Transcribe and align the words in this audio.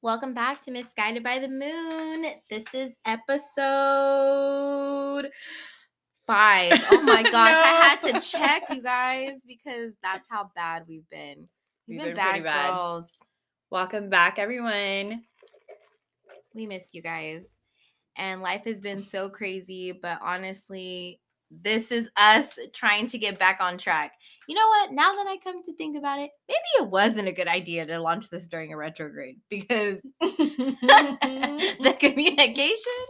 Welcome 0.00 0.32
back 0.32 0.62
to 0.62 0.70
Misguided 0.70 1.24
by 1.24 1.40
the 1.40 1.48
Moon. 1.48 2.24
This 2.48 2.72
is 2.72 2.96
episode 3.04 3.68
five. 6.24 6.72
Oh 6.92 7.02
my 7.02 7.22
gosh, 7.32 7.34
I 7.34 7.82
had 7.82 8.00
to 8.02 8.20
check 8.20 8.62
you 8.70 8.80
guys 8.84 9.42
because 9.44 9.94
that's 10.00 10.28
how 10.30 10.52
bad 10.54 10.84
we've 10.86 11.10
been. 11.10 11.48
We've, 11.88 11.96
We've 11.96 11.98
been, 11.98 12.06
been 12.10 12.16
bad, 12.16 12.44
bad. 12.44 12.70
girls. 12.70 13.12
Welcome 13.72 14.08
back, 14.08 14.38
everyone. 14.38 15.24
We 16.54 16.66
miss 16.66 16.90
you 16.92 17.02
guys. 17.02 17.58
And 18.14 18.40
life 18.40 18.66
has 18.66 18.80
been 18.80 19.02
so 19.02 19.28
crazy, 19.28 19.90
but 19.90 20.20
honestly, 20.22 21.20
this 21.50 21.90
is 21.90 22.08
us 22.16 22.56
trying 22.72 23.08
to 23.08 23.18
get 23.18 23.40
back 23.40 23.58
on 23.60 23.78
track. 23.78 24.12
You 24.48 24.54
know 24.56 24.66
what? 24.66 24.92
Now 24.92 25.12
that 25.12 25.26
I 25.28 25.36
come 25.44 25.62
to 25.62 25.72
think 25.74 25.96
about 25.96 26.18
it, 26.20 26.30
maybe 26.48 26.58
it 26.84 26.88
wasn't 26.90 27.28
a 27.28 27.32
good 27.32 27.48
idea 27.48 27.84
to 27.86 27.98
launch 28.00 28.30
this 28.30 28.48
during 28.48 28.72
a 28.72 28.76
retrograde 28.76 29.36
because 29.50 30.00
the 30.20 31.96
communication 32.00 33.02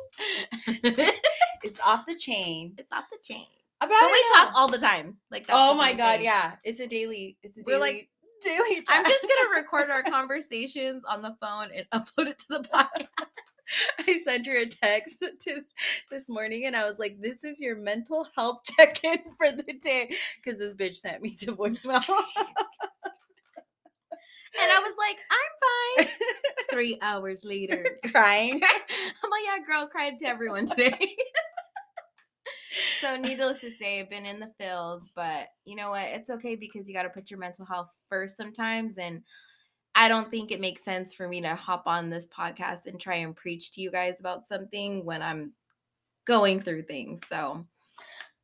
is 1.64 1.80
off 1.86 2.04
the 2.06 2.16
chain. 2.16 2.74
it's 2.76 2.90
off 2.92 3.04
the 3.10 3.18
chain. 3.22 3.46
About 3.80 4.00
But 4.00 4.10
we 4.10 4.24
talk 4.34 4.52
all 4.56 4.66
the 4.68 4.78
time. 4.78 5.16
Like 5.30 5.46
Oh 5.48 5.74
my 5.74 5.92
god, 5.94 6.16
thing. 6.16 6.24
yeah. 6.24 6.52
It's 6.64 6.80
a 6.80 6.86
daily. 6.88 7.36
It's 7.44 7.58
a 7.60 7.62
We're 7.66 7.78
like- 7.78 8.08
daily. 8.42 8.82
I'm 8.88 9.04
just 9.04 9.22
gonna 9.24 9.50
record 9.60 9.90
our 9.90 10.02
conversations 10.02 11.02
on 11.08 11.22
the 11.22 11.36
phone 11.40 11.68
and 11.74 11.86
upload 11.90 12.26
it 12.28 12.38
to 12.40 12.46
the 12.48 12.60
podcast. 12.68 13.06
I 13.98 14.20
sent 14.24 14.46
her 14.46 14.56
a 14.56 14.66
text 14.66 15.24
to 15.40 15.62
this 16.10 16.28
morning, 16.28 16.66
and 16.66 16.76
I 16.76 16.84
was 16.86 16.98
like, 16.98 17.20
"This 17.20 17.44
is 17.44 17.60
your 17.60 17.76
mental 17.76 18.26
health 18.34 18.62
check-in 18.76 19.18
for 19.36 19.50
the 19.50 19.74
day," 19.80 20.14
because 20.42 20.58
this 20.58 20.74
bitch 20.74 20.96
sent 20.96 21.22
me 21.22 21.30
to 21.36 21.54
voicemail. 21.54 22.04
And 24.60 24.72
I 24.72 24.80
was 24.80 24.94
like, 24.98 25.18
I'm 25.30 26.06
fine. 26.06 26.16
Three 26.70 26.98
hours 27.00 27.44
later. 27.44 27.98
crying. 28.10 28.54
I'm 28.54 29.30
like, 29.30 29.42
yeah, 29.44 29.58
girl, 29.64 29.86
cried 29.86 30.18
to 30.18 30.26
everyone 30.26 30.66
today. 30.66 31.16
so, 33.00 33.16
needless 33.16 33.60
to 33.60 33.70
say, 33.70 34.00
I've 34.00 34.10
been 34.10 34.26
in 34.26 34.40
the 34.40 34.50
fills, 34.58 35.10
but 35.14 35.48
you 35.64 35.76
know 35.76 35.90
what? 35.90 36.08
It's 36.08 36.30
okay 36.30 36.56
because 36.56 36.88
you 36.88 36.94
got 36.94 37.04
to 37.04 37.10
put 37.10 37.30
your 37.30 37.38
mental 37.38 37.66
health 37.66 37.90
first 38.08 38.36
sometimes. 38.36 38.98
And 38.98 39.22
I 39.94 40.08
don't 40.08 40.30
think 40.30 40.52
it 40.52 40.60
makes 40.60 40.84
sense 40.84 41.12
for 41.14 41.26
me 41.26 41.40
to 41.42 41.54
hop 41.54 41.84
on 41.86 42.08
this 42.10 42.26
podcast 42.26 42.86
and 42.86 43.00
try 43.00 43.16
and 43.16 43.34
preach 43.34 43.72
to 43.72 43.80
you 43.80 43.90
guys 43.90 44.20
about 44.20 44.46
something 44.46 45.04
when 45.04 45.22
I'm 45.22 45.52
going 46.26 46.60
through 46.60 46.82
things. 46.82 47.20
So, 47.28 47.66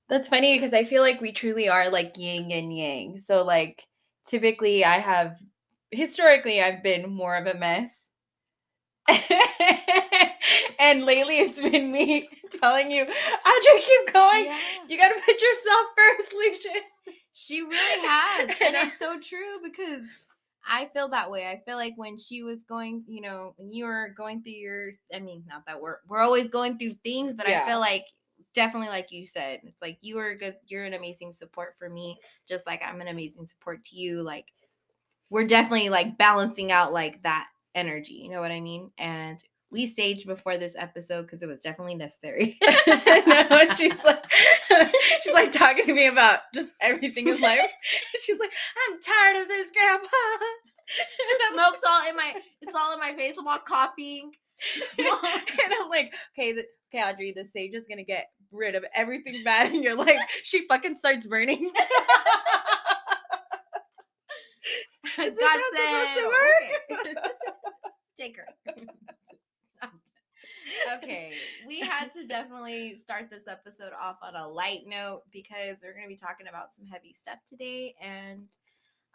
That's 0.08 0.28
funny 0.28 0.56
because 0.56 0.74
I 0.74 0.84
feel 0.84 1.02
like 1.02 1.20
we 1.20 1.32
truly 1.32 1.68
are 1.68 1.90
like 1.90 2.18
yin 2.18 2.50
and 2.50 2.76
yang. 2.76 3.18
So 3.18 3.44
like 3.44 3.86
typically 4.26 4.84
I 4.84 4.98
have 4.98 5.38
historically 5.90 6.60
I've 6.62 6.82
been 6.82 7.08
more 7.10 7.36
of 7.36 7.46
a 7.46 7.54
mess. 7.54 8.10
and 10.78 11.04
lately 11.04 11.38
it's 11.38 11.60
been 11.60 11.90
me 11.92 12.28
telling 12.50 12.90
you, 12.90 13.02
Audrey, 13.02 13.80
keep 13.80 14.12
going. 14.12 14.44
yeah, 14.46 14.58
You 14.88 14.98
gotta 14.98 15.20
put 15.24 15.40
yourself 15.40 15.86
first, 15.96 16.34
Lucius. 16.34 17.16
she 17.32 17.60
really 17.62 18.06
has. 18.06 18.48
And 18.60 18.74
it's 18.88 18.98
so 18.98 19.18
true 19.20 19.58
because 19.62 20.06
I 20.66 20.86
feel 20.94 21.08
that 21.08 21.30
way. 21.30 21.46
I 21.46 21.62
feel 21.66 21.76
like 21.76 21.94
when 21.96 22.16
she 22.18 22.42
was 22.42 22.62
going, 22.62 23.04
you 23.06 23.20
know, 23.20 23.54
when 23.56 23.70
you 23.70 23.84
were 23.84 24.14
going 24.16 24.42
through 24.42 24.52
your, 24.52 24.90
I 25.14 25.18
mean, 25.20 25.44
not 25.46 25.66
that 25.66 25.80
we're 25.80 25.98
we're 26.08 26.20
always 26.20 26.48
going 26.48 26.78
through 26.78 26.94
things, 27.04 27.34
but 27.34 27.48
I 27.48 27.66
feel 27.66 27.80
like 27.80 28.06
definitely 28.54 28.88
like 28.88 29.12
you 29.12 29.26
said, 29.26 29.60
it's 29.64 29.82
like 29.82 29.98
you 30.00 30.18
are 30.18 30.30
a 30.30 30.38
good, 30.38 30.56
you're 30.66 30.84
an 30.84 30.94
amazing 30.94 31.32
support 31.32 31.74
for 31.78 31.88
me, 31.88 32.18
just 32.48 32.66
like 32.66 32.82
I'm 32.84 33.00
an 33.00 33.08
amazing 33.08 33.46
support 33.46 33.84
to 33.84 33.96
you. 33.96 34.22
Like 34.22 34.52
we're 35.30 35.46
definitely 35.46 35.88
like 35.90 36.16
balancing 36.16 36.72
out 36.72 36.92
like 36.92 37.22
that 37.22 37.48
energy. 37.74 38.14
You 38.14 38.30
know 38.30 38.40
what 38.40 38.52
I 38.52 38.60
mean? 38.60 38.90
And 38.98 39.38
we 39.74 39.92
saged 39.92 40.24
before 40.24 40.56
this 40.56 40.76
episode 40.78 41.22
because 41.22 41.42
it 41.42 41.48
was 41.48 41.58
definitely 41.58 41.96
necessary. 41.96 42.56
no, 42.86 43.66
she's 43.76 44.04
like 44.04 44.24
she's 45.22 45.34
like 45.34 45.50
talking 45.50 45.84
to 45.86 45.92
me 45.92 46.06
about 46.06 46.40
just 46.54 46.74
everything 46.80 47.26
in 47.26 47.40
life. 47.40 47.68
she's 48.20 48.38
like, 48.38 48.52
I'm 48.88 49.00
tired 49.00 49.42
of 49.42 49.48
this, 49.48 49.72
Grandpa. 49.72 50.06
the 51.18 51.54
smoke's 51.54 51.80
all 51.86 52.08
in 52.08 52.16
my, 52.16 52.34
it's 52.62 52.74
all 52.74 52.92
in 52.92 53.00
my 53.00 53.14
face. 53.14 53.34
I'm 53.36 53.48
all 53.48 53.58
coughing. 53.58 54.30
and 54.96 55.08
I'm 55.82 55.90
like, 55.90 56.14
okay, 56.38 56.52
the, 56.52 56.64
okay, 56.94 57.02
Audrey, 57.02 57.32
the 57.32 57.44
sage 57.44 57.74
is 57.74 57.86
gonna 57.88 58.04
get 58.04 58.28
rid 58.52 58.76
of 58.76 58.84
everything 58.94 59.42
bad 59.42 59.74
in 59.74 59.82
your 59.82 59.96
life. 59.96 60.20
She 60.44 60.68
fucking 60.68 60.94
starts 60.94 61.26
burning. 61.26 61.72
God 65.16 65.26
Is 65.26 65.34
this 65.34 65.44
how 65.44 65.58
it's 65.58 66.14
supposed 66.14 66.14
to 66.14 67.04
said, 67.04 67.16
"Okay." 67.16 67.30
Take 68.16 68.36
her. 68.36 68.46
Okay, 70.96 71.32
we 71.66 71.80
had 71.80 72.12
to 72.14 72.26
definitely 72.26 72.96
start 72.96 73.30
this 73.30 73.46
episode 73.48 73.92
off 74.00 74.16
on 74.22 74.34
a 74.36 74.48
light 74.48 74.82
note 74.86 75.22
because 75.32 75.78
we're 75.82 75.92
going 75.92 76.04
to 76.04 76.08
be 76.08 76.16
talking 76.16 76.46
about 76.48 76.74
some 76.74 76.86
heavy 76.86 77.12
stuff 77.12 77.38
today, 77.48 77.94
and 78.00 78.46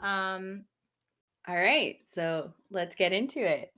um, 0.01 0.65
All 1.47 1.55
right, 1.55 1.97
so 2.11 2.53
let's 2.71 2.95
get 2.95 3.13
into 3.13 3.39
it. 3.39 3.71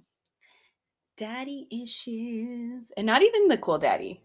Daddy 1.18 1.68
issues, 1.72 2.92
and 2.98 3.06
not 3.06 3.22
even 3.22 3.48
the 3.48 3.58
cool 3.58 3.78
daddy, 3.78 4.22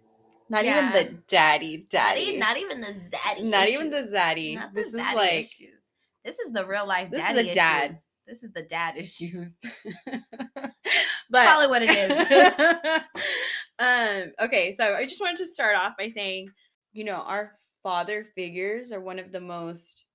not 0.49 0.65
Yeah. 0.65 0.79
even 0.79 0.93
the 0.93 1.19
daddy 1.29 1.87
daddy, 1.91 2.39
not 2.39 2.57
even 2.57 2.81
the 2.81 2.87
zaddy, 2.89 3.43
Not 3.45 3.69
even 3.69 3.91
the 3.91 4.03
zaddy. 4.03 4.55
Not 4.55 4.73
the 4.73 4.81
this 4.83 4.89
is 4.89 4.95
like 4.95 5.33
issues. 5.41 5.81
This 6.25 6.39
is 6.39 6.53
the 6.53 6.65
real 6.67 6.87
life. 6.87 7.11
This 7.11 7.19
is 7.21 7.25
daddy 7.37 7.51
a 7.51 7.55
dad. 7.55 7.91
issues. 7.91 8.03
This 8.27 8.43
is 8.43 8.53
the 8.53 8.63
dad 8.63 8.97
issues. 8.97 9.53
but 11.37 11.47
Call 11.47 11.61
it 11.61 11.71
what 11.71 11.83
it 11.85 11.91
is. 11.91 13.03
um 13.79 14.33
okay 14.41 14.73
so 14.73 14.95
i 14.95 15.05
just 15.05 15.21
wanted 15.21 15.37
to 15.37 15.45
start 15.47 15.77
off 15.77 15.93
by 15.99 16.09
saying 16.09 16.49
you 16.95 17.05
know 17.05 17.17
our 17.17 17.53
father 17.83 18.25
figures 18.35 18.91
are 18.91 19.03
one 19.03 19.19
of 19.19 19.33
the 19.33 19.41
most 19.41 20.07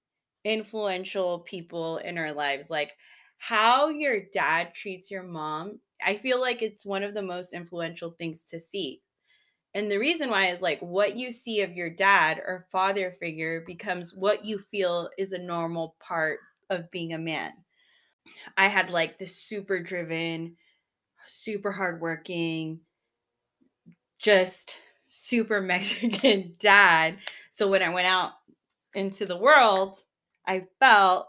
influential 0.43 1.39
people 1.39 1.97
in 1.97 2.17
our 2.17 2.33
lives. 2.33 2.71
Like 2.71 2.93
how 3.37 3.89
your 3.89 4.21
dad 4.33 4.73
treats 4.73 5.09
your 5.09 5.23
mom 5.23 5.79
i 6.03 6.15
feel 6.15 6.41
like 6.41 6.61
it's 6.61 6.85
one 6.85 7.03
of 7.03 7.13
the 7.13 7.21
most 7.21 7.53
influential 7.53 8.11
things 8.11 8.43
to 8.45 8.59
see. 8.59 9.01
And 9.73 9.89
the 9.89 9.99
reason 9.99 10.29
why 10.29 10.47
is 10.47 10.61
like 10.61 10.79
what 10.79 11.15
you 11.15 11.31
see 11.31 11.61
of 11.61 11.73
your 11.73 11.89
dad 11.89 12.39
or 12.39 12.67
father 12.71 13.11
figure 13.11 13.63
becomes 13.65 14.13
what 14.13 14.43
you 14.43 14.57
feel 14.57 15.09
is 15.17 15.31
a 15.31 15.37
normal 15.37 15.95
part 15.99 16.39
of 16.69 16.91
being 16.91 17.13
a 17.13 17.19
man. 17.19 17.51
I 18.57 18.67
had 18.67 18.89
like 18.89 19.17
this 19.17 19.37
super 19.37 19.79
driven 19.79 20.57
super 21.25 21.71
hardworking, 21.71 22.81
just 24.19 24.75
super 25.05 25.61
Mexican 25.61 26.53
dad. 26.59 27.17
So 27.49 27.69
when 27.69 27.81
I 27.81 27.89
went 27.89 28.07
out 28.07 28.31
into 28.93 29.25
the 29.25 29.37
world, 29.37 29.97
I 30.45 30.65
felt 30.79 31.27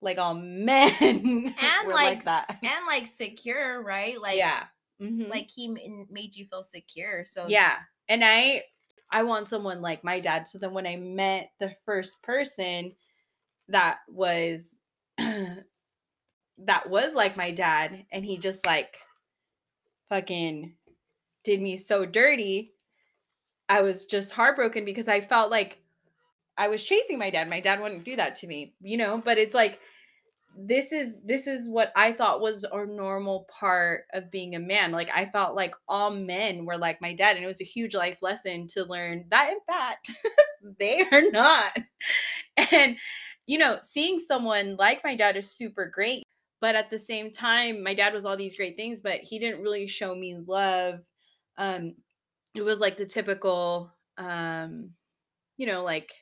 like 0.00 0.18
all 0.18 0.34
men 0.34 0.92
and 1.02 1.54
like, 1.86 1.86
like, 1.86 2.24
that. 2.24 2.58
and 2.62 2.86
like 2.86 3.06
secure, 3.06 3.82
right? 3.82 4.20
Like, 4.20 4.38
yeah. 4.38 4.64
Mhm. 5.00 5.28
like 5.28 5.48
he 5.48 5.68
made 6.10 6.34
you 6.34 6.46
feel 6.46 6.64
secure. 6.64 7.24
So 7.24 7.46
yeah. 7.48 7.76
And 8.08 8.24
I 8.24 8.64
I 9.12 9.22
want 9.22 9.48
someone 9.48 9.80
like 9.80 10.02
my 10.02 10.18
dad. 10.20 10.48
So 10.48 10.58
then 10.58 10.72
when 10.72 10.86
I 10.86 10.96
met 10.96 11.52
the 11.60 11.70
first 11.86 12.20
person 12.22 12.94
that 13.68 13.98
was 14.08 14.82
that 15.18 16.90
was 16.90 17.14
like 17.14 17.36
my 17.36 17.52
dad 17.52 18.06
and 18.10 18.24
he 18.24 18.38
just 18.38 18.66
like 18.66 18.98
fucking 20.08 20.74
did 21.44 21.60
me 21.60 21.76
so 21.76 22.04
dirty, 22.04 22.72
I 23.68 23.82
was 23.82 24.06
just 24.06 24.32
heartbroken 24.32 24.84
because 24.84 25.08
I 25.08 25.20
felt 25.20 25.50
like 25.50 25.80
I 26.56 26.68
was 26.68 26.82
chasing 26.82 27.18
my 27.18 27.30
dad. 27.30 27.48
My 27.48 27.60
dad 27.60 27.80
wouldn't 27.80 28.04
do 28.04 28.16
that 28.16 28.36
to 28.36 28.46
me, 28.46 28.74
you 28.80 28.96
know, 28.96 29.22
but 29.24 29.38
it's 29.38 29.54
like 29.54 29.80
this 30.60 30.90
is 30.92 31.18
this 31.24 31.46
is 31.46 31.68
what 31.68 31.92
I 31.94 32.10
thought 32.12 32.40
was 32.40 32.64
a 32.64 32.84
normal 32.84 33.46
part 33.48 34.04
of 34.12 34.30
being 34.30 34.56
a 34.56 34.60
man. 34.60 34.90
Like 34.90 35.10
I 35.14 35.26
felt 35.26 35.54
like 35.54 35.74
all 35.88 36.10
men 36.10 36.64
were 36.64 36.76
like 36.76 37.00
my 37.00 37.14
dad 37.14 37.36
and 37.36 37.44
it 37.44 37.48
was 37.48 37.60
a 37.60 37.64
huge 37.64 37.94
life 37.94 38.22
lesson 38.22 38.66
to 38.68 38.84
learn 38.84 39.26
that 39.30 39.50
in 39.50 39.58
fact 39.66 40.10
they 40.78 41.04
are 41.12 41.30
not. 41.30 41.78
And 42.72 42.96
you 43.46 43.56
know, 43.56 43.78
seeing 43.82 44.18
someone 44.18 44.76
like 44.76 45.02
my 45.04 45.14
dad 45.14 45.36
is 45.36 45.50
super 45.50 45.86
great, 45.86 46.24
but 46.60 46.74
at 46.74 46.90
the 46.90 46.98
same 46.98 47.30
time 47.30 47.82
my 47.82 47.94
dad 47.94 48.12
was 48.12 48.24
all 48.24 48.36
these 48.36 48.56
great 48.56 48.76
things, 48.76 49.00
but 49.00 49.20
he 49.20 49.38
didn't 49.38 49.62
really 49.62 49.86
show 49.86 50.14
me 50.14 50.36
love. 50.36 51.00
Um 51.56 51.94
it 52.54 52.62
was 52.62 52.80
like 52.80 52.96
the 52.96 53.06
typical 53.06 53.92
um 54.16 54.90
you 55.56 55.66
know, 55.66 55.82
like 55.82 56.12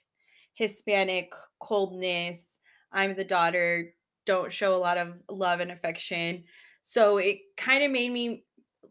Hispanic 0.55 1.33
coldness. 1.61 2.61
I'm 2.93 3.15
the 3.15 3.25
daughter, 3.25 3.95
don't 4.25 4.53
show 4.53 4.75
a 4.75 4.79
lot 4.79 4.99
of 4.99 5.15
love 5.31 5.61
and 5.61 5.71
affection. 5.71 6.45
So 6.83 7.19
it 7.19 7.39
kind 7.57 7.85
of 7.85 7.91
made 7.91 8.13
me 8.13 8.45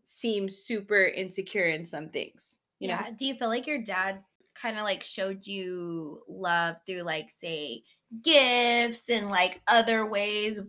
seem 0.04 0.50
super 0.50 1.06
insecure 1.06 1.66
in 1.66 1.86
some 1.86 2.10
things. 2.10 2.60
Yeah. 2.80 3.02
know? 3.10 3.16
Do 3.18 3.26
you 3.26 3.36
feel 3.36 3.48
like 3.48 3.68
your 3.68 3.82
dad 3.82 4.24
kind 4.54 4.78
of 4.78 4.84
like 4.84 5.04
showed 5.04 5.46
you 5.48 6.22
love 6.28 6.78
through 6.86 7.02
like 7.02 7.30
say 7.30 7.84
gifts 8.24 9.10
and 9.10 9.30
like 9.30 9.62
other 9.68 10.06
ways 10.06 10.62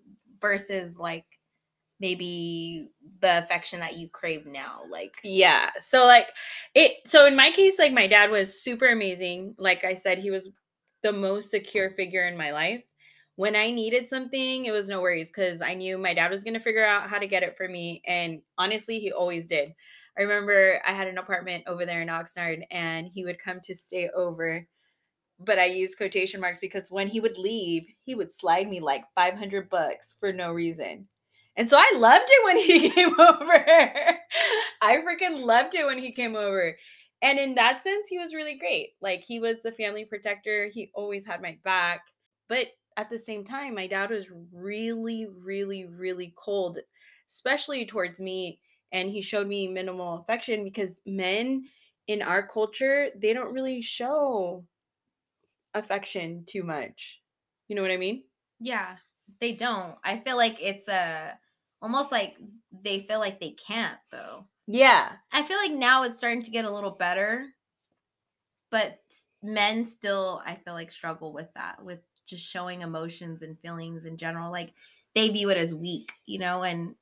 versus 0.47 0.99
like 0.99 1.25
maybe 1.99 2.91
the 3.21 3.39
affection 3.43 3.81
that 3.81 3.97
you 3.97 4.09
crave 4.09 4.47
now 4.47 4.83
like 4.91 5.15
yeah 5.25 5.71
so 5.79 6.05
like 6.05 6.29
it 6.75 6.93
so 7.07 7.27
in 7.27 7.35
my 7.35 7.51
case 7.51 7.79
like 7.79 7.93
my 7.93 8.07
dad 8.07 8.31
was 8.31 8.63
super 8.63 8.87
amazing. 8.87 9.55
Like 9.59 9.85
i 9.85 9.95
said 9.95 10.19
he 10.19 10.31
was 10.31 10.51
the 11.03 11.13
most 11.13 11.51
secure 11.51 11.91
figure 11.91 12.27
in 12.27 12.37
my 12.37 12.53
life. 12.53 12.83
When 13.37 13.57
i 13.57 13.71
needed 13.71 14.07
something 14.07 14.67
it 14.67 14.73
was 14.73 14.89
no 14.89 15.01
worries 15.01 15.31
because 15.31 15.63
i 15.63 15.75
knew 15.75 15.99
my 15.99 16.15
dad 16.15 16.31
was 16.31 16.45
going 16.45 16.55
to 16.55 16.61
figure 16.61 16.87
out 16.87 17.09
how 17.09 17.19
to 17.19 17.27
get 17.27 17.43
it 17.43 17.57
for 17.57 17.69
me 17.69 18.03
and 18.07 18.41
honestly 18.59 18.99
he 18.99 19.13
always 19.13 19.47
did. 19.47 19.73
I 20.19 20.23
remember 20.23 20.81
i 20.87 20.93
had 20.93 21.09
an 21.09 21.19
apartment 21.19 21.65
over 21.67 21.87
there 21.87 22.03
in 22.03 22.09
oxnard 22.09 22.63
and 22.71 23.09
he 23.09 23.25
would 23.25 23.39
come 23.39 23.61
to 23.63 23.75
stay 23.75 24.11
over 24.15 24.67
but 25.39 25.59
I 25.59 25.67
use 25.67 25.95
quotation 25.95 26.41
marks 26.41 26.61
because 26.61 26.91
when 26.91 27.09
he 27.09 27.21
would 27.21 27.39
leave, 27.39 27.87
he 28.03 28.15
would 28.15 28.33
slide 28.33 28.69
me 28.69 28.81
like 28.81 29.05
500 29.15 29.69
bucks 29.69 30.17
for 30.19 30.33
no 30.33 30.53
reason. 30.53 31.09
And 31.57 31.69
so 31.69 31.79
I 31.79 31.93
loved 31.97 32.29
it 32.29 32.45
when 32.45 32.59
he 32.59 32.91
came 32.91 33.19
over. 33.19 33.65
I 34.83 34.99
freaking 34.99 35.45
loved 35.45 35.75
it 35.75 35.87
when 35.87 35.99
he 35.99 36.13
came 36.13 36.37
over. 36.37 36.77
And 37.23 37.39
in 37.39 37.55
that 37.55 37.81
sense, 37.81 38.09
he 38.09 38.19
was 38.19 38.35
really 38.35 38.57
great. 38.57 38.91
Like 39.01 39.25
he 39.25 39.41
was 39.41 39.63
the 39.63 39.73
family 39.73 40.05
protector. 40.05 40.69
He 40.73 40.91
always 40.95 41.27
had 41.27 41.41
my 41.41 41.59
back. 41.65 42.03
But 42.49 42.69
at 42.97 43.11
the 43.11 43.19
same 43.19 43.45
time, 43.45 43.75
my 43.75 43.87
dad 43.87 44.11
was 44.11 44.29
really, 44.53 45.27
really, 45.27 45.87
really 45.87 46.35
cold, 46.37 46.79
especially 47.29 47.87
towards 47.87 48.21
me. 48.21 48.61
And 48.93 49.11
he 49.11 49.21
showed 49.21 49.47
me 49.47 49.69
minimal 49.69 50.19
affection 50.19 50.63
because 50.63 51.01
men 51.07 51.65
in 52.07 52.23
our 52.23 52.47
culture, 52.47 53.09
they 53.17 53.33
don't 53.33 53.53
really 53.53 53.83
show 53.83 54.65
affection 55.77 56.45
too 56.47 56.63
much. 56.63 57.21
You 57.69 57.77
know 57.77 57.83
what 57.83 57.91
I 57.91 57.97
mean? 57.97 58.25
Yeah, 58.61 58.97
they 59.41 59.55
don't. 59.55 59.97
I 60.05 60.19
feel 60.19 60.37
like 60.37 60.59
it's 60.61 60.89
a 60.89 61.39
almost 61.83 62.11
like 62.11 62.37
they 62.73 63.01
feel 63.01 63.19
like 63.19 63.41
they 63.41 63.51
can't 63.51 63.99
though. 64.11 64.47
Yeah. 64.67 65.13
I 65.33 65.43
feel 65.43 65.59
like 65.59 65.73
now 65.73 66.03
it's 66.03 66.19
starting 66.19 66.43
to 66.43 66.51
get 66.51 66.65
a 66.65 66.71
little 66.71 66.91
better, 66.91 67.49
but 68.71 68.99
men 69.43 69.85
still 69.85 70.43
I 70.45 70.57
feel 70.57 70.75
like 70.75 70.91
struggle 70.91 71.33
with 71.33 71.49
that 71.55 71.85
with 71.85 72.01
just 72.27 72.45
showing 72.45 72.81
emotions 72.81 73.43
and 73.43 73.59
feelings 73.61 74.05
in 74.05 74.17
general 74.17 74.51
like 74.51 74.73
they 75.15 75.29
view 75.31 75.51
it 75.51 75.57
as 75.57 75.75
weak, 75.75 76.13
you 76.27 76.39
know, 76.39 76.63
and 76.63 76.95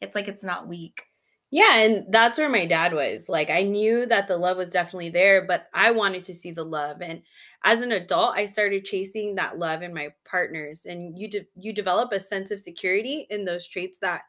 it's 0.00 0.14
like 0.14 0.28
it's 0.28 0.44
not 0.44 0.68
weak. 0.68 1.02
Yeah, 1.50 1.78
and 1.78 2.12
that's 2.12 2.38
where 2.38 2.48
my 2.48 2.66
dad 2.66 2.92
was. 2.92 3.28
Like 3.28 3.50
I 3.50 3.62
knew 3.62 4.06
that 4.06 4.28
the 4.28 4.36
love 4.36 4.56
was 4.56 4.72
definitely 4.72 5.10
there, 5.10 5.44
but 5.46 5.68
I 5.72 5.92
wanted 5.92 6.24
to 6.24 6.34
see 6.34 6.52
the 6.52 6.64
love 6.64 7.00
and 7.00 7.22
as 7.66 7.82
an 7.82 7.90
adult, 7.90 8.36
I 8.36 8.46
started 8.46 8.84
chasing 8.84 9.34
that 9.34 9.58
love 9.58 9.82
in 9.82 9.92
my 9.92 10.10
partners 10.24 10.86
and 10.86 11.18
you 11.18 11.28
de- 11.28 11.48
you 11.56 11.72
develop 11.72 12.12
a 12.12 12.20
sense 12.20 12.52
of 12.52 12.60
security 12.60 13.26
in 13.28 13.44
those 13.44 13.66
traits 13.66 13.98
that 13.98 14.22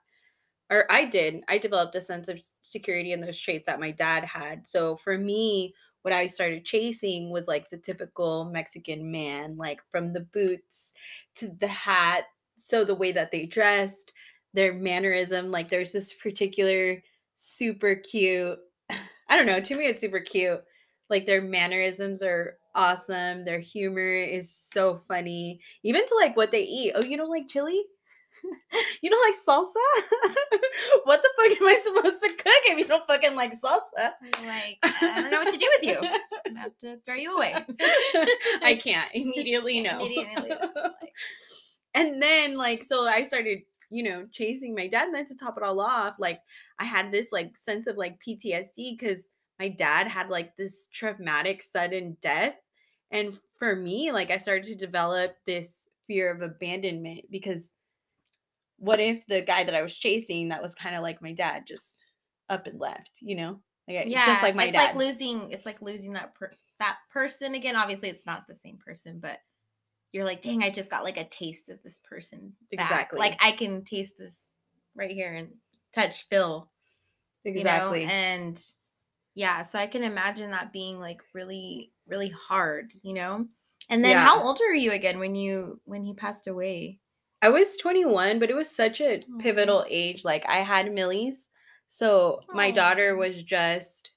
or 0.70 0.92
I 0.92 1.06
did. 1.06 1.44
I 1.48 1.60
developed 1.60 1.96
a 1.96 2.02
sense 2.02 2.28
of 2.28 2.40
security 2.62 3.14
in 3.14 3.22
those 3.22 3.40
traits 3.40 3.68
that 3.68 3.80
my 3.80 3.92
dad 3.92 4.26
had. 4.26 4.68
So 4.68 4.98
for 4.98 5.18
me, 5.18 5.74
what 6.02 6.14
I 6.14 6.26
started 6.26 6.66
chasing 6.66 7.30
was 7.30 7.48
like 7.48 7.70
the 7.70 7.78
typical 7.78 8.50
Mexican 8.52 9.12
man, 9.12 9.56
like 9.56 9.82
from 9.92 10.14
the 10.14 10.22
boots 10.22 10.94
to 11.36 11.50
the 11.60 11.68
hat, 11.68 12.26
so 12.58 12.84
the 12.84 12.96
way 12.96 13.12
that 13.12 13.30
they 13.30 13.46
dressed, 13.46 14.12
their 14.56 14.74
mannerism, 14.74 15.52
like 15.52 15.70
there's 15.70 15.92
this 15.92 16.12
particular 16.12 17.04
super 17.36 17.96
cute 17.96 18.58
I 19.30 19.36
don't 19.36 19.46
know, 19.46 19.60
to 19.60 19.78
me 19.78 19.86
it's 19.86 20.02
super 20.02 20.22
cute. 20.22 20.64
Like 21.10 21.26
their 21.26 21.42
mannerisms 21.42 22.24
are 22.24 22.58
awesome. 22.78 23.44
Their 23.44 23.60
humor 23.60 24.14
is 24.14 24.54
so 24.54 24.96
funny. 24.96 25.60
Even 25.84 26.06
to 26.06 26.16
like 26.16 26.38
what 26.38 26.52
they 26.52 26.62
eat. 26.62 26.94
Oh, 26.96 27.04
you 27.04 27.18
don't 27.18 27.30
like 27.30 27.48
chili? 27.48 27.84
you 29.02 29.10
don't 29.10 29.28
like 29.28 29.36
salsa? 29.36 30.20
what 31.04 31.22
the 31.22 31.30
fuck 31.36 31.62
am 31.62 31.68
I 31.68 31.80
supposed 31.82 32.24
to 32.24 32.30
cook 32.30 32.62
if 32.66 32.78
you 32.78 32.86
don't 32.86 33.06
fucking 33.08 33.36
like 33.36 33.52
salsa? 33.54 34.12
Like, 34.46 34.78
I 34.84 35.22
don't 35.22 35.32
know 35.32 35.40
what 35.40 35.54
to 35.54 35.60
do 35.60 35.70
with 35.78 35.90
you. 35.90 35.98
I'm 35.98 36.54
gonna 36.54 36.60
have 36.60 36.78
to 36.80 36.98
throw 37.06 37.16
you 37.16 37.36
away. 37.36 37.54
I 38.64 38.80
can't. 38.82 39.10
Immediately 39.14 39.82
no. 39.82 39.98
Immediately. 39.98 40.52
and 41.96 42.22
then 42.22 42.58
like 42.58 42.84
so 42.84 43.08
I 43.08 43.24
started, 43.24 43.60
you 43.90 44.04
know, 44.04 44.26
chasing 44.32 44.76
my 44.76 44.88
dad. 44.88 45.06
And 45.06 45.16
then 45.16 45.26
to 45.26 45.36
top 45.36 45.58
it 45.58 45.64
all 45.64 45.82
off, 45.82 46.20
like 46.20 46.40
I 46.80 46.86
had 46.86 47.12
this 47.12 47.32
like 47.32 47.58
sense 47.58 47.88
of 47.88 47.98
like 47.98 48.22
PTSD 48.22 48.98
because 48.98 49.30
my 49.60 49.70
dad 49.70 50.08
had 50.08 50.30
like 50.30 50.56
this 50.56 50.88
traumatic 50.88 51.64
sudden 51.64 52.18
death 52.22 52.56
and 53.12 53.38
for 53.58 53.76
me, 53.76 54.12
like 54.12 54.32
I 54.32 54.38
started 54.38 54.66
to 54.66 54.76
develop 54.76 55.36
this 55.46 55.88
fear 56.08 56.32
of 56.32 56.42
abandonment 56.42 57.26
because 57.32 57.74
what 58.78 59.00
if 59.00 59.26
the 59.28 59.42
guy 59.42 59.64
that 59.64 59.76
I 59.76 59.82
was 59.82 59.98
chasing 59.98 60.50
that 60.50 60.62
was 60.62 60.76
kind 60.76 60.96
of 60.96 61.02
like 61.02 61.22
my 61.22 61.34
dad 61.34 61.66
just 61.66 62.00
up 62.50 62.68
and 62.68 62.80
left, 62.80 63.20
you 63.22 63.36
know? 63.36 63.60
Like 63.88 64.08
yeah, 64.08 64.26
just 64.26 64.44
like 64.44 64.56
my 64.56 64.66
it's 64.66 64.74
dad. 64.74 64.88
like 64.88 64.96
losing 64.96 65.52
it's 65.52 65.66
like 65.66 65.82
losing 65.82 66.14
that 66.14 66.36
per- 66.36 66.52
that 66.80 66.98
person 67.12 67.56
again. 67.56 67.76
Obviously 67.76 68.10
it's 68.10 68.26
not 68.26 68.46
the 68.48 68.56
same 68.56 68.78
person, 68.78 69.20
but 69.20 69.40
you're 70.12 70.26
like, 70.26 70.42
dang, 70.42 70.64
I 70.64 70.70
just 70.70 70.90
got 70.90 71.04
like 71.04 71.18
a 71.18 71.28
taste 71.28 71.70
of 71.70 71.82
this 71.84 72.00
person. 72.00 72.54
Back. 72.72 72.82
Exactly. 72.92 73.20
Like 73.20 73.38
I 73.42 73.52
can 73.52 73.84
taste 73.84 74.18
this 74.18 74.38
right 74.96 75.12
here 75.12 75.34
and 75.34 75.50
touch, 75.94 76.28
feel. 76.30 76.70
Exactly. 77.46 78.02
You 78.02 78.08
know? 78.08 78.12
And 78.12 78.62
yeah, 79.36 79.62
so 79.62 79.80
I 79.80 79.88
can 79.88 80.04
imagine 80.04 80.52
that 80.52 80.74
being 80.74 81.00
like 81.00 81.22
really 81.34 81.94
really 82.08 82.30
hard, 82.30 82.94
you 83.02 83.14
know? 83.14 83.48
And 83.90 84.04
then 84.04 84.12
yeah. 84.12 84.26
how 84.26 84.42
old 84.42 84.60
are 84.62 84.76
you 84.76 84.92
again 84.92 85.20
when 85.20 85.36
you 85.36 85.80
when 85.86 86.04
he 86.04 86.14
passed 86.14 86.48
away? 86.48 87.00
I 87.42 87.50
was 87.50 87.78
21, 87.78 88.40
but 88.40 88.50
it 88.50 88.56
was 88.56 88.70
such 88.70 89.00
a 89.00 89.20
oh. 89.20 89.38
pivotal 89.40 89.86
age. 89.90 90.26
Like 90.26 90.46
I 90.48 90.58
had 90.58 90.94
Millies. 90.94 91.50
So 91.88 92.42
oh. 92.50 92.54
my 92.54 92.72
daughter 92.72 93.16
was 93.16 93.42
just 93.44 94.12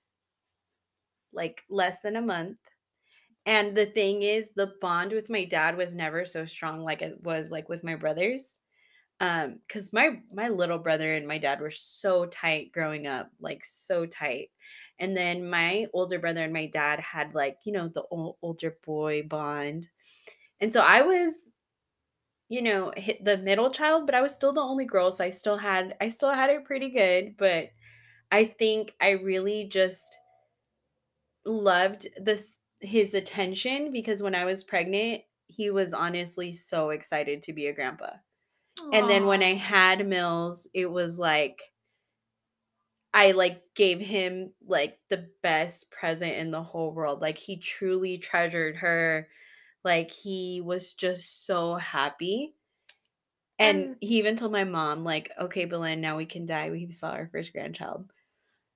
like 1.33 1.63
less 1.71 2.03
than 2.03 2.17
a 2.17 2.23
month. 2.23 2.59
And 3.47 3.77
the 3.77 3.87
thing 3.87 4.23
is 4.23 4.53
the 4.53 4.73
bond 4.81 5.13
with 5.13 5.31
my 5.31 5.45
dad 5.45 5.77
was 5.77 5.95
never 5.95 6.25
so 6.25 6.45
strong 6.45 6.83
like 6.83 7.03
it 7.03 7.23
was 7.23 7.51
like 7.51 7.69
with 7.69 7.85
my 7.85 7.95
brothers. 7.95 8.59
Um 9.21 9.61
cuz 9.69 9.93
my 9.93 10.21
my 10.33 10.49
little 10.49 10.79
brother 10.79 11.15
and 11.15 11.29
my 11.29 11.39
dad 11.39 11.61
were 11.61 11.71
so 11.71 12.27
tight 12.27 12.73
growing 12.73 13.07
up, 13.07 13.31
like 13.39 13.65
so 13.65 14.07
tight. 14.07 14.51
And 15.01 15.17
then 15.17 15.49
my 15.49 15.87
older 15.95 16.19
brother 16.19 16.45
and 16.45 16.53
my 16.53 16.67
dad 16.67 17.01
had 17.01 17.35
like, 17.35 17.59
you 17.65 17.73
know, 17.73 17.89
the 17.89 18.05
old, 18.11 18.37
older 18.43 18.77
boy 18.85 19.23
bond. 19.23 19.89
And 20.61 20.73
so 20.73 20.83
I 20.83 21.03
was 21.03 21.55
you 22.51 22.61
know, 22.61 22.93
hit 22.97 23.25
the 23.25 23.39
middle 23.39 23.71
child, 23.71 24.07
but 24.07 24.15
I 24.15 24.21
was 24.21 24.35
still 24.35 24.53
the 24.53 24.61
only 24.61 24.85
girl, 24.85 25.13
so 25.13 25.25
I 25.25 25.31
still 25.31 25.57
had 25.57 25.97
I 26.01 26.09
still 26.09 26.33
had 26.33 26.51
it 26.51 26.65
pretty 26.65 26.91
good, 26.91 27.37
but 27.39 27.71
I 28.33 28.45
think 28.45 28.95
I 29.01 29.11
really 29.11 29.67
just 29.67 30.19
loved 31.47 32.09
this 32.21 32.59
his 32.81 33.15
attention 33.15 33.93
because 33.93 34.23
when 34.23 34.35
I 34.35 34.45
was 34.45 34.65
pregnant, 34.65 35.23
he 35.47 35.71
was 35.71 35.95
honestly 35.95 36.53
so 36.53 36.91
excited 36.91 37.43
to 37.43 37.53
be 37.53 37.67
a 37.67 37.73
grandpa. 37.73 38.11
Aww. 38.81 38.95
And 38.95 39.09
then 39.09 39.27
when 39.27 39.43
I 39.43 39.55
had 39.55 40.07
Mills, 40.07 40.67
it 40.75 40.91
was 40.91 41.19
like 41.19 41.70
I 43.13 43.33
like 43.33 43.63
gave 43.75 44.01
him 44.01 44.53
like 44.65 44.99
the 45.09 45.29
best 45.43 45.91
present 45.91 46.35
in 46.35 46.51
the 46.51 46.63
whole 46.63 46.93
world. 46.93 47.21
Like 47.21 47.39
he 47.39 47.57
truly 47.57 48.19
treasured 48.19 48.77
her. 48.77 49.29
Like 49.85 50.11
he 50.11 50.61
was 50.65 50.95
just 50.95 51.47
so 51.47 51.75
happy. 51.75 52.55
And, 53.59 53.79
and 53.79 53.97
he 54.01 54.19
even 54.19 54.37
told 54.37 54.53
my 54.53 54.65
mom, 54.65 55.05
like, 55.05 55.31
okay, 55.39 55.67
Belen, 55.67 56.01
now 56.01 56.17
we 56.17 56.25
can 56.25 56.47
die. 56.47 56.71
We 56.71 56.91
saw 56.93 57.11
our 57.11 57.29
first 57.31 57.53
grandchild. 57.53 58.11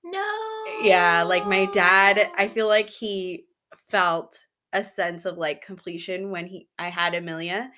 No. 0.03 0.64
Yeah, 0.83 1.23
like 1.23 1.47
my 1.47 1.67
dad, 1.67 2.31
I 2.37 2.49
feel 2.49 2.69
like 2.69 2.91
he 2.91 3.47
felt 3.75 4.38
a 4.73 4.83
sense 4.83 5.25
of 5.25 5.38
like 5.38 5.64
completion 5.64 6.31
when 6.31 6.47
he 6.47 6.69
I 6.79 6.91
had 6.91 7.14
Amelia. 7.14 7.71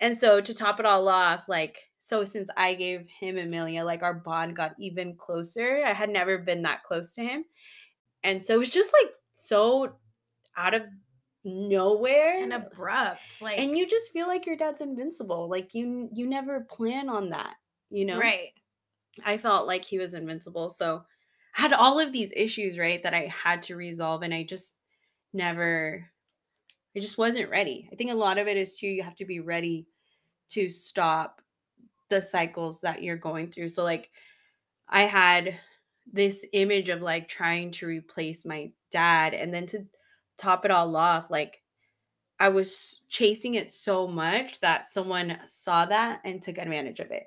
And 0.00 0.16
so 0.16 0.40
to 0.40 0.54
top 0.54 0.80
it 0.80 0.86
all 0.86 1.08
off, 1.08 1.48
like 1.48 1.80
so 2.04 2.22
since 2.22 2.50
I 2.54 2.74
gave 2.74 3.06
him 3.08 3.38
Amelia, 3.38 3.82
like 3.82 4.02
our 4.02 4.12
bond 4.12 4.54
got 4.54 4.74
even 4.78 5.16
closer. 5.16 5.82
I 5.86 5.94
had 5.94 6.10
never 6.10 6.36
been 6.36 6.60
that 6.62 6.82
close 6.82 7.14
to 7.14 7.22
him. 7.22 7.46
And 8.22 8.44
so 8.44 8.54
it 8.54 8.58
was 8.58 8.68
just 8.68 8.92
like 8.92 9.10
so 9.32 9.96
out 10.54 10.74
of 10.74 10.82
nowhere. 11.44 12.36
And 12.42 12.52
abrupt 12.52 13.40
like 13.40 13.58
and 13.58 13.76
you 13.76 13.86
just 13.86 14.12
feel 14.12 14.26
like 14.26 14.44
your 14.44 14.56
dad's 14.56 14.82
invincible. 14.82 15.48
Like 15.48 15.74
you 15.74 16.10
you 16.12 16.26
never 16.26 16.60
plan 16.60 17.08
on 17.08 17.30
that 17.30 17.54
you 17.88 18.04
know? 18.04 18.18
Right. 18.18 18.50
I 19.24 19.38
felt 19.38 19.66
like 19.66 19.86
he 19.86 19.98
was 19.98 20.12
invincible. 20.12 20.68
So 20.68 21.04
I 21.56 21.60
had 21.62 21.72
all 21.72 21.98
of 21.98 22.12
these 22.12 22.34
issues 22.36 22.78
right 22.78 23.02
that 23.02 23.14
i 23.14 23.26
had 23.26 23.62
to 23.62 23.76
resolve 23.76 24.22
and 24.22 24.34
i 24.34 24.42
just 24.42 24.80
never 25.32 26.04
i 26.94 27.00
just 27.00 27.16
wasn't 27.16 27.48
ready. 27.48 27.88
I 27.90 27.96
think 27.96 28.10
a 28.10 28.14
lot 28.14 28.36
of 28.36 28.46
it 28.46 28.58
is 28.58 28.76
too 28.76 28.88
you 28.88 29.02
have 29.02 29.14
to 29.16 29.24
be 29.24 29.40
ready 29.40 29.86
to 30.50 30.68
stop 30.68 31.40
the 32.14 32.22
cycles 32.22 32.80
that 32.82 33.02
you're 33.02 33.16
going 33.16 33.50
through. 33.50 33.68
So 33.68 33.82
like 33.82 34.10
I 34.88 35.02
had 35.02 35.58
this 36.10 36.44
image 36.52 36.88
of 36.88 37.02
like 37.02 37.26
trying 37.26 37.72
to 37.72 37.86
replace 37.86 38.44
my 38.44 38.70
dad 38.92 39.34
and 39.34 39.52
then 39.52 39.66
to 39.66 39.86
top 40.38 40.64
it 40.64 40.70
all 40.70 40.94
off 40.94 41.30
like 41.30 41.60
I 42.38 42.48
was 42.50 43.02
chasing 43.08 43.54
it 43.54 43.72
so 43.72 44.06
much 44.06 44.60
that 44.60 44.86
someone 44.86 45.38
saw 45.44 45.86
that 45.86 46.20
and 46.24 46.42
took 46.42 46.58
advantage 46.58 47.00
of 47.00 47.10
it. 47.10 47.24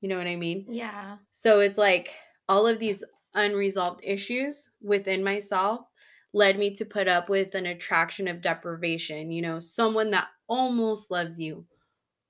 You 0.00 0.08
know 0.08 0.18
what 0.18 0.26
I 0.26 0.36
mean? 0.36 0.66
Yeah. 0.68 1.16
So 1.32 1.60
it's 1.60 1.78
like 1.78 2.14
all 2.48 2.66
of 2.66 2.78
these 2.78 3.04
unresolved 3.34 4.00
issues 4.02 4.70
within 4.82 5.22
myself 5.24 5.80
led 6.32 6.58
me 6.58 6.70
to 6.74 6.84
put 6.84 7.08
up 7.08 7.28
with 7.28 7.54
an 7.54 7.66
attraction 7.66 8.28
of 8.28 8.40
deprivation, 8.40 9.30
you 9.30 9.42
know, 9.42 9.58
someone 9.58 10.10
that 10.10 10.28
almost 10.48 11.10
loves 11.10 11.40
you, 11.40 11.64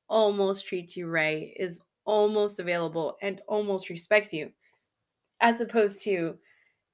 almost 0.08 0.66
treats 0.66 0.96
you 0.96 1.06
right, 1.06 1.52
is 1.56 1.82
almost 2.04 2.58
available 2.58 3.16
and 3.20 3.40
almost 3.46 3.90
respects 3.90 4.32
you, 4.32 4.50
as 5.40 5.60
opposed 5.60 6.02
to 6.04 6.38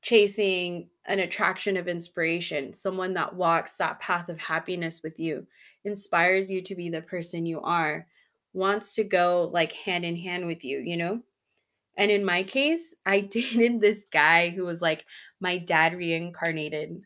chasing 0.02 0.90
an 1.06 1.18
attraction 1.18 1.76
of 1.76 1.88
inspiration, 1.88 2.73
someone 2.73 3.14
that 3.14 3.35
walks 3.35 3.76
that 3.76 4.00
path 4.00 4.28
of 4.28 4.38
happiness 4.38 5.02
with 5.02 5.18
you, 5.18 5.47
inspires 5.85 6.50
you 6.50 6.61
to 6.62 6.75
be 6.75 6.90
the 6.90 7.02
person 7.02 7.47
you 7.47 7.61
are, 7.61 8.06
wants 8.52 8.94
to 8.94 9.04
go 9.04 9.50
like 9.52 9.73
hand 9.73 10.04
in 10.04 10.16
hand 10.16 10.47
with 10.47 10.64
you, 10.64 10.78
you 10.78 10.97
know? 10.97 11.21
And 11.97 12.11
in 12.11 12.25
my 12.25 12.42
case, 12.42 12.94
I 13.06 13.21
dated 13.30 13.80
this 13.80 14.04
guy 14.04 14.50
who 14.50 14.64
was 14.64 14.83
like 14.83 15.04
my 15.40 15.59
dad 15.59 15.94
reincarnated 15.94 17.02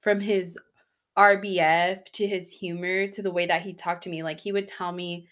from 0.00 0.20
his 0.20 0.58
RBF 1.18 2.04
to 2.12 2.26
his 2.26 2.50
humor 2.50 3.08
to 3.08 3.22
the 3.22 3.30
way 3.30 3.46
that 3.46 3.62
he 3.62 3.74
talked 3.74 4.04
to 4.04 4.10
me. 4.10 4.22
Like 4.22 4.40
he 4.40 4.52
would 4.52 4.66
tell 4.66 4.92
me 4.92 5.28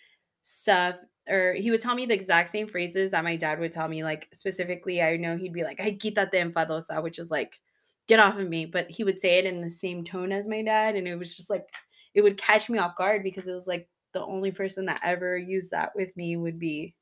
stuff 0.49 0.97
or 1.29 1.53
he 1.53 1.71
would 1.71 1.81
tell 1.81 1.95
me 1.95 2.07
the 2.07 2.15
exact 2.15 2.49
same 2.49 2.67
phrases 2.67 3.11
that 3.11 3.23
my 3.23 3.37
dad 3.37 3.61
would 3.61 3.71
tell 3.71 3.87
me. 3.87 4.03
Like 4.03 4.29
specifically, 4.33 5.03
I 5.03 5.19
know 5.19 5.37
he'd 5.37 5.53
be 5.53 5.63
like, 5.63 5.79
Ay, 5.79 5.93
quítate 5.93 6.33
enfadosa, 6.33 7.03
which 7.03 7.19
is 7.19 7.31
like, 7.31 7.61
get 8.07 8.19
off 8.19 8.39
of 8.39 8.49
me. 8.49 8.65
But 8.65 8.91
he 8.91 9.05
would 9.05 9.21
say 9.21 9.39
it 9.39 9.45
in 9.45 9.61
the 9.61 9.69
same 9.69 10.05
tone 10.05 10.33
as 10.33 10.49
my 10.49 10.63
dad. 10.63 10.97
And 10.97 11.07
it 11.07 11.17
was 11.17 11.37
just 11.37 11.51
like, 11.51 11.67
it 12.15 12.23
would 12.23 12.39
catch 12.39 12.71
me 12.71 12.79
off 12.79 12.97
guard 12.97 13.23
because 13.23 13.47
it 13.47 13.53
was 13.53 13.67
like 13.67 13.89
the 14.15 14.25
only 14.25 14.51
person 14.51 14.87
that 14.87 15.03
ever 15.05 15.37
used 15.37 15.71
that 15.73 15.93
with 15.95 16.17
me 16.17 16.37
would 16.39 16.59
be 16.59 16.95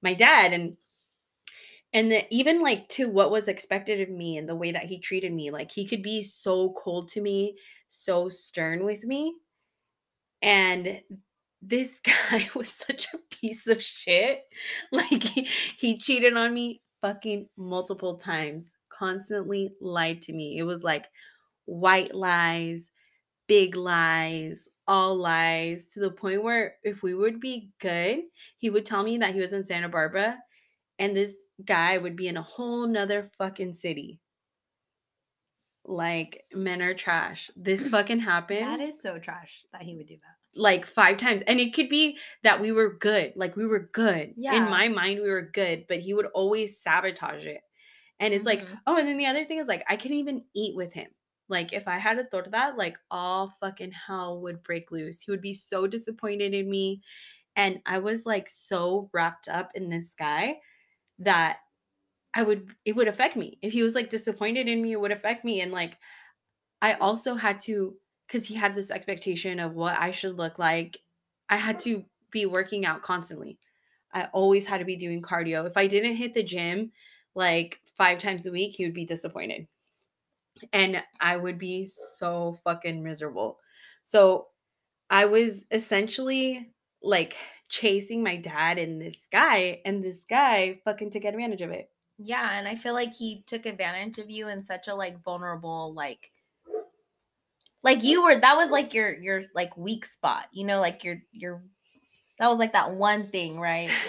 my 0.00 0.14
dad. 0.14 0.52
And 0.52 0.76
and 1.92 2.12
the, 2.12 2.32
even 2.32 2.62
like 2.62 2.88
to 2.90 3.08
what 3.08 3.32
was 3.32 3.48
expected 3.48 4.00
of 4.00 4.08
me 4.08 4.36
and 4.36 4.48
the 4.48 4.54
way 4.54 4.70
that 4.70 4.84
he 4.84 4.98
treated 4.98 5.32
me 5.32 5.50
like 5.50 5.72
he 5.72 5.86
could 5.86 6.02
be 6.02 6.22
so 6.22 6.74
cold 6.74 7.08
to 7.08 7.22
me 7.22 7.56
so 7.88 8.28
stern 8.28 8.84
with 8.84 9.04
me 9.04 9.34
and 10.42 11.00
this 11.60 12.00
guy 12.30 12.48
was 12.54 12.72
such 12.72 13.08
a 13.12 13.18
piece 13.34 13.66
of 13.66 13.82
shit 13.82 14.42
like 14.92 15.22
he, 15.22 15.48
he 15.76 15.98
cheated 15.98 16.36
on 16.36 16.52
me 16.52 16.80
fucking 17.00 17.48
multiple 17.56 18.16
times 18.16 18.76
constantly 18.88 19.72
lied 19.80 20.20
to 20.22 20.32
me 20.32 20.58
it 20.58 20.64
was 20.64 20.82
like 20.82 21.06
white 21.66 22.14
lies 22.14 22.90
big 23.46 23.76
lies 23.76 24.68
all 24.86 25.16
lies 25.16 25.92
to 25.92 26.00
the 26.00 26.10
point 26.10 26.42
where 26.42 26.76
if 26.82 27.02
we 27.02 27.14
would 27.14 27.40
be 27.40 27.70
good 27.80 28.20
he 28.56 28.70
would 28.70 28.84
tell 28.84 29.02
me 29.02 29.18
that 29.18 29.34
he 29.34 29.40
was 29.40 29.52
in 29.52 29.64
santa 29.64 29.88
barbara 29.88 30.36
and 30.98 31.16
this 31.16 31.34
guy 31.64 31.98
would 31.98 32.16
be 32.16 32.28
in 32.28 32.36
a 32.36 32.42
whole 32.42 32.86
nother 32.86 33.30
fucking 33.38 33.74
city. 33.74 34.20
Like 35.84 36.44
men 36.52 36.82
are 36.82 36.94
trash. 36.94 37.50
This 37.56 37.88
fucking 37.90 38.20
happened. 38.20 38.62
That 38.62 38.80
is 38.80 39.00
so 39.00 39.18
trash 39.18 39.64
that 39.72 39.82
he 39.82 39.96
would 39.96 40.06
do 40.06 40.16
that. 40.16 40.47
Like 40.58 40.86
five 40.86 41.16
times. 41.18 41.42
And 41.42 41.60
it 41.60 41.74
could 41.74 41.88
be 41.88 42.18
that 42.42 42.60
we 42.60 42.72
were 42.72 42.92
good. 42.94 43.34
Like 43.36 43.56
we 43.56 43.66
were 43.66 43.88
good. 43.92 44.36
Yeah. 44.36 44.52
In 44.52 44.68
my 44.68 44.88
mind, 44.88 45.20
we 45.22 45.30
were 45.30 45.42
good, 45.42 45.86
but 45.88 46.00
he 46.00 46.14
would 46.14 46.26
always 46.26 46.80
sabotage 46.80 47.46
it. 47.46 47.62
And 48.20 48.34
it's 48.34 48.46
like, 48.46 48.66
Mhm. 48.66 48.80
oh, 48.86 48.98
and 48.98 49.06
then 49.08 49.18
the 49.18 49.26
other 49.26 49.44
thing 49.44 49.58
is 49.58 49.68
like, 49.68 49.84
I 49.88 49.96
couldn't 49.96 50.16
even 50.18 50.44
eat 50.54 50.76
with 50.76 50.92
him. 50.92 51.10
Like, 51.48 51.72
if 51.72 51.88
I 51.88 51.96
had 51.98 52.18
a 52.18 52.24
thought 52.24 52.46
of 52.46 52.52
that, 52.52 52.76
like, 52.76 52.98
all 53.10 53.50
fucking 53.60 53.92
hell 53.92 54.40
would 54.42 54.62
break 54.62 54.90
loose. 54.90 55.22
He 55.22 55.30
would 55.30 55.40
be 55.40 55.54
so 55.54 55.86
disappointed 55.86 56.54
in 56.54 56.68
me. 56.70 57.02
And 57.56 57.82
I 57.86 57.98
was 58.00 58.26
like 58.26 58.48
so 58.48 59.10
wrapped 59.12 59.48
up 59.48 59.72
in 59.74 59.90
this 59.90 60.14
guy 60.14 60.60
that 61.20 61.60
I 62.34 62.42
would 62.44 62.76
it 62.84 62.96
would 62.96 63.08
affect 63.08 63.36
me. 63.36 63.58
If 63.62 63.72
he 63.72 63.82
was 63.82 63.94
like 63.94 64.10
disappointed 64.10 64.68
in 64.68 64.82
me, 64.82 64.92
it 64.92 65.00
would 65.00 65.12
affect 65.12 65.44
me. 65.44 65.60
And 65.60 65.72
like 65.72 65.98
I 66.82 66.94
also 66.94 67.34
had 67.34 67.60
to 67.60 67.98
because 68.28 68.46
he 68.46 68.54
had 68.54 68.74
this 68.74 68.90
expectation 68.90 69.58
of 69.58 69.74
what 69.74 69.98
I 69.98 70.10
should 70.10 70.36
look 70.36 70.58
like. 70.58 71.00
I 71.48 71.56
had 71.56 71.80
to 71.80 72.04
be 72.30 72.44
working 72.46 72.84
out 72.84 73.02
constantly. 73.02 73.58
I 74.12 74.28
always 74.32 74.66
had 74.66 74.78
to 74.78 74.84
be 74.84 74.96
doing 74.96 75.22
cardio. 75.22 75.66
If 75.66 75.76
I 75.76 75.86
didn't 75.86 76.16
hit 76.16 76.34
the 76.34 76.42
gym 76.42 76.92
like 77.34 77.80
five 77.96 78.18
times 78.18 78.46
a 78.46 78.52
week, 78.52 78.74
he 78.74 78.84
would 78.84 78.94
be 78.94 79.06
disappointed. 79.06 79.66
And 80.72 81.02
I 81.20 81.36
would 81.36 81.58
be 81.58 81.86
so 81.86 82.58
fucking 82.64 83.02
miserable. 83.02 83.58
So 84.02 84.48
I 85.08 85.24
was 85.24 85.66
essentially 85.70 86.68
like 87.02 87.36
chasing 87.68 88.22
my 88.22 88.36
dad 88.36 88.78
and 88.78 89.00
this 89.00 89.26
guy, 89.30 89.80
and 89.84 90.02
this 90.02 90.24
guy 90.24 90.80
fucking 90.84 91.10
took 91.10 91.24
advantage 91.24 91.62
of 91.62 91.70
it. 91.70 91.90
Yeah, 92.18 92.58
and 92.58 92.66
I 92.66 92.74
feel 92.74 92.94
like 92.94 93.14
he 93.14 93.44
took 93.46 93.64
advantage 93.64 94.18
of 94.18 94.28
you 94.28 94.48
in 94.48 94.62
such 94.62 94.88
a 94.88 94.94
like 94.94 95.22
vulnerable 95.22 95.94
like 95.94 96.32
like 97.82 98.02
you 98.02 98.24
were 98.24 98.38
that 98.38 98.56
was 98.56 98.70
like 98.70 98.94
your 98.94 99.14
your 99.16 99.40
like 99.54 99.76
weak 99.76 100.04
spot, 100.04 100.46
you 100.52 100.66
know, 100.66 100.80
like 100.80 101.04
your 101.04 101.18
your 101.32 101.62
that 102.38 102.48
was 102.48 102.58
like 102.58 102.72
that 102.72 102.92
one 102.94 103.30
thing, 103.30 103.58
right? 103.58 103.90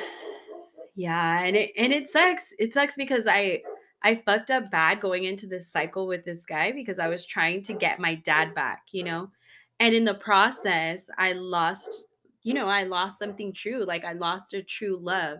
Yeah, 0.96 1.44
and 1.44 1.56
it 1.56 1.72
and 1.78 1.94
it 1.94 2.10
sucks. 2.10 2.54
It 2.60 2.74
sucks 2.74 2.98
because 2.98 3.26
I 3.26 3.62
I 4.02 4.16
fucked 4.16 4.52
up 4.52 4.72
bad 4.72 5.02
going 5.02 5.24
into 5.24 5.48
this 5.48 5.72
cycle 5.72 6.08
with 6.08 6.24
this 6.26 6.46
guy 6.46 6.72
because 6.72 7.00
I 7.00 7.08
was 7.08 7.26
trying 7.26 7.64
to 7.64 7.74
get 7.74 8.00
my 8.00 8.16
dad 8.16 8.56
back, 8.56 8.84
you 8.92 9.04
know? 9.04 9.32
And 9.80 9.94
in 9.94 10.06
the 10.06 10.14
process, 10.14 11.10
I 11.18 11.34
lost, 11.34 12.08
you 12.44 12.54
know, 12.54 12.68
I 12.68 12.84
lost 12.84 13.20
something 13.20 13.54
true. 13.54 13.84
Like 13.86 14.06
I 14.06 14.14
lost 14.14 14.54
a 14.54 14.62
true 14.62 14.98
love. 15.02 15.40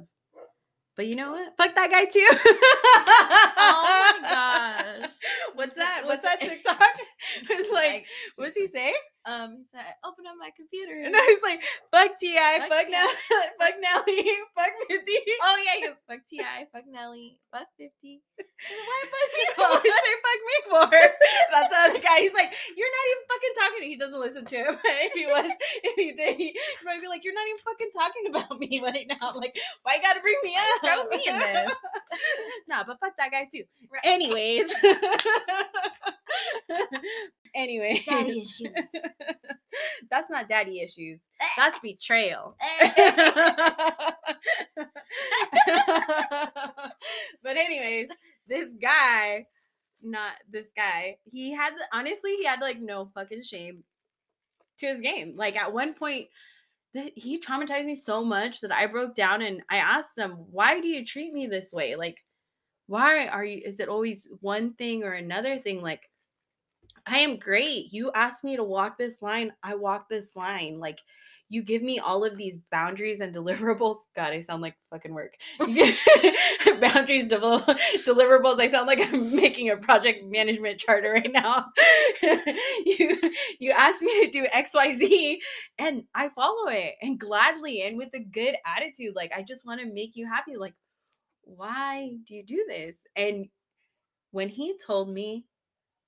But 1.00 1.08
you 1.08 1.16
know 1.16 1.32
what? 1.32 1.56
Fuck 1.56 1.76
that 1.76 1.90
guy 1.90 2.04
too. 2.12 2.28
Oh 3.56 4.20
my 4.22 4.28
gosh. 5.00 5.12
What's 5.56 5.78
that? 5.78 6.02
What's 6.04 6.26
that 6.26 6.42
TikTok? 6.42 6.76
It's 7.50 7.72
like, 7.74 8.06
what 8.36 8.48
does 8.48 8.56
he 8.56 8.66
say? 8.68 8.92
um 9.28 9.62
he 9.62 9.64
said, 9.70 9.86
open 10.04 10.26
up 10.26 10.34
my 10.40 10.50
computer. 10.56 10.96
And 11.06 11.14
I 11.16 11.20
was 11.20 11.44
like, 11.44 11.62
fuck 11.94 12.18
T.I., 12.18 12.66
fuck, 12.66 12.70
Fuck 12.72 12.88
Nell, 12.90 13.12
fuck 13.60 13.76
Nelly, 13.78 14.24
fuck 14.58 14.74
50. 14.90 15.06
Oh 15.44 15.58
yeah, 15.62 15.88
goes, 15.88 16.00
fuck 16.10 16.22
T.I., 16.26 16.66
fuck 16.74 16.88
Nelly, 16.90 17.38
fuck 17.52 17.68
50. 17.78 18.24
Why 18.40 19.00
fuck 19.14 19.30
me 19.36 19.46
What 19.56 19.72
for? 19.78 19.84
did 19.84 19.94
you 19.94 20.18
fuck 20.26 20.42
me 20.50 20.58
for? 20.72 20.90
That's 21.52 21.72
the 21.94 22.00
guy. 22.00 22.20
He's 22.24 22.34
like, 22.34 22.50
you're 22.76 22.90
not 22.98 23.06
even 23.12 23.24
He 23.82 23.98
doesn't 23.98 24.20
listen 24.20 24.46
to 24.46 24.56
him. 24.56 24.78
if 24.84 25.14
he 25.14 25.26
was, 25.26 25.52
if 25.84 25.96
he 25.96 26.14
did, 26.14 26.38
he 26.38 26.58
might 26.86 27.02
be 27.02 27.08
like, 27.08 27.24
you're 27.24 27.34
not 27.34 27.48
even 27.48 27.58
fucking 27.58 27.90
talking 27.94 28.30
about 28.30 28.60
me 28.60 28.82
right 28.84 29.06
now. 29.08 29.30
I'm 29.30 29.36
like, 29.36 29.56
why 29.84 29.96
you 29.96 30.02
gotta 30.02 30.22
bring 30.22 30.38
me 30.44 30.56
up? 30.56 30.82
Throw 30.82 31.04
me 31.10 31.24
in 31.28 31.40
this. 31.40 31.72
nah, 32.68 32.84
but 32.86 33.00
fuck 33.00 33.14
that 33.18 33.32
guy 33.32 33.48
too. 33.52 33.64
Right. 33.92 34.02
Anyways. 34.04 34.74
Anyways. 37.56 38.06
Daddy 38.06 38.42
issues. 38.42 38.72
That's 40.10 40.30
not 40.30 40.48
daddy 40.48 40.82
issues. 40.82 41.22
Eh. 41.42 41.46
That's 41.58 41.80
betrayal. 41.80 42.56
Eh. 42.62 42.92
but 47.44 47.58
anyways, 47.58 48.10
this 48.48 48.74
guy, 48.82 49.46
not 50.04 50.34
this 50.50 50.70
guy, 50.76 51.18
he 51.32 51.52
had 51.52 51.74
honestly 51.94 52.36
he 52.38 52.46
had 52.46 52.62
like 52.62 52.80
no 52.80 53.12
fucking 53.14 53.44
shame 53.44 53.84
to 54.80 54.88
his 54.88 55.02
game. 55.02 55.34
Like 55.36 55.56
at 55.56 55.74
one 55.74 55.94
point, 55.94 56.28
he 56.94 57.40
traumatized 57.40 57.86
me 57.86 57.96
so 57.96 58.24
much 58.24 58.62
that 58.62 58.72
I 58.72 58.88
broke 58.88 59.16
down 59.16 59.42
and 59.42 59.62
I 59.70 59.78
asked 59.78 60.18
him, 60.18 60.32
"Why 60.52 60.80
do 60.80 60.88
you 60.88 61.06
treat 61.06 61.34
me 61.34 61.48
this 61.48 61.72
way? 61.74 61.96
Like, 61.96 62.24
why 62.88 63.28
are 63.28 63.46
you? 63.46 63.62
Is 63.66 63.80
it 63.80 63.90
always 63.90 64.28
one 64.42 64.74
thing 64.74 65.04
or 65.04 65.14
another 65.14 65.58
thing? 65.58 65.82
Like." 65.82 66.02
I 67.08 67.20
am 67.20 67.38
great. 67.38 67.92
You 67.92 68.12
asked 68.14 68.44
me 68.44 68.56
to 68.56 68.64
walk 68.64 68.98
this 68.98 69.22
line. 69.24 69.52
I 69.64 69.74
walk 69.74 70.10
this 70.10 70.36
line. 70.36 70.80
Like 70.80 71.00
you 71.50 71.64
give 71.64 71.82
me 71.82 71.98
all 72.00 72.24
of 72.24 72.38
these 72.38 72.60
boundaries 72.72 73.22
and 73.22 73.34
deliverables. 73.34 73.96
God, 74.16 74.32
I 74.32 74.40
sound 74.40 74.62
like 74.62 74.76
fucking 74.90 75.14
work. 75.14 75.34
You 75.68 75.74
give- 75.76 75.98
boundaries, 76.82 77.30
deliverables. 77.30 78.60
I 78.60 78.68
sound 78.68 78.88
like 78.88 79.02
I'm 79.02 79.36
making 79.36 79.70
a 79.70 79.78
project 79.78 80.26
management 80.26 80.80
charter 80.80 81.12
right 81.14 81.32
now. 81.32 81.68
you 82.22 83.20
you 83.60 83.72
asked 83.72 84.02
me 84.02 84.26
to 84.26 84.32
do 84.32 84.48
X, 84.52 84.72
Y, 84.74 84.98
Z, 84.98 85.42
and 85.78 86.04
I 86.14 86.30
follow 86.30 86.68
it 86.70 86.96
and 87.02 87.20
gladly 87.20 87.82
and 87.84 87.98
with 87.98 88.10
a 88.14 88.20
good 88.20 88.56
attitude. 88.66 89.16
Like 89.16 89.32
I 89.36 89.44
just 89.44 89.66
want 89.66 89.82
to 89.82 89.94
make 89.94 90.16
you 90.16 90.28
happy. 90.28 90.58
Like, 90.58 90.76
why 91.44 92.12
do 92.26 92.36
you 92.36 92.44
do 92.44 92.66
this? 92.68 93.08
And 93.16 93.48
when 94.32 94.50
he 94.50 94.78
told 94.86 95.10
me 95.10 95.46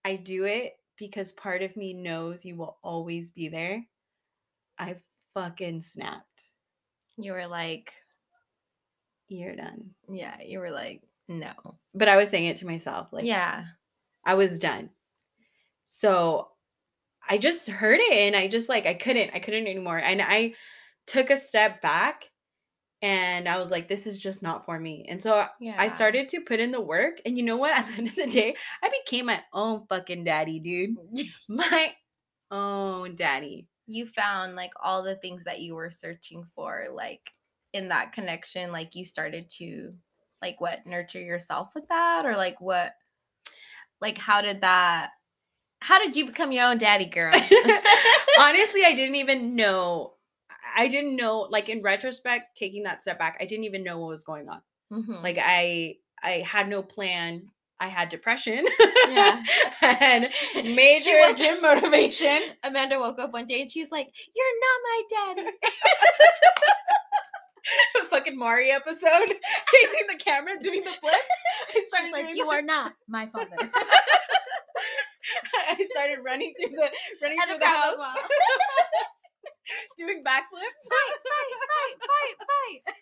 I 0.04 0.16
do 0.16 0.46
it 0.46 0.74
because 0.98 1.32
part 1.32 1.62
of 1.62 1.76
me 1.76 1.94
knows 1.94 2.46
you 2.46 2.56
will 2.56 2.78
always 2.84 3.32
be 3.32 3.50
there. 3.50 3.86
I 4.78 4.96
fucking 5.34 5.82
snapped. 5.82 6.44
You 7.18 7.34
were 7.34 7.48
like, 7.48 7.94
You're 9.34 9.56
done. 9.56 9.92
yeah, 10.10 10.36
you 10.46 10.60
were 10.60 10.72
like, 10.72 11.02
no. 11.28 11.54
But 11.94 12.10
I 12.10 12.18
was 12.18 12.30
saying 12.30 12.46
it 12.46 12.58
to 12.58 12.66
myself. 12.68 13.08
Like, 13.14 13.26
yeah. 13.26 13.64
I 14.26 14.34
was 14.36 14.60
done. 14.60 14.90
So 15.86 16.50
I 17.30 17.38
just 17.38 17.70
heard 17.70 18.00
it 18.02 18.12
and 18.14 18.36
I 18.36 18.48
just 18.48 18.68
like, 18.70 18.86
I 18.86 18.94
couldn't, 18.94 19.32
I 19.34 19.40
couldn't 19.40 19.68
anymore. 19.68 19.98
And 19.98 20.22
I 20.22 20.54
took 21.08 21.30
a 21.30 21.38
step 21.38 21.82
back 21.82 22.30
and 23.02 23.48
I 23.48 23.58
was 23.58 23.72
like, 23.72 23.88
this 23.88 24.06
is 24.06 24.20
just 24.20 24.44
not 24.44 24.66
for 24.66 24.80
me. 24.80 25.06
And 25.10 25.22
so 25.24 25.46
Yeah. 25.60 25.76
I 25.78 25.88
started 25.88 26.28
to 26.30 26.42
put 26.42 26.60
in 26.60 26.72
the 26.72 26.82
work. 26.82 27.22
And 27.26 27.38
you 27.38 27.44
know 27.44 27.58
what? 27.58 27.72
At 27.78 27.88
the 27.88 27.94
end 27.94 28.08
of 28.10 28.16
the 28.16 28.28
day, 28.28 28.56
I 28.84 28.90
became 28.90 29.26
my 29.28 29.42
own 29.54 29.86
fucking 29.88 30.24
daddy, 30.26 30.60
dude. 30.60 30.96
My 31.50 31.94
own 32.52 33.16
daddy. 33.16 33.68
You 33.88 34.06
found 34.06 34.56
like 34.56 34.74
all 34.82 35.04
the 35.04 35.16
things 35.16 35.46
that 35.46 35.62
you 35.62 35.76
were 35.76 35.90
searching 35.90 36.44
for, 36.56 36.88
like 36.92 37.32
in 37.74 37.90
that 37.90 38.14
connection. 38.14 38.72
Like 38.72 38.96
you 38.96 39.06
started 39.06 39.50
to, 39.58 39.94
like, 40.42 40.60
what 40.60 40.86
nurture 40.86 41.22
yourself 41.22 41.70
with 41.76 41.88
that, 41.90 42.26
or 42.26 42.36
like 42.36 42.60
what, 42.62 42.94
like 44.02 44.18
how 44.18 44.42
did 44.42 44.62
that? 44.62 45.12
How 45.82 46.00
did 46.00 46.16
you 46.16 46.26
become 46.28 46.52
your 46.52 46.66
own 46.66 46.78
daddy, 46.78 47.06
girl? 47.06 47.32
Honestly, 48.40 48.84
I 48.86 48.94
didn't 48.96 49.16
even 49.16 49.56
know. 49.56 50.14
I 50.76 50.88
didn't 50.88 51.16
know, 51.18 51.48
like 51.50 51.70
in 51.70 51.82
retrospect, 51.82 52.56
taking 52.56 52.84
that 52.84 53.02
step 53.02 53.20
back, 53.20 53.38
I 53.42 53.46
didn't 53.46 53.66
even 53.66 53.84
know 53.84 54.00
what 54.00 54.08
was 54.10 54.24
going 54.24 54.48
on. 54.48 54.62
Mhm. 54.92 55.22
Like 55.24 55.38
I 55.42 55.96
I 56.24 56.44
had 56.46 56.70
no 56.70 56.82
plan. 56.84 57.48
I 57.80 57.88
had 57.88 58.10
depression. 58.10 58.64
Yeah. 59.10 59.42
and 59.82 60.30
major 60.64 61.18
woke- 61.22 61.38
gym 61.38 61.62
motivation. 61.64 62.40
Amanda 62.64 63.00
woke 63.00 63.18
up 63.20 63.34
one 63.34 63.48
day 63.48 63.62
and 63.62 63.72
she's 63.72 63.92
like, 63.92 64.08
"You're 64.36 64.60
not 64.62 64.80
my 64.84 65.02
daddy." 65.44 65.58
fucking 68.10 68.38
Maury 68.38 68.72
episode, 68.72 69.28
chasing 69.72 70.08
the 70.08 70.16
camera, 70.18 70.54
doing 70.60 70.84
the 70.84 70.92
flips. 70.92 71.38
I 71.76 71.84
started 71.88 72.12
like, 72.12 72.36
"You 72.36 72.46
the- 72.46 72.52
are 72.52 72.62
not 72.62 72.94
my 73.08 73.28
father." 73.28 73.56
I 75.70 75.88
started 75.92 76.20
running 76.24 76.54
through 76.60 76.76
the 76.76 76.90
running 77.22 77.38
And 77.42 77.50
through 77.50 77.60
the 77.60 77.66
the 77.66 77.68
house, 77.68 77.98
doing 79.98 80.24
backflips. 80.24 80.84
fight, 80.90 81.18
fight, 81.30 81.56
fight, 81.70 81.98
fight, 82.02 82.36
fight. 82.84 82.96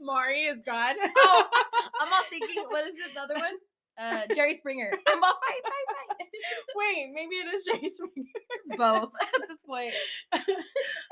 Maury 0.00 0.42
is 0.42 0.62
God. 0.62 0.96
Oh, 1.16 1.48
I'm 2.00 2.12
all 2.12 2.22
thinking, 2.30 2.64
what 2.68 2.86
is 2.86 2.94
this 2.94 3.16
other 3.20 3.34
one? 3.34 3.54
Uh, 4.00 4.22
Jerry 4.34 4.54
Springer. 4.54 4.90
I'm 5.06 5.22
all 5.22 5.30
fight, 5.46 5.62
fight, 5.62 5.96
fight. 6.18 6.28
Wait, 6.76 7.10
maybe 7.12 7.34
it 7.36 7.54
is 7.54 7.62
Jerry 7.64 7.88
Springer. 7.88 8.28
It's 8.64 8.76
both 8.76 9.12
at 9.20 9.48
this 9.48 9.58
point. 9.66 9.92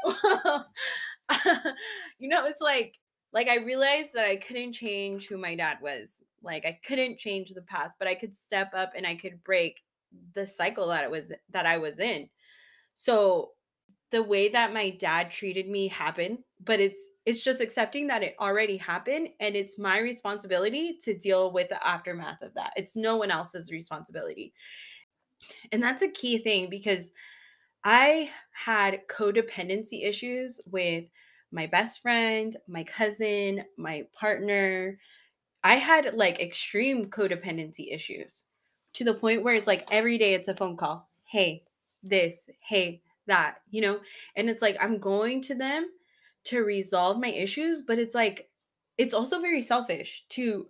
well, 0.05 0.67
you 2.19 2.29
know, 2.29 2.47
it's 2.47 2.63
like 2.63 2.99
like 3.33 3.49
I 3.49 3.57
realized 3.57 4.15
that 4.15 4.25
I 4.25 4.37
couldn't 4.37 4.73
change 4.73 5.29
who 5.29 5.37
my 5.37 5.55
dad 5.55 5.79
was. 5.83 6.23
Like 6.43 6.65
I 6.65 6.79
couldn't 6.87 7.19
change 7.19 7.51
the 7.51 7.63
past, 7.63 7.97
but 7.99 8.09
I 8.09 8.15
could 8.15 8.35
step 8.35 8.73
up 8.75 8.93
and 8.97 9.07
I 9.07 9.17
could 9.17 9.45
break 9.45 9.83
the 10.35 10.47
cycle 10.47 10.89
that 10.89 11.05
it 11.05 11.11
was 11.11 11.33
that 11.51 11.67
I 11.67 11.77
was 11.77 11.99
in. 11.99 12.29
So 12.95 13.51
the 14.11 14.23
way 14.23 14.49
that 14.49 14.73
my 14.73 14.91
dad 14.91 15.31
treated 15.31 15.69
me 15.69 15.89
happened, 15.89 16.39
but 16.65 16.81
it's 16.81 17.11
it's 17.27 17.43
just 17.43 17.61
accepting 17.61 18.07
that 18.07 18.23
it 18.23 18.37
already 18.41 18.77
happened 18.77 19.29
and 19.41 19.55
it's 19.55 19.79
my 19.79 19.99
responsibility 19.99 20.97
to 21.03 21.17
deal 21.17 21.53
with 21.53 21.69
the 21.69 21.87
aftermath 21.87 22.43
of 22.43 22.55
that. 22.55 22.73
It's 22.77 22.97
no 22.97 23.17
one 23.17 23.31
else's 23.31 23.71
responsibility. 23.71 24.55
And 25.73 25.83
that's 25.83 26.03
a 26.03 26.11
key 26.11 26.39
thing 26.39 26.71
because 26.71 27.13
I 27.85 28.31
had 28.53 29.07
codependency 29.09 30.07
issues 30.07 30.61
with 30.71 31.05
my 31.53 31.67
best 31.67 32.01
friend, 32.03 32.55
my 32.67 32.85
cousin, 32.85 33.65
my 33.77 34.07
partner. 34.19 34.99
I 35.65 35.75
had 35.75 36.15
like 36.15 36.41
extreme 36.41 37.07
codependency 37.07 37.93
issues 37.93 38.47
to 38.95 39.05
the 39.05 39.15
point 39.15 39.43
where 39.43 39.55
it's 39.55 39.67
like 39.67 39.87
every 39.91 40.19
day 40.19 40.35
it's 40.35 40.49
a 40.49 40.57
phone 40.57 40.77
call. 40.77 41.09
Hey, 41.25 41.65
this, 42.03 42.49
hey, 42.61 43.03
that, 43.29 43.59
you 43.71 43.81
know? 43.81 44.01
And 44.37 44.51
it's 44.51 44.63
like 44.63 44.77
I'm 44.81 44.99
going 44.99 45.41
to 45.43 45.55
them 45.55 45.89
to 46.45 46.61
resolve 46.61 47.19
my 47.19 47.29
issues, 47.29 47.83
but 47.83 47.99
it's 47.99 48.15
like 48.15 48.51
it's 48.97 49.15
also 49.15 49.41
very 49.41 49.63
selfish 49.63 50.25
to 50.31 50.67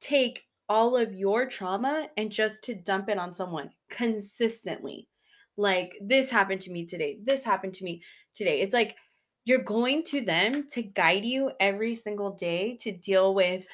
take 0.00 0.44
all 0.68 0.96
of 0.96 1.14
your 1.14 1.46
trauma 1.46 2.08
and 2.16 2.30
just 2.30 2.64
to 2.64 2.74
dump 2.74 3.08
it 3.08 3.18
on 3.18 3.34
someone 3.34 3.70
consistently. 3.88 5.08
Like 5.56 5.96
this 6.00 6.30
happened 6.30 6.60
to 6.62 6.70
me 6.70 6.84
today. 6.84 7.18
This 7.22 7.44
happened 7.44 7.74
to 7.74 7.84
me 7.84 8.02
today. 8.34 8.60
It's 8.60 8.74
like 8.74 8.96
you're 9.44 9.62
going 9.62 10.02
to 10.04 10.20
them 10.20 10.66
to 10.68 10.82
guide 10.82 11.24
you 11.24 11.52
every 11.60 11.94
single 11.94 12.32
day 12.32 12.76
to 12.80 12.92
deal 12.92 13.34
with 13.34 13.68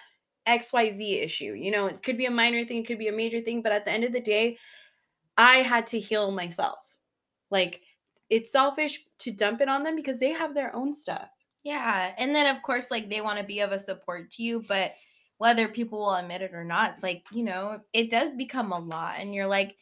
XYZ 0.46 1.22
issue. 1.22 1.54
You 1.54 1.70
know, 1.70 1.86
it 1.86 2.02
could 2.02 2.18
be 2.18 2.26
a 2.26 2.30
minor 2.30 2.64
thing, 2.64 2.78
it 2.78 2.86
could 2.86 2.98
be 2.98 3.08
a 3.08 3.12
major 3.12 3.40
thing, 3.40 3.62
but 3.62 3.72
at 3.72 3.84
the 3.84 3.90
end 3.90 4.04
of 4.04 4.12
the 4.12 4.20
day, 4.20 4.58
I 5.36 5.56
had 5.56 5.86
to 5.88 5.98
heal 5.98 6.30
myself. 6.30 6.78
Like 7.50 7.80
it's 8.32 8.50
selfish 8.50 9.04
to 9.18 9.30
dump 9.30 9.60
it 9.60 9.68
on 9.68 9.82
them 9.82 9.94
because 9.94 10.18
they 10.18 10.30
have 10.32 10.54
their 10.54 10.74
own 10.74 10.94
stuff. 10.94 11.28
Yeah. 11.64 12.12
And 12.16 12.34
then, 12.34 12.46
of 12.54 12.62
course, 12.62 12.90
like 12.90 13.10
they 13.10 13.20
want 13.20 13.38
to 13.38 13.44
be 13.44 13.60
of 13.60 13.72
a 13.72 13.78
support 13.78 14.30
to 14.32 14.42
you, 14.42 14.64
but 14.66 14.92
whether 15.38 15.68
people 15.68 15.98
will 15.98 16.14
admit 16.14 16.40
it 16.40 16.54
or 16.54 16.64
not, 16.64 16.94
it's 16.94 17.02
like, 17.02 17.24
you 17.30 17.44
know, 17.44 17.80
it 17.92 18.08
does 18.10 18.34
become 18.34 18.72
a 18.72 18.78
lot. 18.78 19.16
And 19.18 19.34
you're 19.34 19.46
like, 19.46 19.76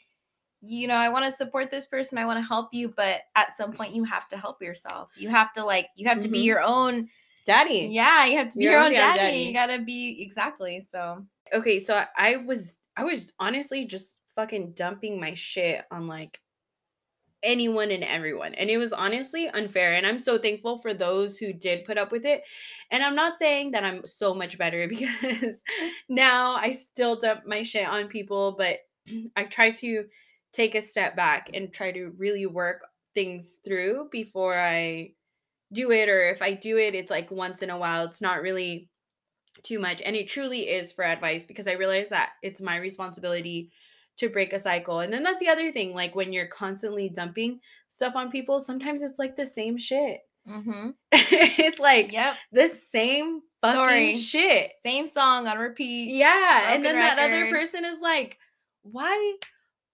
you 0.62 0.88
know, 0.88 0.94
I 0.94 1.10
want 1.10 1.24
to 1.26 1.30
support 1.30 1.70
this 1.70 1.86
person. 1.86 2.18
I 2.18 2.26
want 2.26 2.38
to 2.38 2.46
help 2.54 2.70
you. 2.72 2.92
But 2.94 3.22
at 3.36 3.52
some 3.56 3.72
point, 3.72 3.94
you 3.94 4.04
have 4.04 4.26
to 4.28 4.36
help 4.36 4.60
yourself. 4.60 5.10
You 5.16 5.28
have 5.28 5.52
to, 5.54 5.64
like, 5.64 5.86
you 5.96 6.08
have 6.08 6.20
to 6.20 6.28
be 6.28 6.40
Mhm. 6.40 6.44
your 6.44 6.60
own. 6.62 7.08
Daddy. 7.46 7.88
Yeah. 7.92 8.26
You 8.26 8.36
have 8.38 8.48
to 8.50 8.58
be 8.58 8.64
Your 8.64 8.72
your, 8.74 8.82
own 8.82 8.92
daddy. 8.92 9.18
daddy. 9.18 9.36
You 9.38 9.54
got 9.54 9.66
to 9.68 9.82
be, 9.82 10.20
exactly. 10.22 10.82
So, 10.90 11.24
okay 11.52 11.80
so 11.80 12.04
i 12.16 12.36
was 12.36 12.78
i 12.96 13.02
was 13.02 13.32
honestly 13.40 13.84
just 13.84 14.20
fucking 14.36 14.70
dumping 14.72 15.18
my 15.18 15.34
shit 15.34 15.84
on 15.90 16.06
like 16.06 16.38
anyone 17.42 17.90
and 17.90 18.04
everyone 18.04 18.54
and 18.54 18.68
it 18.68 18.76
was 18.76 18.92
honestly 18.92 19.48
unfair 19.48 19.94
and 19.94 20.06
i'm 20.06 20.18
so 20.18 20.36
thankful 20.36 20.78
for 20.78 20.92
those 20.92 21.38
who 21.38 21.52
did 21.52 21.84
put 21.84 21.96
up 21.96 22.12
with 22.12 22.26
it 22.26 22.42
and 22.90 23.02
i'm 23.02 23.14
not 23.14 23.38
saying 23.38 23.70
that 23.70 23.84
i'm 23.84 24.04
so 24.04 24.34
much 24.34 24.58
better 24.58 24.86
because 24.88 25.62
now 26.08 26.54
i 26.56 26.70
still 26.70 27.16
dump 27.16 27.40
my 27.46 27.62
shit 27.62 27.86
on 27.86 28.08
people 28.08 28.54
but 28.58 28.78
i 29.36 29.44
try 29.44 29.70
to 29.70 30.04
take 30.52 30.74
a 30.74 30.82
step 30.82 31.16
back 31.16 31.50
and 31.54 31.72
try 31.72 31.90
to 31.90 32.12
really 32.18 32.46
work 32.46 32.82
things 33.14 33.58
through 33.64 34.08
before 34.12 34.58
i 34.58 35.10
do 35.72 35.90
it 35.90 36.08
or 36.08 36.28
if 36.28 36.42
i 36.42 36.52
do 36.52 36.76
it 36.76 36.94
it's 36.94 37.10
like 37.10 37.30
once 37.30 37.62
in 37.62 37.70
a 37.70 37.78
while 37.78 38.04
it's 38.04 38.20
not 38.20 38.42
really 38.42 38.88
too 39.62 39.78
much 39.78 40.02
and 40.02 40.16
it 40.16 40.28
truly 40.28 40.68
is 40.68 40.92
for 40.92 41.04
advice 41.04 41.44
because 41.44 41.66
i 41.66 41.72
realize 41.72 42.08
that 42.10 42.30
it's 42.42 42.60
my 42.60 42.76
responsibility 42.76 43.70
to 44.20 44.28
break 44.28 44.52
a 44.52 44.58
cycle 44.58 45.00
and 45.00 45.10
then 45.10 45.22
that's 45.22 45.40
the 45.40 45.48
other 45.48 45.72
thing 45.72 45.94
like 45.94 46.14
when 46.14 46.30
you're 46.30 46.46
constantly 46.46 47.08
dumping 47.08 47.58
stuff 47.88 48.14
on 48.14 48.30
people 48.30 48.60
sometimes 48.60 49.02
it's 49.02 49.18
like 49.18 49.34
the 49.34 49.46
same 49.46 49.78
shit 49.78 50.20
mm-hmm. 50.46 50.90
it's 51.12 51.80
like 51.80 52.12
yep. 52.12 52.36
the 52.52 52.68
same 52.68 53.40
fucking 53.62 53.76
Sorry. 53.76 54.16
shit 54.16 54.72
Same 54.82 55.08
song 55.08 55.46
on 55.46 55.56
repeat. 55.58 56.14
yeah 56.14 56.70
and 56.74 56.84
then 56.84 56.96
that 56.96 57.18
other 57.18 57.48
person 57.50 57.86
is 57.86 58.02
like 58.02 58.36
why 58.82 59.36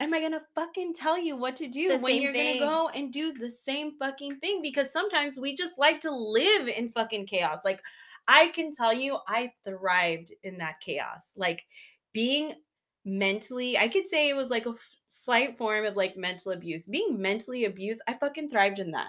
am 0.01 0.13
i 0.13 0.21
gonna 0.21 0.43
fucking 0.57 0.93
tell 0.93 1.17
you 1.17 1.37
what 1.37 1.55
to 1.57 1.69
do 1.69 1.91
The 1.91 1.99
when 1.99 2.21
you're 2.21 2.33
thing. 2.33 2.59
gonna 2.59 2.69
go 2.71 2.89
and 2.89 3.13
do 3.13 3.33
the 3.33 3.49
same 3.49 3.93
fucking 3.97 4.41
thing 4.41 4.61
because 4.61 4.93
sometimes 4.93 5.39
we 5.39 5.55
just 5.55 5.79
like 5.79 6.01
to 6.01 6.11
live 6.11 6.67
in 6.67 6.89
fucking 6.89 7.27
chaos 7.27 7.65
like 7.65 7.81
i 8.27 8.49
can 8.49 8.73
tell 8.73 8.93
you 8.93 9.19
i 9.29 9.53
thrived 9.65 10.33
in 10.43 10.59
that 10.59 10.81
chaos 10.81 11.35
like 11.37 11.65
being 12.13 12.55
mentally 13.07 13.79
i 13.79 13.87
could 13.89 14.07
say 14.07 14.29
it 14.29 14.35
was 14.37 14.51
like 14.51 14.67
a 14.67 14.71
f- 14.71 14.97
slight 15.07 15.57
form 15.57 15.85
of 15.87 15.95
like 15.97 16.17
mental 16.17 16.53
abuse 16.53 16.87
being 16.87 17.21
mentally 17.21 17.65
abused 17.65 18.03
i 18.09 18.13
fucking 18.15 18.49
thrived 18.51 18.79
in 18.81 18.91
that 18.91 19.09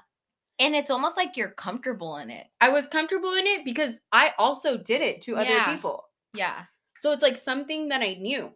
And 0.59 0.75
it's 0.75 0.91
almost 0.91 1.17
like 1.17 1.35
you're 1.35 1.49
comfortable 1.49 2.17
in 2.17 2.29
it. 2.29 2.45
i 2.61 2.69
was 2.69 2.87
comfortable 2.87 3.33
in 3.33 3.47
it 3.47 3.65
because 3.65 3.99
i 4.11 4.33
also 4.37 4.77
did 4.77 5.01
it 5.01 5.21
to 5.21 5.35
other 5.35 5.49
Yeah. 5.49 5.73
people 5.73 6.05
Yeah. 6.33 6.63
so 6.95 7.11
it's 7.11 7.23
like 7.23 7.37
something 7.37 7.89
that 7.89 8.01
i 8.01 8.13
knew 8.13 8.51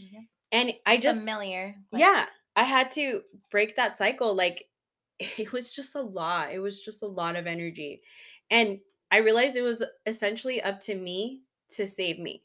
mm-hmm. 0.00 0.22
and 0.52 0.72
i 0.84 0.94
It's 0.94 1.02
just 1.04 1.20
familiar. 1.20 1.76
like- 1.92 2.00
yeah 2.00 2.26
i 2.56 2.64
had 2.64 2.90
to 2.92 3.22
break 3.50 3.76
that 3.76 3.96
cycle 3.96 4.34
like 4.34 4.66
it 5.20 5.52
was 5.52 5.70
just 5.70 5.94
a 5.94 6.02
lot 6.02 6.52
it 6.52 6.58
was 6.58 6.80
just 6.80 7.02
a 7.02 7.06
lot 7.06 7.36
of 7.36 7.46
energy 7.46 8.02
and 8.50 8.80
i 9.12 9.18
realized 9.18 9.54
it 9.54 9.62
was 9.62 9.84
essentially 10.06 10.60
up 10.62 10.80
to 10.80 10.94
me 10.96 11.42
to 11.76 11.86
save 11.86 12.18
me 12.18 12.42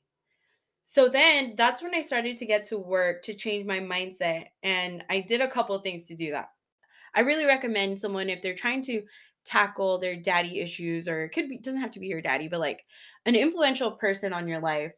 so 0.85 1.09
then 1.09 1.55
that's 1.57 1.81
when 1.81 1.93
i 1.93 2.01
started 2.01 2.37
to 2.37 2.45
get 2.45 2.63
to 2.63 2.77
work 2.77 3.21
to 3.21 3.33
change 3.33 3.65
my 3.65 3.79
mindset 3.79 4.45
and 4.63 5.03
i 5.09 5.19
did 5.19 5.41
a 5.41 5.47
couple 5.47 5.77
things 5.79 6.07
to 6.07 6.15
do 6.15 6.31
that 6.31 6.49
i 7.15 7.21
really 7.21 7.45
recommend 7.45 7.99
someone 7.99 8.29
if 8.29 8.41
they're 8.41 8.55
trying 8.55 8.81
to 8.81 9.03
tackle 9.43 9.99
their 9.99 10.15
daddy 10.15 10.59
issues 10.59 11.07
or 11.07 11.25
it 11.25 11.29
could 11.29 11.49
be 11.49 11.57
doesn't 11.59 11.81
have 11.81 11.91
to 11.91 11.99
be 11.99 12.07
your 12.07 12.21
daddy 12.21 12.47
but 12.47 12.59
like 12.59 12.83
an 13.25 13.35
influential 13.35 13.91
person 13.91 14.33
on 14.33 14.47
your 14.47 14.59
life 14.59 14.93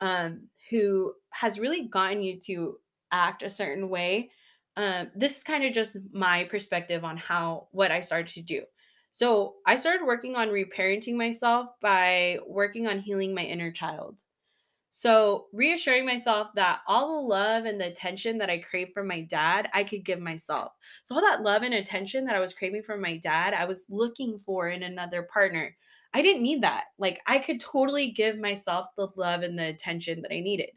um 0.00 0.48
who 0.70 1.12
has 1.30 1.58
really 1.58 1.88
gotten 1.88 2.22
you 2.22 2.38
to 2.38 2.76
act 3.10 3.42
a 3.42 3.50
certain 3.50 3.88
way 3.88 4.30
um, 4.78 5.10
this 5.12 5.38
is 5.38 5.42
kind 5.42 5.64
of 5.64 5.72
just 5.72 5.96
my 6.12 6.44
perspective 6.44 7.02
on 7.02 7.16
how 7.16 7.66
what 7.72 7.90
I 7.90 8.00
started 8.00 8.32
to 8.34 8.42
do. 8.42 8.62
So 9.10 9.56
I 9.66 9.74
started 9.74 10.06
working 10.06 10.36
on 10.36 10.48
reparenting 10.48 11.16
myself 11.16 11.70
by 11.82 12.38
working 12.46 12.86
on 12.86 13.00
healing 13.00 13.34
my 13.34 13.42
inner 13.42 13.72
child. 13.72 14.22
So, 14.90 15.48
reassuring 15.52 16.06
myself 16.06 16.48
that 16.54 16.80
all 16.86 17.22
the 17.22 17.28
love 17.28 17.66
and 17.66 17.80
the 17.80 17.86
attention 17.86 18.38
that 18.38 18.48
I 18.48 18.58
crave 18.58 18.90
from 18.92 19.06
my 19.06 19.20
dad, 19.20 19.68
I 19.74 19.84
could 19.84 20.04
give 20.04 20.18
myself. 20.18 20.72
So, 21.04 21.14
all 21.14 21.20
that 21.20 21.42
love 21.42 21.62
and 21.62 21.74
attention 21.74 22.24
that 22.24 22.36
I 22.36 22.40
was 22.40 22.54
craving 22.54 22.82
from 22.84 23.00
my 23.02 23.18
dad, 23.18 23.52
I 23.52 23.66
was 23.66 23.86
looking 23.90 24.38
for 24.38 24.68
in 24.68 24.82
another 24.82 25.22
partner. 25.22 25.76
I 26.14 26.22
didn't 26.22 26.42
need 26.42 26.62
that. 26.62 26.84
Like, 26.98 27.20
I 27.26 27.38
could 27.38 27.60
totally 27.60 28.10
give 28.12 28.38
myself 28.38 28.86
the 28.96 29.08
love 29.16 29.42
and 29.42 29.58
the 29.58 29.66
attention 29.66 30.22
that 30.22 30.32
I 30.32 30.40
needed. 30.40 30.70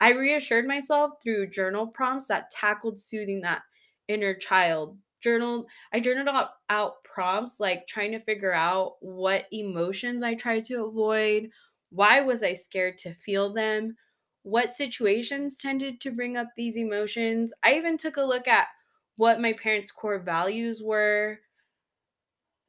I 0.00 0.12
reassured 0.12 0.66
myself 0.66 1.12
through 1.22 1.50
journal 1.50 1.86
prompts 1.86 2.28
that 2.28 2.50
tackled 2.50 2.98
soothing 2.98 3.42
that 3.42 3.62
inner 4.08 4.34
child. 4.34 4.98
Journal 5.20 5.66
I 5.92 6.00
journaled 6.00 6.28
out, 6.28 6.50
out 6.70 7.04
prompts 7.04 7.60
like 7.60 7.86
trying 7.86 8.12
to 8.12 8.18
figure 8.18 8.54
out 8.54 8.96
what 9.00 9.46
emotions 9.52 10.22
I 10.22 10.34
tried 10.34 10.64
to 10.64 10.84
avoid, 10.84 11.50
why 11.90 12.20
was 12.20 12.42
I 12.42 12.52
scared 12.54 12.98
to 12.98 13.14
feel 13.14 13.52
them, 13.52 13.96
what 14.42 14.72
situations 14.72 15.58
tended 15.58 16.00
to 16.00 16.10
bring 16.10 16.36
up 16.36 16.48
these 16.56 16.76
emotions. 16.76 17.52
I 17.62 17.74
even 17.74 17.96
took 17.96 18.16
a 18.16 18.22
look 18.22 18.48
at 18.48 18.68
what 19.16 19.40
my 19.40 19.52
parents' 19.52 19.92
core 19.92 20.18
values 20.18 20.82
were, 20.82 21.40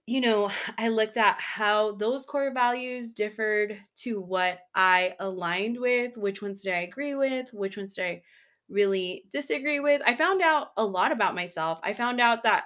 you 0.06 0.22
know, 0.22 0.50
I 0.78 0.90
looked 0.90 1.18
at 1.18 1.40
how 1.40 1.94
those 1.94 2.26
core 2.26 2.54
values 2.54 3.14
differed 3.14 3.80
to 3.98 4.20
what 4.22 4.60
I 4.76 5.16
aligned 5.20 5.80
with, 5.80 6.18
which 6.18 6.42
ones 6.42 6.62
did 6.62 6.74
I 6.74 6.80
agree 6.82 7.16
with, 7.16 7.54
which 7.54 7.78
ones 7.78 7.96
did 7.96 8.06
I 8.06 8.24
really 8.70 9.26
disagree 9.32 9.80
with. 9.80 10.02
I 10.06 10.16
found 10.16 10.42
out 10.42 10.70
a 10.78 10.86
lot 10.86 11.12
about 11.12 11.36
myself. 11.36 11.80
I 11.84 11.94
found 11.94 12.22
out 12.22 12.44
that 12.44 12.66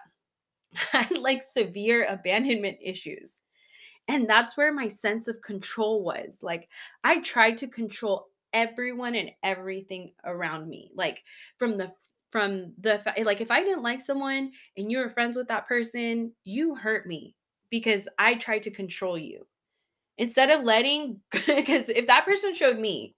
I 0.93 1.03
had 1.03 1.17
like 1.17 1.41
severe 1.43 2.05
abandonment 2.05 2.79
issues. 2.81 3.41
And 4.07 4.29
that's 4.29 4.55
where 4.55 4.73
my 4.73 4.87
sense 4.87 5.27
of 5.27 5.41
control 5.41 6.03
was. 6.03 6.39
Like, 6.41 6.69
I 7.03 7.21
tried 7.21 7.57
to 7.57 7.67
control 7.67 8.27
everyone 8.53 9.15
and 9.15 9.31
everything 9.43 10.11
around 10.23 10.69
me. 10.69 10.91
Like, 10.95 11.23
from 11.57 11.77
the 11.77 11.91
from 12.31 12.73
the 12.81 13.01
like 13.23 13.39
if 13.39 13.49
I 13.49 13.63
didn't 13.63 13.81
like 13.81 14.01
someone 14.01 14.51
and 14.75 14.91
you 14.91 14.97
were 14.97 15.09
friends 15.09 15.37
with 15.37 15.47
that 15.47 15.67
person, 15.69 16.33
you 16.43 16.75
hurt 16.75 17.07
me 17.07 17.33
because 17.69 18.09
I 18.19 18.33
tried 18.35 18.63
to 18.63 18.71
control 18.71 19.17
you. 19.17 19.47
Instead 20.17 20.49
of 20.49 20.65
letting 20.65 21.21
because 21.31 21.87
if 21.87 22.07
that 22.07 22.25
person 22.25 22.53
showed 22.53 22.77
me, 22.77 23.15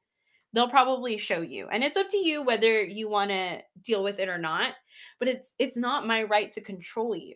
they'll 0.54 0.70
probably 0.70 1.18
show 1.18 1.42
you. 1.42 1.68
And 1.68 1.84
it's 1.84 1.98
up 1.98 2.10
to 2.10 2.18
you 2.18 2.44
whether 2.44 2.84
you 2.84 3.10
want 3.10 3.32
to 3.32 3.64
deal 3.82 4.04
with 4.04 4.20
it 4.20 4.30
or 4.30 4.38
not, 4.38 4.74
but 5.18 5.28
it's 5.28 5.56
it's 5.58 5.78
not 5.78 6.06
my 6.06 6.22
right 6.22 6.52
to 6.52 6.62
control 6.62 7.16
you. 7.16 7.36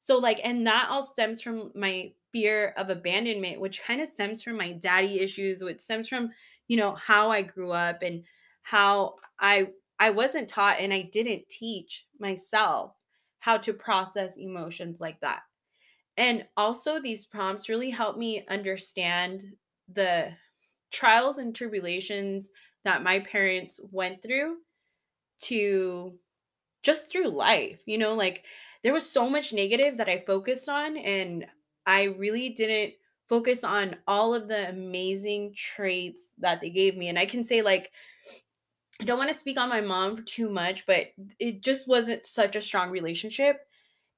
So 0.00 0.18
like 0.18 0.40
and 0.42 0.66
that 0.66 0.88
all 0.90 1.04
stems 1.04 1.40
from 1.40 1.70
my 1.76 2.12
fear 2.34 2.74
of 2.76 2.90
abandonment, 2.90 3.62
which 3.62 3.82
kind 3.82 4.02
of 4.02 4.08
stems 4.08 4.44
from 4.44 4.58
my 4.58 4.72
daddy 4.74 5.20
issues, 5.20 5.64
which 5.64 5.80
stems 5.80 6.10
from, 6.10 6.32
you 6.68 6.76
know, 6.76 6.94
how 6.96 7.30
I 7.32 7.42
grew 7.42 7.72
up 7.72 8.02
and 8.02 8.26
how 8.64 9.16
I 9.40 9.70
I 10.00 10.10
wasn't 10.10 10.50
taught 10.50 10.80
and 10.80 10.92
I 10.94 11.04
didn't 11.04 11.48
teach 11.48 12.06
myself 12.20 12.96
how 13.40 13.58
to 13.58 13.74
process 13.74 14.38
emotions 14.38 15.00
like 15.00 15.20
that. 15.22 15.44
And 16.16 16.46
also, 16.56 17.00
these 17.00 17.26
prompts 17.26 17.68
really 17.68 17.90
helped 17.90 18.18
me 18.18 18.46
understand 18.48 19.56
the 19.88 20.36
trials 20.92 21.38
and 21.38 21.54
tribulations 21.54 22.50
that 22.84 23.02
my 23.02 23.20
parents 23.20 23.80
went 23.92 24.22
through 24.22 24.58
to 25.38 26.18
just 26.82 27.10
through 27.10 27.28
life. 27.28 27.82
You 27.86 27.98
know, 27.98 28.14
like 28.14 28.44
there 28.82 28.92
was 28.94 29.08
so 29.10 29.30
much 29.30 29.52
negative 29.52 29.98
that 29.98 30.08
I 30.08 30.24
focused 30.26 30.68
on, 30.68 30.96
and 30.96 31.46
I 31.86 32.04
really 32.04 32.50
didn't 32.50 32.94
focus 33.28 33.64
on 33.64 33.96
all 34.06 34.34
of 34.34 34.48
the 34.48 34.68
amazing 34.68 35.54
traits 35.56 36.34
that 36.38 36.60
they 36.60 36.70
gave 36.70 36.96
me. 36.96 37.08
And 37.08 37.18
I 37.18 37.26
can 37.26 37.42
say, 37.42 37.62
like, 37.62 37.90
I 39.00 39.04
don't 39.04 39.18
want 39.18 39.32
to 39.32 39.38
speak 39.38 39.58
on 39.58 39.68
my 39.68 39.80
mom 39.80 40.24
too 40.24 40.48
much, 40.48 40.86
but 40.86 41.08
it 41.38 41.62
just 41.62 41.88
wasn't 41.88 42.26
such 42.26 42.54
a 42.54 42.60
strong 42.60 42.90
relationship. 42.90 43.66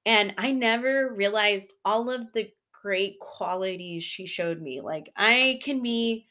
And 0.05 0.35
I 0.39 0.53
never 0.53 1.13
realized 1.15 1.73
all 1.85 2.11
of 2.11 2.33
the 2.33 2.51
great 2.73 3.19
qualities 3.21 4.05
she 4.05 4.27
showed 4.27 4.61
me. 4.61 4.81
Like, 4.81 5.13
I 5.17 5.61
can 5.63 5.83
be 5.83 6.27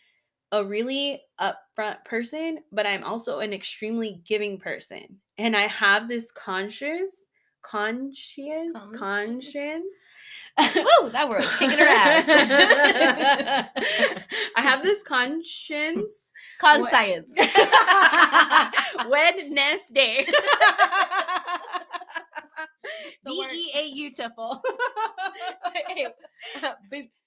a 0.51 0.63
really 0.63 1.21
upfront 1.39 2.05
person, 2.05 2.59
but 2.71 2.85
I'm 2.85 3.03
also 3.03 3.39
an 3.39 3.51
extremely 3.51 4.21
giving 4.25 4.57
person. 4.59 5.19
And 5.37 5.57
I 5.57 5.63
have 5.63 6.07
this 6.07 6.31
conscious, 6.31 7.25
conscious, 7.69 8.71
conscience. 8.95 10.13
Woo, 10.57 11.09
that 11.11 11.27
word, 11.27 11.43
kicking 11.59 11.77
her 11.77 11.85
ass. 11.85 12.23
I 14.55 14.61
have 14.61 14.83
this 14.83 15.03
conscience. 15.03 16.31
Conscience. 16.59 17.35
Wednesday. 19.09 20.25
B 23.25 23.45
E 23.51 23.71
A 23.75 23.87
U 23.87 24.11
Tiffle. 24.13 24.61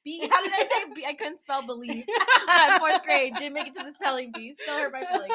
B, 0.05 0.21
how 0.31 0.43
did 0.43 0.53
I 0.53 0.59
say? 0.59 0.93
B, 0.95 1.05
I 1.07 1.13
couldn't 1.15 1.41
spell 1.41 1.67
believe. 1.67 2.05
Uh, 2.49 2.79
fourth 2.79 3.03
grade 3.05 3.35
didn't 3.35 3.53
make 3.53 3.67
it 3.67 3.75
to 3.75 3.85
the 3.85 3.93
spelling 3.93 4.33
bee. 4.33 4.55
Still 4.63 4.79
hurt 4.79 4.93
my 4.93 5.05
feelings. 5.05 5.35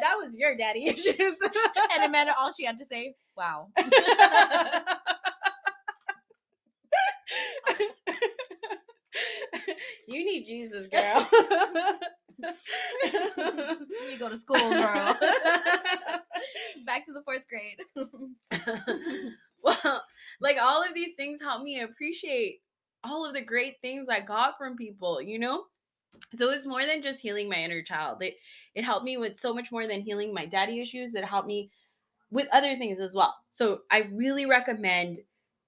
that 0.00 0.14
was 0.18 0.36
your 0.38 0.56
daddy 0.56 0.86
issues. 0.86 1.36
and 1.94 2.04
Amanda, 2.04 2.34
all 2.38 2.52
she 2.52 2.64
had 2.64 2.78
to 2.78 2.84
say, 2.84 3.14
"Wow." 3.36 3.68
you 10.06 10.24
need 10.24 10.44
Jesus, 10.46 10.86
girl. 10.86 11.28
You 12.38 14.18
go 14.18 14.28
to 14.28 14.36
school, 14.36 14.58
girl. 14.58 15.16
Back 16.84 17.04
to 17.06 17.12
the 17.12 17.22
fourth 17.24 17.44
grade. 17.48 17.80
well, 19.62 20.02
like 20.40 20.58
all 20.60 20.82
of 20.82 20.94
these 20.94 21.14
things 21.16 21.40
help 21.40 21.62
me 21.62 21.80
appreciate 21.80 22.60
all 23.04 23.26
of 23.26 23.34
the 23.34 23.40
great 23.40 23.80
things 23.80 24.08
I 24.08 24.20
got 24.20 24.58
from 24.58 24.76
people, 24.76 25.20
you 25.20 25.38
know? 25.38 25.64
So 26.34 26.48
it 26.48 26.52
was 26.52 26.66
more 26.66 26.84
than 26.84 27.02
just 27.02 27.20
healing 27.20 27.48
my 27.48 27.56
inner 27.56 27.82
child. 27.82 28.22
It 28.22 28.36
it 28.74 28.84
helped 28.84 29.04
me 29.04 29.16
with 29.16 29.36
so 29.36 29.52
much 29.52 29.70
more 29.70 29.86
than 29.86 30.00
healing 30.00 30.32
my 30.32 30.46
daddy 30.46 30.80
issues. 30.80 31.14
It 31.14 31.24
helped 31.24 31.48
me 31.48 31.70
with 32.30 32.48
other 32.52 32.76
things 32.76 33.00
as 33.00 33.14
well. 33.14 33.34
So 33.50 33.82
I 33.90 34.08
really 34.12 34.46
recommend 34.46 35.18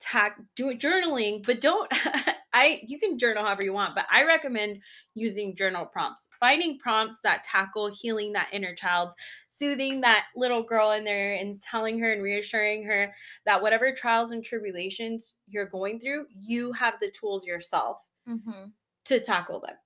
tack 0.00 0.40
doing 0.56 0.78
journaling, 0.78 1.44
but 1.44 1.60
don't 1.60 1.90
I 2.52 2.80
you 2.86 2.98
can 2.98 3.18
journal 3.18 3.44
however 3.44 3.64
you 3.64 3.72
want, 3.72 3.94
but 3.94 4.06
I 4.10 4.24
recommend 4.24 4.80
using 5.14 5.56
journal 5.56 5.86
prompts. 5.86 6.28
Finding 6.40 6.78
prompts 6.78 7.20
that 7.22 7.44
tackle 7.44 7.90
healing 7.92 8.32
that 8.32 8.48
inner 8.52 8.74
child, 8.74 9.12
soothing 9.48 10.00
that 10.00 10.26
little 10.36 10.62
girl 10.62 10.92
in 10.92 11.04
there 11.04 11.34
and 11.34 11.60
telling 11.60 11.98
her 11.98 12.12
and 12.12 12.22
reassuring 12.22 12.84
her 12.84 13.12
that 13.44 13.60
whatever 13.60 13.92
trials 13.92 14.30
and 14.30 14.44
tribulations 14.44 15.36
you're 15.46 15.66
going 15.66 16.00
through, 16.00 16.26
you 16.40 16.72
have 16.72 16.94
the 17.00 17.10
tools 17.10 17.46
yourself 17.46 18.02
mm-hmm. 18.28 18.66
to 19.04 19.20
tackle 19.20 19.60
them. 19.60 19.76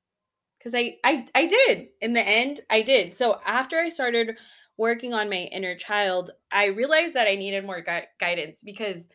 Cuz 0.63 0.75
I 0.75 0.97
I 1.05 1.27
I 1.35 1.47
did. 1.47 1.89
In 2.01 2.13
the 2.13 2.27
end, 2.27 2.61
I 2.71 2.83
did. 2.83 3.15
So 3.15 3.41
after 3.45 3.79
I 3.79 3.89
started 3.89 4.39
working 4.77 5.13
on 5.13 5.29
my 5.29 5.49
inner 5.53 5.77
child, 5.77 6.31
I 6.51 6.67
realized 6.67 7.15
that 7.15 7.27
I 7.27 7.35
needed 7.35 7.65
more 7.65 7.81
gui- 7.81 8.09
guidance 8.19 8.63
because 8.63 9.09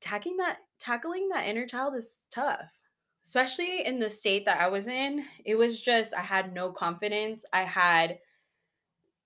tackling 0.00 0.36
that 0.36 0.58
tackling 0.78 1.28
that 1.28 1.46
inner 1.46 1.66
child 1.66 1.94
is 1.94 2.26
tough 2.30 2.80
especially 3.24 3.84
in 3.84 3.98
the 3.98 4.10
state 4.10 4.44
that 4.44 4.60
i 4.60 4.68
was 4.68 4.86
in 4.86 5.24
it 5.44 5.54
was 5.54 5.80
just 5.80 6.14
i 6.14 6.20
had 6.20 6.54
no 6.54 6.70
confidence 6.70 7.44
i 7.52 7.62
had 7.62 8.18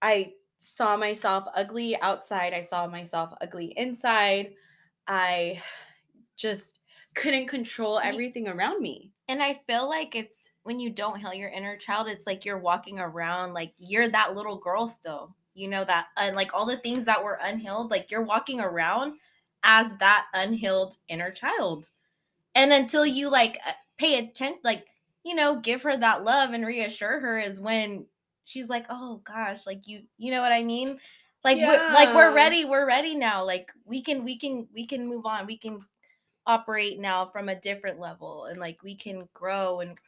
i 0.03 0.33
saw 0.57 0.97
myself 0.97 1.45
ugly 1.55 1.99
outside 2.01 2.53
i 2.53 2.61
saw 2.61 2.87
myself 2.87 3.33
ugly 3.41 3.73
inside 3.77 4.53
i 5.07 5.61
just 6.37 6.81
couldn't 7.15 7.47
control 7.47 8.01
everything 8.01 8.49
around 8.49 8.83
me. 8.83 9.13
And 9.29 9.43
i 9.43 9.61
feel 9.67 9.89
like 9.89 10.15
it's 10.15 10.51
when 10.65 10.81
you 10.81 10.91
don't 10.91 11.19
heal 11.19 11.33
your 11.33 11.51
inner 11.51 11.77
child 11.77 12.09
it's 12.09 12.27
like 12.27 12.45
you're 12.45 12.59
walking 12.59 12.99
around 12.99 13.53
like 13.53 13.73
you're 13.79 14.09
that 14.09 14.35
little 14.35 14.59
girl 14.59 14.89
still 14.89 15.35
you 15.55 15.69
know 15.69 15.85
that 15.85 16.09
uh, 16.17 16.31
like 16.35 16.53
all 16.53 16.67
the 16.67 16.77
things 16.79 17.05
that 17.05 17.23
were 17.23 17.39
unhealed 17.43 17.91
like 17.91 18.11
you're 18.11 18.23
walking 18.25 18.61
around 18.61 19.15
as 19.65 19.97
that 19.97 20.27
unhealed 20.35 20.97
inner 21.09 21.31
child. 21.31 21.89
And 22.55 22.73
until 22.73 23.05
you 23.05 23.31
like 23.31 23.59
uh, 23.67 23.73
pay 23.99 24.19
attention, 24.19 24.61
like, 24.63 24.87
you 25.25 25.35
know, 25.35 25.59
give 25.61 25.83
her 25.83 25.97
that 25.97 26.23
love 26.23 26.51
and 26.51 26.65
reassure 26.65 27.19
her 27.19 27.39
is 27.39 27.61
when 27.61 28.07
she's 28.45 28.69
like, 28.69 28.87
oh 28.91 29.23
gosh, 29.25 29.67
like 29.67 29.89
you, 29.89 30.03
you 30.19 30.31
know 30.31 30.43
what 30.43 30.53
I 30.53 30.63
mean? 30.63 30.99
Like, 31.43 31.59
yeah. 31.59 31.69
we're, 31.69 31.95
like 31.95 32.15
we're 32.15 32.35
ready, 32.35 32.65
we're 32.65 32.87
ready 32.87 33.15
now. 33.15 33.45
Like 33.45 33.73
we 33.85 34.03
can, 34.03 34.23
we 34.23 34.39
can, 34.39 34.69
we 34.73 34.87
can 34.87 35.09
move 35.09 35.27
on. 35.27 35.47
We 35.47 35.57
can 35.57 35.81
operate 36.47 37.01
now 37.01 37.25
from 37.25 37.49
a 37.49 37.59
different 37.59 37.99
level 37.99 38.45
and 38.45 38.61
like 38.61 38.83
we 38.83 38.95
can 38.95 39.29
grow 39.33 39.81
and 39.81 39.99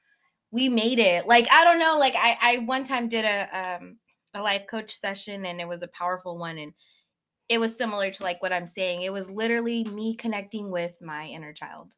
we 0.50 0.68
made 0.68 0.98
it. 0.98 1.26
Like, 1.26 1.48
I 1.50 1.64
don't 1.64 1.78
know, 1.78 1.96
like 1.98 2.14
I, 2.14 2.38
I 2.40 2.58
one 2.58 2.84
time 2.84 3.08
did 3.08 3.24
a, 3.24 3.78
um, 3.78 3.96
a 4.34 4.42
life 4.42 4.66
coach 4.66 4.94
session 4.94 5.46
and 5.46 5.60
it 5.60 5.68
was 5.68 5.82
a 5.82 5.88
powerful 5.88 6.36
one. 6.38 6.58
And 6.58 6.74
it 7.48 7.58
was 7.58 7.76
similar 7.76 8.10
to 8.10 8.22
like 8.22 8.42
what 8.42 8.52
I'm 8.52 8.66
saying. 8.66 9.02
It 9.02 9.12
was 9.12 9.30
literally 9.30 9.84
me 9.84 10.14
connecting 10.14 10.70
with 10.70 11.00
my 11.00 11.26
inner 11.26 11.52
child. 11.52 11.94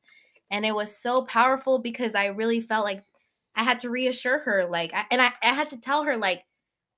And 0.50 0.64
it 0.64 0.74
was 0.74 0.96
so 0.96 1.24
powerful 1.24 1.78
because 1.78 2.14
I 2.14 2.26
really 2.26 2.61
felt 2.61 2.84
like 2.84 3.02
I 3.54 3.64
had 3.64 3.80
to 3.80 3.90
reassure 3.90 4.38
her, 4.38 4.66
like, 4.66 4.94
I, 4.94 5.04
and 5.11 5.20
I, 5.20 5.32
I 5.42 5.52
had 5.52 5.70
to 5.70 5.80
tell 5.80 6.04
her, 6.04 6.16
like, 6.16 6.44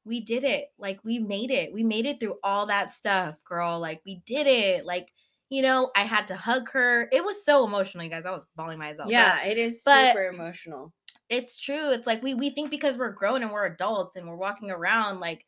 we 0.04 0.20
did 0.20 0.44
it. 0.44 0.66
Like, 0.78 1.00
we 1.04 1.18
made 1.18 1.50
it. 1.50 1.72
We 1.72 1.82
made 1.82 2.06
it 2.06 2.20
through 2.20 2.36
all 2.44 2.66
that 2.66 2.92
stuff, 2.92 3.36
girl. 3.44 3.80
Like, 3.80 4.02
we 4.06 4.22
did 4.26 4.46
it. 4.46 4.86
Like, 4.86 5.08
you 5.48 5.62
know, 5.62 5.90
I 5.96 6.02
had 6.02 6.28
to 6.28 6.36
hug 6.36 6.70
her. 6.70 7.08
It 7.10 7.24
was 7.24 7.44
so 7.44 7.64
emotional, 7.64 8.04
you 8.04 8.10
guys. 8.10 8.24
I 8.24 8.30
was 8.30 8.46
bawling 8.56 8.78
myself. 8.78 9.10
Yeah, 9.10 9.38
but, 9.42 9.48
it 9.50 9.58
is 9.58 9.82
super 9.82 10.28
emotional. 10.28 10.92
It's 11.28 11.58
true. 11.58 11.90
It's 11.90 12.06
like 12.06 12.22
we 12.22 12.34
we 12.34 12.50
think 12.50 12.70
because 12.70 12.96
we're 12.96 13.12
grown 13.12 13.42
and 13.42 13.52
we're 13.52 13.66
adults 13.66 14.16
and 14.16 14.28
we're 14.28 14.36
walking 14.36 14.70
around 14.70 15.20
like 15.20 15.44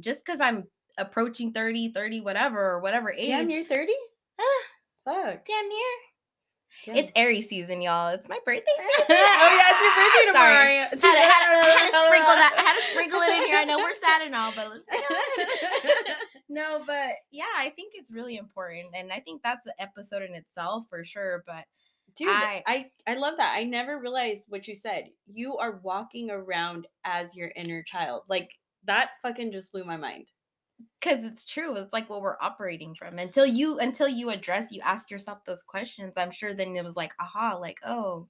just 0.00 0.24
because 0.24 0.40
I'm 0.40 0.64
approaching 0.98 1.52
30, 1.52 1.92
30, 1.92 2.20
whatever, 2.20 2.72
or 2.72 2.80
whatever 2.80 3.10
age. 3.10 3.28
Damn, 3.28 3.50
you're 3.50 3.64
30? 3.64 3.92
Fuck. 5.04 5.44
Damn 5.46 5.68
near. 5.68 5.94
Damn. 6.84 6.96
It's 6.96 7.12
Aries 7.16 7.48
season, 7.48 7.80
y'all. 7.80 8.08
It's 8.08 8.28
my 8.28 8.38
birthday 8.44 8.64
oh, 8.78 9.04
season. 9.08 9.16
oh 9.18 9.56
yeah, 9.56 9.70
it's 9.70 9.80
your 9.80 9.94
birthday 10.04 10.26
tomorrow. 10.32 10.54
Sorry. 10.54 10.76
Had, 10.76 10.90
to, 10.90 11.06
had, 11.06 11.22
had, 11.64 11.90
to 11.90 12.06
sprinkle 12.06 12.34
that. 12.34 12.54
I 12.58 12.62
had 12.62 12.76
to 12.76 12.90
sprinkle 12.92 13.20
it 13.20 13.36
in 13.36 13.48
here. 13.48 13.58
I 13.58 13.64
know 13.64 13.78
we're 13.78 13.94
sad 13.94 14.22
and 14.22 14.34
all, 14.34 14.52
but 14.54 14.68
let's 14.70 14.86
no, 16.48 16.82
but 16.86 17.12
yeah, 17.30 17.44
I 17.56 17.70
think 17.70 17.94
it's 17.94 18.12
really 18.12 18.36
important, 18.36 18.88
and 18.94 19.10
I 19.10 19.20
think 19.20 19.42
that's 19.42 19.66
an 19.66 19.72
episode 19.78 20.22
in 20.22 20.34
itself 20.34 20.84
for 20.90 21.04
sure. 21.04 21.42
But 21.46 21.64
dude, 22.14 22.28
I, 22.28 22.62
I 22.66 22.90
I 23.06 23.14
love 23.14 23.38
that. 23.38 23.54
I 23.56 23.64
never 23.64 23.98
realized 23.98 24.46
what 24.48 24.68
you 24.68 24.74
said. 24.74 25.08
You 25.26 25.56
are 25.56 25.80
walking 25.82 26.30
around 26.30 26.86
as 27.04 27.34
your 27.34 27.50
inner 27.56 27.82
child. 27.82 28.22
Like 28.28 28.50
that 28.84 29.10
fucking 29.22 29.52
just 29.52 29.72
blew 29.72 29.84
my 29.84 29.96
mind 29.96 30.26
because 31.00 31.24
it's 31.24 31.44
true 31.44 31.74
it's 31.76 31.92
like 31.92 32.08
what 32.08 32.22
we're 32.22 32.36
operating 32.40 32.94
from 32.94 33.18
until 33.18 33.46
you 33.46 33.78
until 33.78 34.08
you 34.08 34.30
address 34.30 34.72
you 34.72 34.80
ask 34.82 35.10
yourself 35.10 35.44
those 35.44 35.62
questions 35.62 36.14
i'm 36.16 36.30
sure 36.30 36.54
then 36.54 36.76
it 36.76 36.84
was 36.84 36.96
like 36.96 37.12
aha 37.20 37.56
like 37.56 37.78
oh 37.84 38.26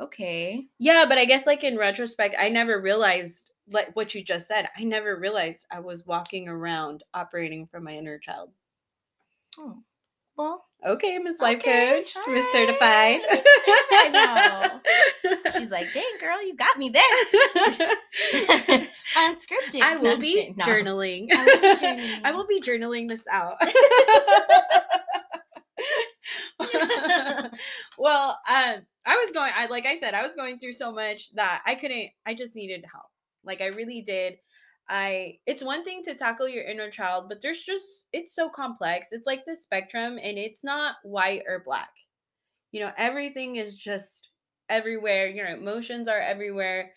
okay. 0.00 0.64
Yeah 0.78 1.06
but 1.08 1.18
i 1.18 1.24
guess 1.24 1.46
like 1.46 1.64
in 1.64 1.76
retrospect 1.76 2.36
i 2.38 2.48
never 2.48 2.80
realized 2.80 3.50
like 3.70 3.94
what 3.94 4.14
you 4.14 4.22
just 4.22 4.46
said 4.46 4.68
i 4.76 4.84
never 4.84 5.18
realized 5.18 5.66
i 5.70 5.80
was 5.80 6.06
walking 6.06 6.48
around 6.48 7.02
operating 7.14 7.66
from 7.66 7.84
my 7.84 7.96
inner 7.96 8.18
child. 8.18 8.50
Oh 9.58 9.82
well 10.38 10.64
okay 10.86 11.18
miss 11.18 11.40
life 11.40 11.58
okay, 11.58 12.02
coach 12.04 12.16
miss 12.28 12.50
certified 12.52 13.20
I 13.90 14.08
know. 14.12 15.40
she's 15.58 15.70
like 15.70 15.92
dang 15.92 16.04
girl 16.20 16.40
you 16.42 16.56
got 16.56 16.78
me 16.78 16.88
there 16.88 17.02
unscripted. 19.18 19.82
I 19.82 19.96
will, 19.96 20.18
be, 20.18 20.54
no. 20.56 20.64
journaling. 20.64 21.28
I 21.32 21.44
will 21.44 21.60
be 21.60 21.80
journaling. 21.80 22.20
I 22.24 22.32
will 22.32 22.46
be 22.46 22.60
journaling 22.60 23.08
this 23.08 23.26
out. 23.30 23.56
well, 27.98 28.38
um, 28.48 28.82
I 29.06 29.16
was 29.16 29.30
going. 29.32 29.52
I 29.54 29.66
like 29.66 29.86
I 29.86 29.96
said, 29.96 30.14
I 30.14 30.22
was 30.22 30.36
going 30.36 30.58
through 30.58 30.72
so 30.72 30.92
much 30.92 31.32
that 31.34 31.62
I 31.66 31.74
couldn't. 31.74 32.10
I 32.26 32.34
just 32.34 32.54
needed 32.54 32.84
help. 32.90 33.06
Like 33.44 33.60
I 33.60 33.66
really 33.66 34.02
did. 34.02 34.38
I. 34.88 35.38
It's 35.46 35.62
one 35.62 35.84
thing 35.84 36.02
to 36.04 36.14
tackle 36.14 36.48
your 36.48 36.64
inner 36.64 36.90
child, 36.90 37.26
but 37.28 37.42
there's 37.42 37.62
just. 37.62 38.08
It's 38.12 38.34
so 38.34 38.48
complex. 38.48 39.08
It's 39.12 39.26
like 39.26 39.44
the 39.46 39.56
spectrum, 39.56 40.18
and 40.22 40.38
it's 40.38 40.64
not 40.64 40.96
white 41.02 41.42
or 41.46 41.62
black. 41.64 41.90
You 42.72 42.80
know, 42.80 42.92
everything 42.96 43.56
is 43.56 43.76
just 43.76 44.28
everywhere. 44.68 45.28
Your 45.28 45.46
emotions 45.48 46.08
are 46.08 46.20
everywhere 46.20 46.92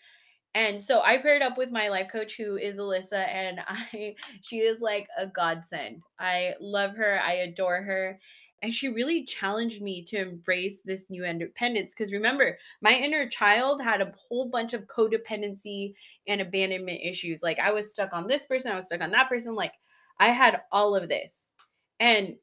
and 0.54 0.82
so 0.82 1.00
I 1.00 1.18
paired 1.18 1.42
up 1.42 1.56
with 1.56 1.72
my 1.72 1.88
life 1.88 2.08
coach 2.12 2.36
who 2.36 2.56
is 2.56 2.78
Alyssa 2.78 3.26
and 3.28 3.60
I 3.68 4.14
she 4.42 4.58
is 4.58 4.80
like 4.80 5.08
a 5.16 5.26
godsend. 5.26 6.02
I 6.18 6.54
love 6.60 6.96
her, 6.96 7.20
I 7.20 7.34
adore 7.34 7.82
her. 7.82 8.18
And 8.62 8.72
she 8.72 8.88
really 8.88 9.24
challenged 9.24 9.82
me 9.82 10.04
to 10.04 10.18
embrace 10.18 10.82
this 10.82 11.10
new 11.10 11.24
independence 11.24 11.94
because 11.94 12.12
remember, 12.12 12.58
my 12.80 12.94
inner 12.94 13.28
child 13.28 13.82
had 13.82 14.00
a 14.00 14.12
whole 14.16 14.48
bunch 14.48 14.72
of 14.72 14.86
codependency 14.86 15.94
and 16.28 16.40
abandonment 16.40 17.00
issues. 17.02 17.42
Like 17.42 17.58
I 17.58 17.72
was 17.72 17.90
stuck 17.90 18.12
on 18.12 18.28
this 18.28 18.46
person, 18.46 18.72
I 18.72 18.76
was 18.76 18.86
stuck 18.86 19.00
on 19.00 19.10
that 19.10 19.28
person, 19.28 19.54
like 19.54 19.74
I 20.18 20.28
had 20.28 20.62
all 20.70 20.94
of 20.94 21.08
this. 21.08 21.50
And 21.98 22.36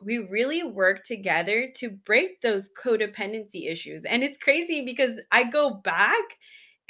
we 0.00 0.18
really 0.18 0.62
work 0.62 1.02
together 1.02 1.68
to 1.76 1.90
break 1.90 2.40
those 2.40 2.70
codependency 2.82 3.70
issues. 3.70 4.04
And 4.04 4.22
it's 4.22 4.38
crazy 4.38 4.84
because 4.84 5.20
I 5.30 5.44
go 5.44 5.74
back 5.74 6.38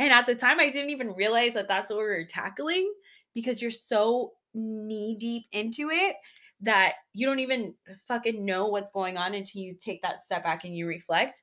and 0.00 0.14
at 0.14 0.26
the 0.26 0.34
time, 0.34 0.58
I 0.58 0.70
didn't 0.70 0.90
even 0.90 1.12
realize 1.12 1.52
that 1.52 1.68
that's 1.68 1.90
what 1.90 1.98
we 1.98 2.04
were 2.04 2.24
tackling 2.24 2.90
because 3.34 3.60
you're 3.60 3.70
so 3.70 4.32
knee 4.54 5.14
deep 5.20 5.44
into 5.52 5.90
it 5.90 6.16
that 6.62 6.94
you 7.12 7.26
don't 7.26 7.38
even 7.38 7.74
fucking 8.06 8.44
know 8.44 8.66
what's 8.66 8.90
going 8.90 9.16
on 9.16 9.34
until 9.34 9.62
you 9.62 9.74
take 9.74 10.02
that 10.02 10.20
step 10.20 10.44
back 10.44 10.64
and 10.64 10.76
you 10.76 10.86
reflect. 10.86 11.42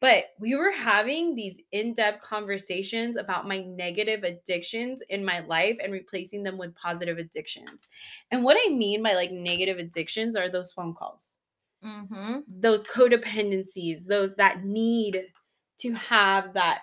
But 0.00 0.26
we 0.38 0.54
were 0.54 0.70
having 0.70 1.34
these 1.34 1.60
in 1.72 1.94
depth 1.94 2.22
conversations 2.22 3.16
about 3.16 3.48
my 3.48 3.58
negative 3.58 4.22
addictions 4.22 5.02
in 5.08 5.24
my 5.24 5.40
life 5.40 5.76
and 5.82 5.92
replacing 5.92 6.44
them 6.44 6.56
with 6.56 6.76
positive 6.76 7.18
addictions. 7.18 7.88
And 8.30 8.44
what 8.44 8.56
I 8.64 8.72
mean 8.72 9.02
by 9.02 9.14
like 9.14 9.32
negative 9.32 9.78
addictions 9.78 10.36
are 10.36 10.48
those 10.48 10.70
phone 10.70 10.94
calls, 10.94 11.34
mm-hmm. 11.84 12.38
those 12.48 12.84
codependencies, 12.84 14.04
those 14.06 14.34
that 14.36 14.64
need 14.64 15.24
to 15.78 15.92
have 15.94 16.54
that 16.54 16.82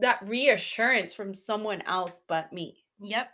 that 0.00 0.20
reassurance 0.24 1.12
from 1.14 1.34
someone 1.34 1.82
else 1.82 2.20
but 2.28 2.52
me. 2.52 2.84
Yep. 3.00 3.28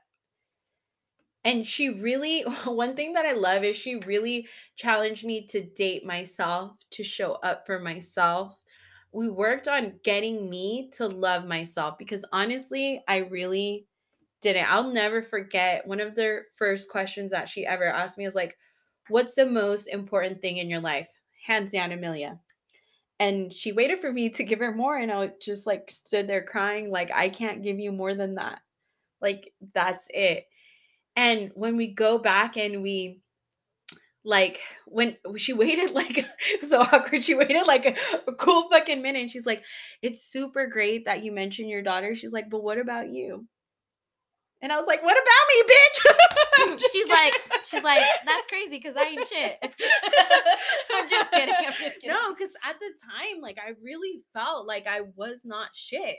And 1.45 1.67
she 1.67 1.91
really, 1.91 2.43
one 2.65 2.97
thing 2.97 3.13
that 3.15 3.27
I 3.27 3.33
love 3.33 3.65
is 3.65 3.77
she 3.77 3.97
really 4.07 4.49
challenged 4.77 5.25
me 5.25 5.47
to 5.49 5.63
date 5.63 6.05
myself, 6.05 6.73
to 6.91 7.05
show 7.05 7.33
up 7.35 7.67
for 7.67 7.79
myself. 7.79 8.59
We 9.13 9.31
worked 9.31 9.69
on 9.69 10.01
getting 10.03 10.51
me 10.51 10.91
to 10.95 11.07
love 11.07 11.47
myself 11.47 11.99
because 11.99 12.25
honestly, 12.33 13.03
I 13.07 13.19
really 13.19 13.87
didn't. 14.43 14.71
I'll 14.71 14.93
never 14.93 15.23
forget 15.23 15.87
one 15.87 16.01
of 16.01 16.15
the 16.15 16.43
first 16.55 16.91
questions 16.91 17.31
that 17.33 17.49
she 17.49 17.67
ever 17.67 17.85
asked 17.87 18.19
me 18.19 18.25
was 18.25 18.35
like, 18.35 18.57
What's 19.09 19.35
the 19.35 19.45
most 19.47 19.87
important 19.89 20.41
thing 20.41 20.57
in 20.57 20.71
your 20.71 20.81
life? 20.81 21.09
Hands 21.47 21.71
down, 21.71 21.93
Amelia 21.93 22.41
and 23.21 23.53
she 23.53 23.73
waited 23.73 23.99
for 24.01 24.13
me 24.13 24.29
to 24.31 24.45
give 24.45 24.59
her 24.59 24.75
more 24.75 24.97
and 24.97 25.11
i 25.13 25.31
just 25.41 25.67
like 25.67 25.91
stood 25.91 26.27
there 26.27 26.43
crying 26.45 26.91
like 26.91 27.11
i 27.15 27.29
can't 27.29 27.63
give 27.63 27.79
you 27.79 27.93
more 27.93 28.15
than 28.15 28.35
that 28.35 28.61
like 29.21 29.53
that's 29.73 30.09
it 30.13 30.47
and 31.17 31.51
when 31.55 31.77
we 31.77 31.89
go 31.89 32.19
back 32.19 32.57
and 32.57 32.83
we 32.83 33.21
like 34.25 34.61
when 34.87 35.17
she 35.37 35.53
waited 35.53 35.91
like 35.95 36.25
so 36.61 36.81
awkward 36.81 37.23
she 37.23 37.35
waited 37.35 37.67
like 37.67 37.87
a, 37.87 37.95
a, 38.27 38.35
cool 38.35 38.69
fucking 38.71 39.03
minute 39.03 39.21
and 39.23 39.31
she's 39.31 39.47
like 39.47 39.63
it's 40.03 40.23
super 40.23 40.67
great 40.67 41.05
that 41.05 41.23
you 41.23 41.31
mentioned 41.31 41.69
your 41.69 41.83
daughter 41.83 42.15
she's 42.15 42.33
like 42.33 42.49
but 42.49 42.63
what 42.63 42.79
about 42.79 43.09
you 43.09 43.47
and 44.65 44.73
I 44.73 44.77
was 44.77 44.87
like, 44.87 45.03
"What 45.03 45.15
about 45.15 45.45
me, 45.51 45.75
bitch?" 45.75 46.91
she's 46.93 47.07
like, 47.07 47.35
"She's 47.65 47.83
like, 47.83 48.03
that's 48.25 48.47
crazy 48.47 48.79
because 48.79 48.97
I 48.97 49.03
ain't 49.03 49.29
shit." 49.29 49.59
I'm 50.95 51.07
just 51.11 51.31
kidding. 51.33 51.55
I'm 51.55 51.65
just 51.65 52.01
kidding. 52.01 52.09
No, 52.09 52.35
because 52.35 52.55
at 52.65 52.81
the 52.81 52.91
time, 53.05 53.43
like, 53.43 53.59
I 53.59 53.73
really 53.83 54.23
felt 54.33 54.67
like 54.67 54.87
I 54.87 55.03
was 55.17 55.41
not 55.45 55.69
shit. 55.75 56.17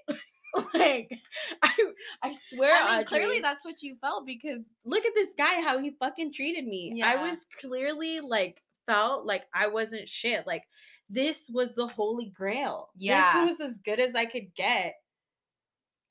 like, 0.73 1.19
I, 1.61 1.73
I 2.21 2.31
swear. 2.33 2.73
I 2.73 2.97
mean, 2.97 3.05
clearly 3.05 3.39
that's 3.39 3.65
what 3.65 3.81
you 3.81 3.95
felt 4.01 4.25
because 4.25 4.61
look 4.83 5.05
at 5.05 5.13
this 5.13 5.33
guy, 5.37 5.61
how 5.61 5.79
he 5.79 5.91
fucking 5.99 6.33
treated 6.33 6.65
me. 6.65 6.93
Yeah. 6.95 7.09
I 7.09 7.27
was 7.27 7.47
clearly 7.59 8.19
like 8.21 8.61
felt 8.87 9.25
like 9.25 9.45
I 9.53 9.67
wasn't 9.67 10.07
shit. 10.07 10.45
Like 10.47 10.63
this 11.09 11.49
was 11.53 11.75
the 11.75 11.87
holy 11.87 12.27
grail. 12.27 12.89
Yeah, 12.97 13.45
this 13.45 13.59
was 13.59 13.69
as 13.69 13.77
good 13.79 13.99
as 13.99 14.15
I 14.15 14.25
could 14.25 14.53
get 14.55 14.95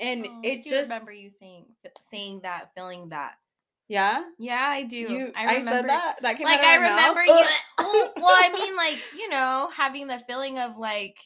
and 0.01 0.27
oh, 0.27 0.41
it 0.43 0.61
I 0.67 0.71
just 0.71 0.91
remember 0.91 1.13
you 1.13 1.31
saying 1.31 1.67
saying 2.11 2.41
that, 2.43 2.71
feeling 2.75 3.11
that. 3.11 3.35
Yeah. 3.89 4.25
Yeah, 4.39 4.67
I 4.69 4.85
do. 4.85 4.97
You, 4.97 5.33
I, 5.37 5.57
remember, 5.57 5.71
I 5.71 5.73
said 5.73 5.89
that. 5.89 6.17
That 6.23 6.37
came 6.37 6.47
like 6.47 6.61
I 6.61 6.77
remember 6.77 7.21
mouth. 7.21 7.47
you. 7.81 8.11
well, 8.17 8.27
I 8.27 8.51
mean, 8.53 8.77
like 8.77 8.99
you 9.17 9.29
know, 9.29 9.71
having 9.75 10.07
the 10.07 10.19
feeling 10.27 10.59
of 10.59 10.77
like, 10.79 11.19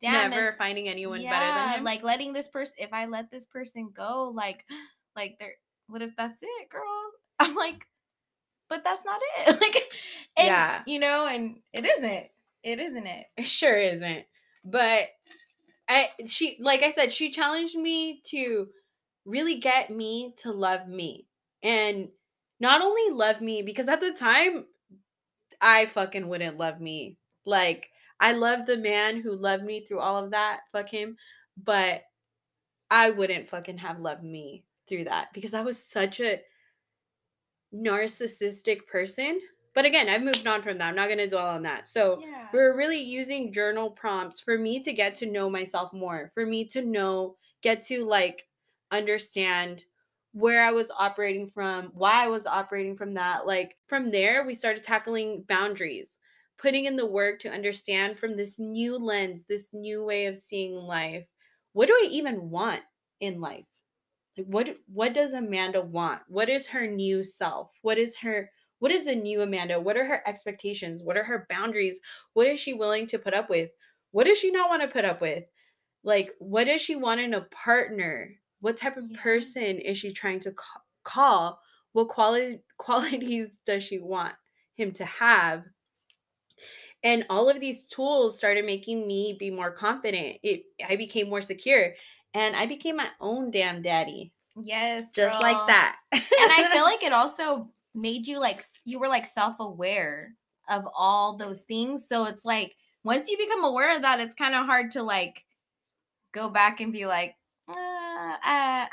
damn, 0.00 0.30
never 0.30 0.52
finding 0.52 0.88
anyone 0.88 1.20
yeah, 1.20 1.30
better 1.30 1.58
than 1.58 1.78
him. 1.78 1.84
Like 1.84 2.02
letting 2.02 2.32
this 2.32 2.48
person, 2.48 2.76
if 2.78 2.92
I 2.92 3.06
let 3.06 3.30
this 3.30 3.46
person 3.46 3.90
go, 3.94 4.32
like, 4.34 4.64
like 5.16 5.36
there. 5.38 5.54
What 5.88 6.02
if 6.02 6.14
that's 6.16 6.42
it, 6.42 6.68
girl? 6.68 6.82
I'm 7.38 7.54
like, 7.54 7.86
but 8.68 8.84
that's 8.84 9.04
not 9.04 9.20
it. 9.38 9.60
like, 9.60 9.76
and, 10.36 10.46
yeah, 10.46 10.82
you 10.86 10.98
know, 10.98 11.26
and 11.26 11.60
it 11.72 11.84
isn't. 11.84 12.26
It 12.62 12.78
isn't 12.78 13.06
it. 13.06 13.26
It 13.36 13.46
sure 13.46 13.78
isn't. 13.78 14.24
But 14.64 15.08
I 15.88 16.10
she 16.26 16.58
like 16.60 16.82
I 16.82 16.90
said, 16.90 17.12
she 17.12 17.30
challenged 17.30 17.76
me 17.76 18.20
to 18.26 18.68
really 19.24 19.56
get 19.56 19.90
me 19.90 20.34
to 20.38 20.52
love 20.52 20.86
me. 20.88 21.26
And 21.62 22.08
not 22.60 22.82
only 22.82 23.14
love 23.14 23.40
me 23.40 23.62
because 23.62 23.88
at 23.88 24.00
the 24.00 24.12
time 24.12 24.66
I 25.60 25.86
fucking 25.86 26.28
wouldn't 26.28 26.58
love 26.58 26.80
me. 26.80 27.16
Like 27.46 27.90
I 28.20 28.32
love 28.32 28.66
the 28.66 28.76
man 28.76 29.20
who 29.20 29.32
loved 29.36 29.64
me 29.64 29.80
through 29.84 30.00
all 30.00 30.22
of 30.22 30.30
that, 30.32 30.60
fuck 30.72 30.88
him, 30.88 31.16
but 31.62 32.02
I 32.90 33.10
wouldn't 33.10 33.48
fucking 33.48 33.78
have 33.78 34.00
loved 34.00 34.24
me 34.24 34.64
through 34.88 35.04
that 35.04 35.28
because 35.34 35.54
I 35.54 35.60
was 35.60 35.82
such 35.82 36.20
a 36.20 36.40
narcissistic 37.74 38.86
person 38.86 39.40
But 39.74 39.84
again, 39.84 40.08
I've 40.08 40.22
moved 40.22 40.44
on 40.44 40.62
from 40.62 40.78
that. 40.78 40.88
I'm 40.88 40.96
not 40.96 41.06
going 41.06 41.18
to 41.18 41.28
dwell 41.28 41.46
on 41.46 41.62
that. 41.62 41.86
So 41.86 42.20
Yeah. 42.20 42.48
we're 42.52 42.76
really 42.76 43.00
using 43.00 43.52
journal 43.52 43.90
prompts 43.90 44.40
for 44.40 44.58
me 44.58 44.80
to 44.80 44.92
get 44.92 45.14
to 45.16 45.26
know 45.26 45.48
myself 45.48 45.92
more, 45.92 46.32
for 46.34 46.44
me 46.44 46.64
to 46.64 46.82
know, 46.82 47.36
get 47.62 47.82
to 47.82 48.04
like 48.04 48.48
understand 48.90 49.84
where 50.32 50.64
I 50.64 50.72
was 50.72 50.90
operating 50.90 51.48
from, 51.48 51.92
why 51.94 52.24
I 52.24 52.28
was 52.28 52.44
operating 52.44 52.96
from 52.96 53.14
that. 53.14 53.46
Like 53.46 53.76
from 53.86 54.10
there, 54.10 54.44
we 54.44 54.54
started 54.54 54.82
tackling 54.82 55.42
boundaries, 55.42 56.18
putting 56.58 56.84
in 56.84 56.96
the 56.96 57.06
work 57.06 57.38
to 57.40 57.50
understand 57.50 58.18
from 58.18 58.36
this 58.36 58.58
new 58.58 58.98
lens, 58.98 59.44
this 59.48 59.72
new 59.72 60.04
way 60.04 60.26
of 60.26 60.36
seeing 60.36 60.74
life. 60.74 61.24
What 61.72 61.86
do 61.86 61.94
I 61.94 62.08
even 62.10 62.50
want 62.50 62.82
in 63.20 63.40
life? 63.40 63.64
Like 64.36 64.46
what 64.46 64.76
what 64.86 65.14
does 65.14 65.32
Amanda 65.32 65.80
want? 65.82 66.22
What 66.28 66.48
is 66.48 66.66
her 66.68 66.86
new 66.86 67.22
self? 67.22 67.70
What 67.82 67.98
is 67.98 68.16
her 68.18 68.50
what 68.80 68.92
is 68.92 69.06
a 69.06 69.14
new 69.14 69.42
Amanda? 69.42 69.80
What 69.80 69.96
are 69.96 70.04
her 70.04 70.22
expectations? 70.26 71.02
What 71.02 71.16
are 71.16 71.24
her 71.24 71.46
boundaries? 71.48 72.00
What 72.34 72.46
is 72.46 72.60
she 72.60 72.74
willing 72.74 73.06
to 73.08 73.18
put 73.18 73.34
up 73.34 73.50
with? 73.50 73.70
What 74.12 74.26
does 74.26 74.38
she 74.38 74.50
not 74.50 74.68
want 74.68 74.82
to 74.82 74.88
put 74.88 75.04
up 75.04 75.20
with? 75.20 75.44
Like, 76.04 76.32
what 76.38 76.64
does 76.64 76.80
she 76.80 76.94
want 76.94 77.20
in 77.20 77.34
a 77.34 77.42
partner? 77.42 78.30
What 78.60 78.76
type 78.76 78.96
of 78.96 79.12
person 79.14 79.78
is 79.78 79.98
she 79.98 80.12
trying 80.12 80.40
to 80.40 80.54
call? 81.02 81.60
What 81.92 82.08
quality 82.08 82.60
qualities 82.78 83.58
does 83.66 83.82
she 83.82 83.98
want 83.98 84.34
him 84.74 84.92
to 84.92 85.04
have? 85.04 85.64
And 87.04 87.24
all 87.30 87.48
of 87.48 87.60
these 87.60 87.86
tools 87.86 88.36
started 88.36 88.64
making 88.64 89.06
me 89.06 89.36
be 89.38 89.50
more 89.50 89.70
confident. 89.70 90.38
It 90.42 90.64
I 90.86 90.96
became 90.96 91.28
more 91.28 91.42
secure 91.42 91.94
and 92.34 92.56
I 92.56 92.66
became 92.66 92.96
my 92.96 93.08
own 93.20 93.50
damn 93.50 93.82
daddy. 93.82 94.32
Yes. 94.60 95.10
Just 95.14 95.40
like 95.40 95.66
that. 95.68 95.96
and 96.12 96.22
I 96.32 96.70
feel 96.72 96.82
like 96.90 97.02
it 97.02 97.12
also 97.12 97.70
made 97.94 98.26
you 98.26 98.38
like 98.38 98.62
you 98.84 98.98
were 98.98 99.08
like 99.08 99.26
self-aware 99.26 100.34
of 100.68 100.88
all 100.96 101.36
those 101.36 101.62
things. 101.62 102.06
So 102.08 102.24
it's 102.24 102.44
like 102.44 102.76
once 103.04 103.28
you 103.28 103.38
become 103.38 103.64
aware 103.64 103.94
of 103.94 104.02
that, 104.02 104.20
it's 104.20 104.34
kind 104.34 104.54
of 104.54 104.66
hard 104.66 104.90
to 104.92 105.02
like 105.02 105.44
go 106.32 106.50
back 106.50 106.80
and 106.80 106.92
be 106.92 107.06
like, 107.06 107.34
uh, 107.68 107.72
uh, 107.72 108.36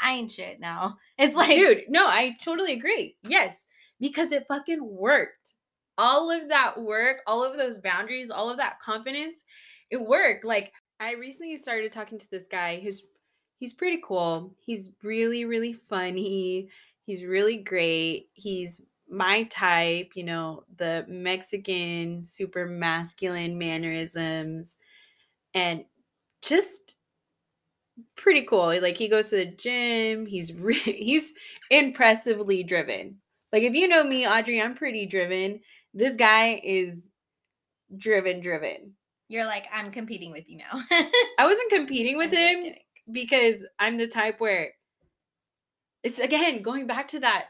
I 0.02 0.16
ain't 0.18 0.32
shit 0.32 0.60
now. 0.60 0.98
It's 1.18 1.36
like, 1.36 1.50
Dude, 1.50 1.84
no, 1.90 2.08
I 2.08 2.36
totally 2.44 2.74
agree. 2.74 3.16
Yes, 3.24 3.68
because 4.00 4.32
it 4.32 4.46
fucking 4.48 4.86
worked. 4.86 5.54
All 5.98 6.30
of 6.32 6.50
that 6.50 6.82
work, 6.82 7.18
all 7.26 7.44
of 7.44 7.58
those 7.58 7.78
boundaries, 7.78 8.30
all 8.30 8.50
of 8.50 8.58
that 8.58 8.80
confidence, 8.80 9.44
it 9.90 10.02
worked. 10.02 10.44
Like 10.44 10.74
I 11.00 11.14
recently 11.14 11.58
started 11.58 11.92
talking 11.92 12.18
to 12.18 12.30
this 12.30 12.48
guy 12.48 12.80
who's 12.80 13.04
he's 13.60 13.74
pretty 13.74 14.02
cool. 14.04 14.56
He's 14.60 14.90
really 15.04 15.46
really 15.46 15.74
funny. 15.74 16.70
He's 17.06 17.24
really 17.24 17.58
great. 17.58 18.30
He's 18.34 18.82
my 19.08 19.44
type, 19.44 20.12
you 20.16 20.24
know, 20.24 20.64
the 20.78 21.06
Mexican 21.08 22.24
super 22.24 22.66
masculine 22.66 23.58
mannerisms 23.58 24.80
and 25.54 25.86
just 26.42 26.96
pretty 28.16 28.44
cool. 28.44 28.80
Like 28.82 28.98
he 28.98 29.08
goes 29.08 29.30
to 29.30 29.38
the 29.38 29.46
gym. 29.46 30.26
He's 30.26 30.54
re- 30.54 30.74
he's 30.80 31.34
impressively 31.70 32.64
driven. 32.64 33.18
Like 33.52 33.64
if 33.64 33.74
you 33.74 33.88
know 33.88 34.04
me, 34.04 34.28
Audrey, 34.28 34.62
I'm 34.62 34.76
pretty 34.76 35.06
driven. 35.06 35.62
This 35.96 36.16
guy 36.18 36.62
is 36.64 37.10
driven, 37.98 38.42
driven. 38.42 38.94
you're 39.30 39.46
like, 39.46 39.66
I'm 39.74 39.92
competing 39.92 40.32
with 40.32 40.50
you 40.50 40.58
now. 40.60 40.82
I 41.40 41.46
wasn't 41.48 41.72
competing 41.72 42.18
with 42.22 42.34
I'm 42.34 42.38
him 42.38 42.64
kidding. 42.64 42.80
because 43.12 43.66
I'm 43.80 43.98
the 43.98 44.08
type 44.08 44.40
where 44.40 44.74
it's 46.04 46.20
again 46.20 46.62
going 46.62 46.86
back 46.88 47.08
to 47.10 47.20
that 47.22 47.46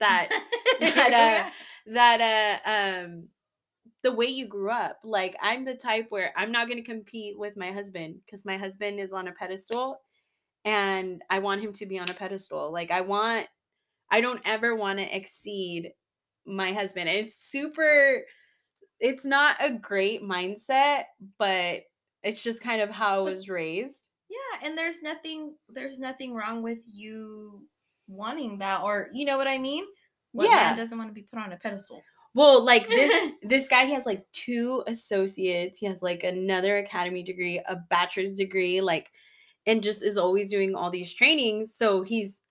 that 0.00 0.28
that 0.80 1.12
uh 1.46 1.50
that 1.92 2.60
uh 2.66 2.70
um 3.06 3.28
the 4.02 4.12
way 4.12 4.26
you 4.26 4.46
grew 4.46 4.70
up. 4.70 4.98
Like 5.02 5.34
I'm 5.42 5.64
the 5.64 5.74
type 5.74 6.06
where 6.10 6.32
I'm 6.36 6.52
not 6.52 6.68
going 6.68 6.78
to 6.82 6.88
compete 6.88 7.38
with 7.38 7.56
my 7.56 7.72
husband 7.72 8.20
because 8.24 8.44
my 8.44 8.56
husband 8.58 9.00
is 9.00 9.12
on 9.12 9.26
a 9.26 9.32
pedestal 9.32 9.98
and 10.64 11.22
I 11.30 11.40
want 11.40 11.62
him 11.62 11.72
to 11.74 11.86
be 11.86 11.98
on 11.98 12.10
a 12.10 12.14
pedestal. 12.14 12.72
Like 12.72 12.90
I 12.90 13.00
want 13.00 13.46
I 14.10 14.20
don't 14.20 14.42
ever 14.44 14.76
want 14.76 14.98
to 15.00 15.16
exceed 15.16 15.90
my 16.46 16.72
husband. 16.72 17.08
And 17.08 17.18
it's 17.18 17.36
super 17.36 18.22
it's 18.98 19.24
not 19.24 19.56
a 19.60 19.72
great 19.72 20.22
mindset, 20.22 21.04
but 21.38 21.82
it's 22.22 22.42
just 22.42 22.62
kind 22.62 22.80
of 22.80 22.90
how 22.90 23.18
I 23.18 23.30
was 23.30 23.48
raised. 23.48 24.08
Yeah, 24.28 24.66
and 24.66 24.76
there's 24.76 25.02
nothing 25.02 25.54
there's 25.68 25.98
nothing 25.98 26.34
wrong 26.34 26.62
with 26.62 26.78
you 26.86 27.66
wanting 28.08 28.58
that 28.58 28.82
or 28.82 29.08
you 29.12 29.24
know 29.24 29.36
what 29.36 29.48
I 29.48 29.58
mean? 29.58 29.84
Yeah. 30.32 30.54
man 30.54 30.76
doesn't 30.76 30.96
want 30.96 31.10
to 31.10 31.14
be 31.14 31.22
put 31.22 31.38
on 31.38 31.52
a 31.52 31.56
pedestal? 31.56 32.02
Well, 32.34 32.64
like 32.64 32.88
this 32.88 33.32
this 33.42 33.68
guy 33.68 33.86
he 33.86 33.94
has 33.94 34.06
like 34.06 34.24
two 34.32 34.82
associates. 34.86 35.78
He 35.78 35.86
has 35.86 36.02
like 36.02 36.24
another 36.24 36.78
academy 36.78 37.22
degree, 37.22 37.60
a 37.66 37.76
bachelor's 37.76 38.34
degree, 38.34 38.80
like 38.80 39.10
and 39.66 39.82
just 39.82 40.02
is 40.02 40.18
always 40.18 40.50
doing 40.50 40.74
all 40.74 40.90
these 40.90 41.12
trainings. 41.12 41.74
So 41.74 42.02
he's 42.02 42.42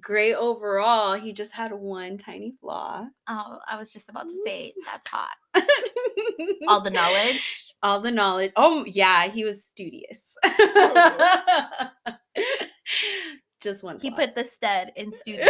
great 0.00 0.34
overall. 0.34 1.14
He 1.14 1.32
just 1.32 1.52
had 1.54 1.72
one 1.72 2.18
tiny 2.18 2.52
flaw. 2.60 3.06
Oh, 3.28 3.58
I 3.68 3.76
was 3.76 3.92
just 3.92 4.08
about 4.08 4.28
to 4.28 4.36
say 4.44 4.72
that's 4.86 5.08
hot. 5.08 5.36
All 6.68 6.80
the 6.80 6.90
knowledge. 6.90 7.64
all 7.82 8.00
the 8.00 8.10
knowledge. 8.10 8.52
Oh 8.56 8.84
yeah, 8.86 9.28
he 9.28 9.44
was 9.44 9.64
studious. 9.64 10.36
just 13.60 13.82
one. 13.84 13.98
He 14.00 14.10
flaw. 14.10 14.18
put 14.18 14.34
the 14.34 14.44
stud 14.44 14.92
in 14.96 15.12
studio. 15.20 15.46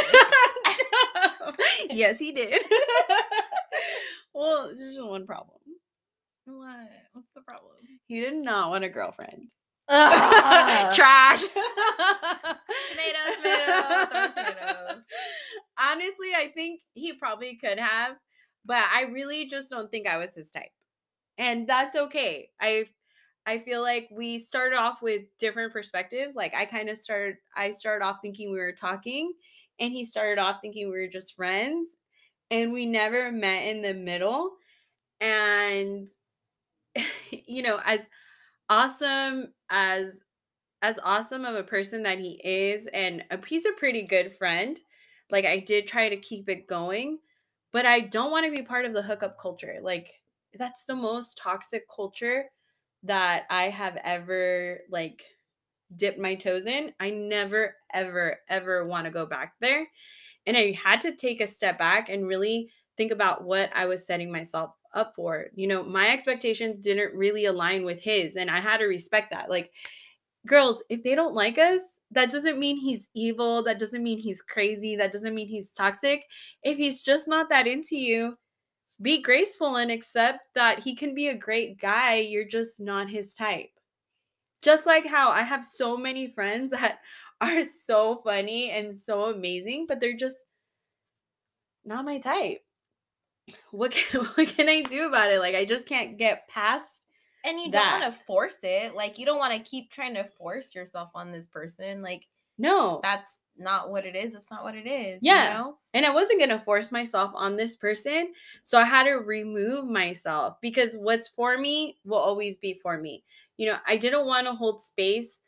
yes, 1.90 2.18
he 2.18 2.32
did. 2.32 2.62
well, 4.34 4.68
this 4.68 4.80
just 4.80 5.02
one 5.04 5.26
problem. 5.26 5.58
what? 6.46 6.88
What's 7.12 7.28
the 7.34 7.42
problem? 7.42 7.72
He 8.06 8.20
did 8.20 8.34
not 8.34 8.70
want 8.70 8.84
a 8.84 8.88
girlfriend. 8.88 9.50
Ugh. 9.88 10.94
Trash. 10.94 11.42
Tomato, 12.90 13.18
tomato, 13.36 14.06
throw 14.10 14.28
tomatoes. 14.28 15.02
Honestly, 15.78 16.28
I 16.36 16.50
think 16.54 16.80
he 16.94 17.12
probably 17.14 17.56
could 17.56 17.78
have, 17.78 18.16
but 18.64 18.84
I 18.92 19.04
really 19.12 19.46
just 19.48 19.70
don't 19.70 19.90
think 19.90 20.06
I 20.06 20.18
was 20.18 20.34
his 20.34 20.50
type. 20.50 20.70
And 21.38 21.68
that's 21.68 21.96
okay. 21.96 22.50
I 22.60 22.86
I 23.46 23.58
feel 23.58 23.82
like 23.82 24.08
we 24.12 24.38
started 24.38 24.76
off 24.76 25.02
with 25.02 25.22
different 25.38 25.72
perspectives. 25.72 26.34
Like 26.36 26.54
I 26.54 26.66
kind 26.66 26.88
of 26.88 26.98
started 26.98 27.36
I 27.56 27.70
started 27.72 28.04
off 28.04 28.18
thinking 28.22 28.52
we 28.52 28.58
were 28.58 28.72
talking 28.72 29.32
and 29.80 29.92
he 29.92 30.04
started 30.04 30.38
off 30.40 30.60
thinking 30.60 30.86
we 30.90 30.98
were 30.98 31.08
just 31.08 31.36
friends 31.36 31.90
and 32.50 32.72
we 32.72 32.86
never 32.86 33.32
met 33.32 33.64
in 33.68 33.82
the 33.82 33.94
middle. 33.94 34.52
And 35.20 36.08
you 37.30 37.62
know, 37.62 37.80
as 37.84 38.08
awesome 38.68 39.54
as 39.70 40.22
as 40.82 40.98
awesome 41.04 41.44
of 41.44 41.56
a 41.56 41.64
person 41.64 42.04
that 42.04 42.18
he 42.18 42.40
is 42.44 42.86
and 42.88 43.24
a 43.30 43.44
he's 43.46 43.66
a 43.66 43.72
pretty 43.72 44.02
good 44.02 44.32
friend. 44.32 44.80
Like 45.30 45.44
i 45.46 45.58
did 45.60 45.88
try 45.88 46.08
to 46.08 46.16
keep 46.18 46.48
it 46.48 46.66
going 46.68 47.20
but 47.72 47.86
i 47.86 48.00
don't 48.00 48.30
want 48.32 48.46
to 48.46 48.52
be 48.52 48.62
part 48.66 48.84
of 48.86 48.94
the 48.94 49.02
hookup 49.02 49.38
culture. 49.38 49.78
Like 49.82 50.22
that's 50.54 50.84
the 50.86 50.96
most 50.96 51.38
toxic 51.38 51.84
culture 51.94 52.50
that 53.04 53.46
i 53.50 53.64
have 53.70 53.96
ever 54.04 54.80
like 54.90 55.24
dipped 55.94 56.18
my 56.18 56.34
toes 56.34 56.66
in. 56.66 56.94
I 57.00 57.10
never 57.10 57.76
ever 57.94 58.40
ever 58.48 58.86
want 58.86 59.06
to 59.06 59.10
go 59.10 59.26
back 59.26 59.54
there 59.60 59.88
and 60.46 60.56
i 60.56 60.72
had 60.72 61.00
to 61.02 61.14
take 61.16 61.40
a 61.40 61.46
step 61.46 61.78
back 61.78 62.08
and 62.08 62.26
really 62.28 62.70
think 62.96 63.12
about 63.12 63.44
what 63.44 63.70
i 63.74 63.86
was 63.86 64.06
setting 64.06 64.32
myself 64.32 64.72
up 64.94 65.14
for 65.14 65.46
you 65.54 65.66
know 65.66 65.82
my 65.82 66.08
expectations 66.08 66.84
didn't 66.84 67.14
really 67.14 67.44
align 67.44 67.84
with 67.84 68.00
his 68.00 68.36
and 68.36 68.50
i 68.50 68.58
had 68.58 68.78
to 68.78 68.84
respect 68.86 69.30
that 69.30 69.50
like 69.50 69.70
girls 70.46 70.82
if 70.88 71.02
they 71.02 71.14
don't 71.14 71.34
like 71.34 71.58
us 71.58 71.98
that 72.10 72.30
doesn't 72.30 72.58
mean 72.58 72.78
he's 72.78 73.08
evil 73.14 73.62
that 73.62 73.78
doesn't 73.78 74.02
mean 74.02 74.18
he's 74.18 74.42
crazy 74.42 74.96
that 74.96 75.12
doesn't 75.12 75.34
mean 75.34 75.48
he's 75.48 75.70
toxic. 75.70 76.24
If 76.62 76.78
he's 76.78 77.02
just 77.02 77.28
not 77.28 77.48
that 77.50 77.66
into 77.66 77.96
you 77.96 78.36
be 79.00 79.22
graceful 79.22 79.76
and 79.76 79.90
accept 79.90 80.40
that 80.54 80.80
he 80.80 80.96
can 80.96 81.14
be 81.14 81.28
a 81.28 81.36
great 81.36 81.80
guy 81.80 82.16
you're 82.16 82.48
just 82.48 82.80
not 82.80 83.08
his 83.08 83.34
type. 83.34 83.70
Just 84.62 84.86
like 84.86 85.06
how 85.06 85.30
i 85.30 85.42
have 85.42 85.64
so 85.64 85.96
many 85.96 86.28
friends 86.28 86.70
that 86.72 86.98
are 87.40 87.64
so 87.64 88.16
funny 88.24 88.70
and 88.70 88.96
so 88.96 89.26
amazing 89.26 89.86
but 89.86 90.00
they're 90.00 90.16
just 90.16 90.44
not 91.84 92.04
my 92.04 92.18
type 92.18 92.60
what 93.70 93.92
can, 93.92 94.20
what 94.34 94.48
can 94.48 94.68
i 94.68 94.82
do 94.82 95.06
about 95.06 95.30
it 95.30 95.40
like 95.40 95.54
i 95.54 95.64
just 95.64 95.86
can't 95.86 96.18
get 96.18 96.48
past 96.48 97.06
And 97.44 97.60
you 97.60 97.70
don't 97.70 98.00
want 98.00 98.12
to 98.12 98.18
force 98.26 98.58
it. 98.62 98.94
Like 98.94 99.18
you 99.18 99.24
don't 99.24 99.38
want 99.38 99.54
to 99.54 99.70
keep 99.70 99.90
trying 99.90 100.14
to 100.14 100.24
force 100.24 100.74
yourself 100.74 101.10
on 101.14 101.32
this 101.32 101.46
person. 101.46 102.02
Like 102.02 102.26
no 102.58 103.00
that's 103.02 103.38
not 103.56 103.90
what 103.90 104.06
it 104.06 104.14
is. 104.14 104.34
It's 104.34 104.50
not 104.50 104.64
what 104.64 104.74
it 104.74 104.86
is. 104.86 105.18
Yeah. 105.20 105.44
You 105.44 105.58
know? 105.58 105.78
and 105.94 106.06
I 106.06 106.10
wasn't 106.10 106.40
going 106.40 106.50
to 106.50 106.58
force 106.58 106.92
myself 106.92 107.32
on 107.34 107.56
this 107.56 107.76
person. 107.76 108.32
So 108.64 108.78
I 108.78 108.84
had 108.84 109.04
to 109.04 109.14
remove 109.14 109.88
myself 109.88 110.56
because 110.60 110.94
what's 110.94 111.28
for 111.28 111.58
me 111.58 111.96
will 112.04 112.18
always 112.18 112.56
be 112.58 112.74
for 112.74 112.98
me. 112.98 113.24
You 113.56 113.66
know, 113.66 113.78
I 113.86 113.96
didn't 113.96 114.26
want 114.26 114.46
to 114.46 114.52
hold 114.52 114.80
space 114.80 115.42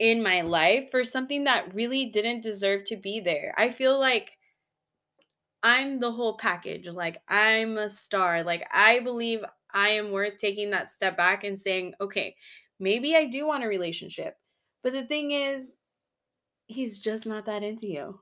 in 0.00 0.22
my 0.22 0.40
life 0.40 0.90
for 0.90 1.04
something 1.04 1.44
that 1.44 1.72
really 1.74 2.06
didn't 2.06 2.42
deserve 2.42 2.82
to 2.84 2.96
be 2.96 3.20
there. 3.20 3.54
I 3.56 3.70
feel 3.70 3.98
like 4.00 4.32
I'm 5.62 6.00
the 6.00 6.10
whole 6.12 6.36
package. 6.36 6.88
Like 6.88 7.22
I'm 7.28 7.78
a 7.78 7.88
star. 7.88 8.42
Like 8.42 8.66
I 8.72 9.00
believe 9.00 9.44
I 9.72 9.90
am 9.90 10.10
worth 10.10 10.36
taking 10.38 10.70
that 10.70 10.90
step 10.90 11.16
back 11.16 11.44
and 11.44 11.58
saying, 11.58 11.94
okay, 12.00 12.36
maybe 12.78 13.16
I 13.16 13.26
do 13.26 13.46
want 13.46 13.64
a 13.64 13.68
relationship. 13.68 14.36
But 14.82 14.92
the 14.92 15.04
thing 15.04 15.30
is, 15.30 15.76
he's 16.66 16.98
just 16.98 17.26
not 17.26 17.46
that 17.46 17.62
into 17.62 17.86
you. 17.86 18.20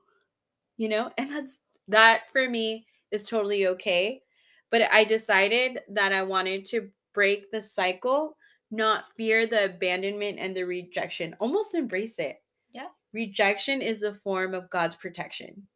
You 0.77 0.89
know? 0.89 1.11
And 1.17 1.31
that's 1.31 1.57
that 1.87 2.31
for 2.31 2.49
me 2.49 2.85
is 3.11 3.27
totally 3.27 3.67
okay. 3.67 4.21
But 4.69 4.83
I 4.91 5.03
decided 5.03 5.79
that 5.89 6.13
I 6.13 6.23
wanted 6.23 6.65
to 6.65 6.89
break 7.13 7.51
the 7.51 7.61
cycle, 7.61 8.37
not 8.69 9.11
fear 9.17 9.45
the 9.45 9.65
abandonment 9.65 10.39
and 10.39 10.55
the 10.55 10.63
rejection. 10.63 11.35
Almost 11.39 11.75
embrace 11.75 12.19
it. 12.19 12.37
Yeah. 12.71 12.87
Rejection 13.13 13.81
is 13.81 14.03
a 14.03 14.13
form 14.13 14.53
of 14.53 14.69
God's 14.69 14.95
protection. 14.95 15.67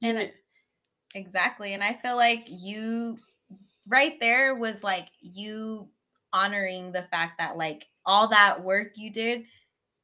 You 0.00 0.08
And 0.08 0.18
it- 0.18 0.34
exactly. 1.14 1.74
And 1.74 1.82
I 1.82 1.94
feel 1.94 2.16
like 2.16 2.44
you 2.48 3.18
right 3.88 4.18
there 4.20 4.54
was 4.54 4.84
like 4.84 5.08
you 5.20 5.88
honoring 6.32 6.92
the 6.92 7.02
fact 7.10 7.38
that 7.38 7.56
like 7.56 7.86
all 8.06 8.28
that 8.28 8.62
work 8.62 8.92
you 8.96 9.10
did, 9.12 9.44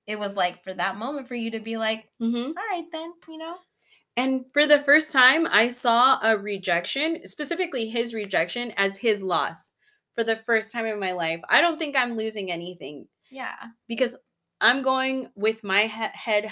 it 0.07 0.19
was 0.19 0.35
like 0.35 0.63
for 0.63 0.75
that 0.75 0.97
moment 0.97 1.29
for 1.29 1.35
you 1.35 1.51
to 1.53 1.61
be 1.61 1.77
like, 1.77 2.09
Mhm. 2.21 2.49
all 2.49 2.69
right 2.71 2.87
then, 2.93 3.13
you 3.29 3.39
know? 3.39 3.57
And 4.17 4.47
for 4.53 4.67
the 4.67 4.81
first 4.81 5.13
time, 5.13 5.47
I 5.47 5.69
saw 5.69 6.19
a 6.23 6.37
rejection, 6.37 7.25
specifically 7.27 7.89
his 7.89 8.15
rejection, 8.15 8.73
as 8.77 8.97
his 8.99 9.23
loss 9.23 9.73
for 10.15 10.25
the 10.25 10.37
first 10.37 10.73
time 10.73 10.87
in 10.87 10.99
my 10.99 11.13
life. 11.13 11.41
I 11.49 11.61
don't 11.61 11.79
think 11.79 11.97
I'm 11.97 12.17
losing 12.17 12.51
anything 12.51 13.09
Yeah. 13.31 13.55
because 13.87 14.17
I'm 14.61 14.83
going 14.83 15.31
with 15.37 15.63
my 15.63 15.83
he- 15.83 16.19
head 16.19 16.51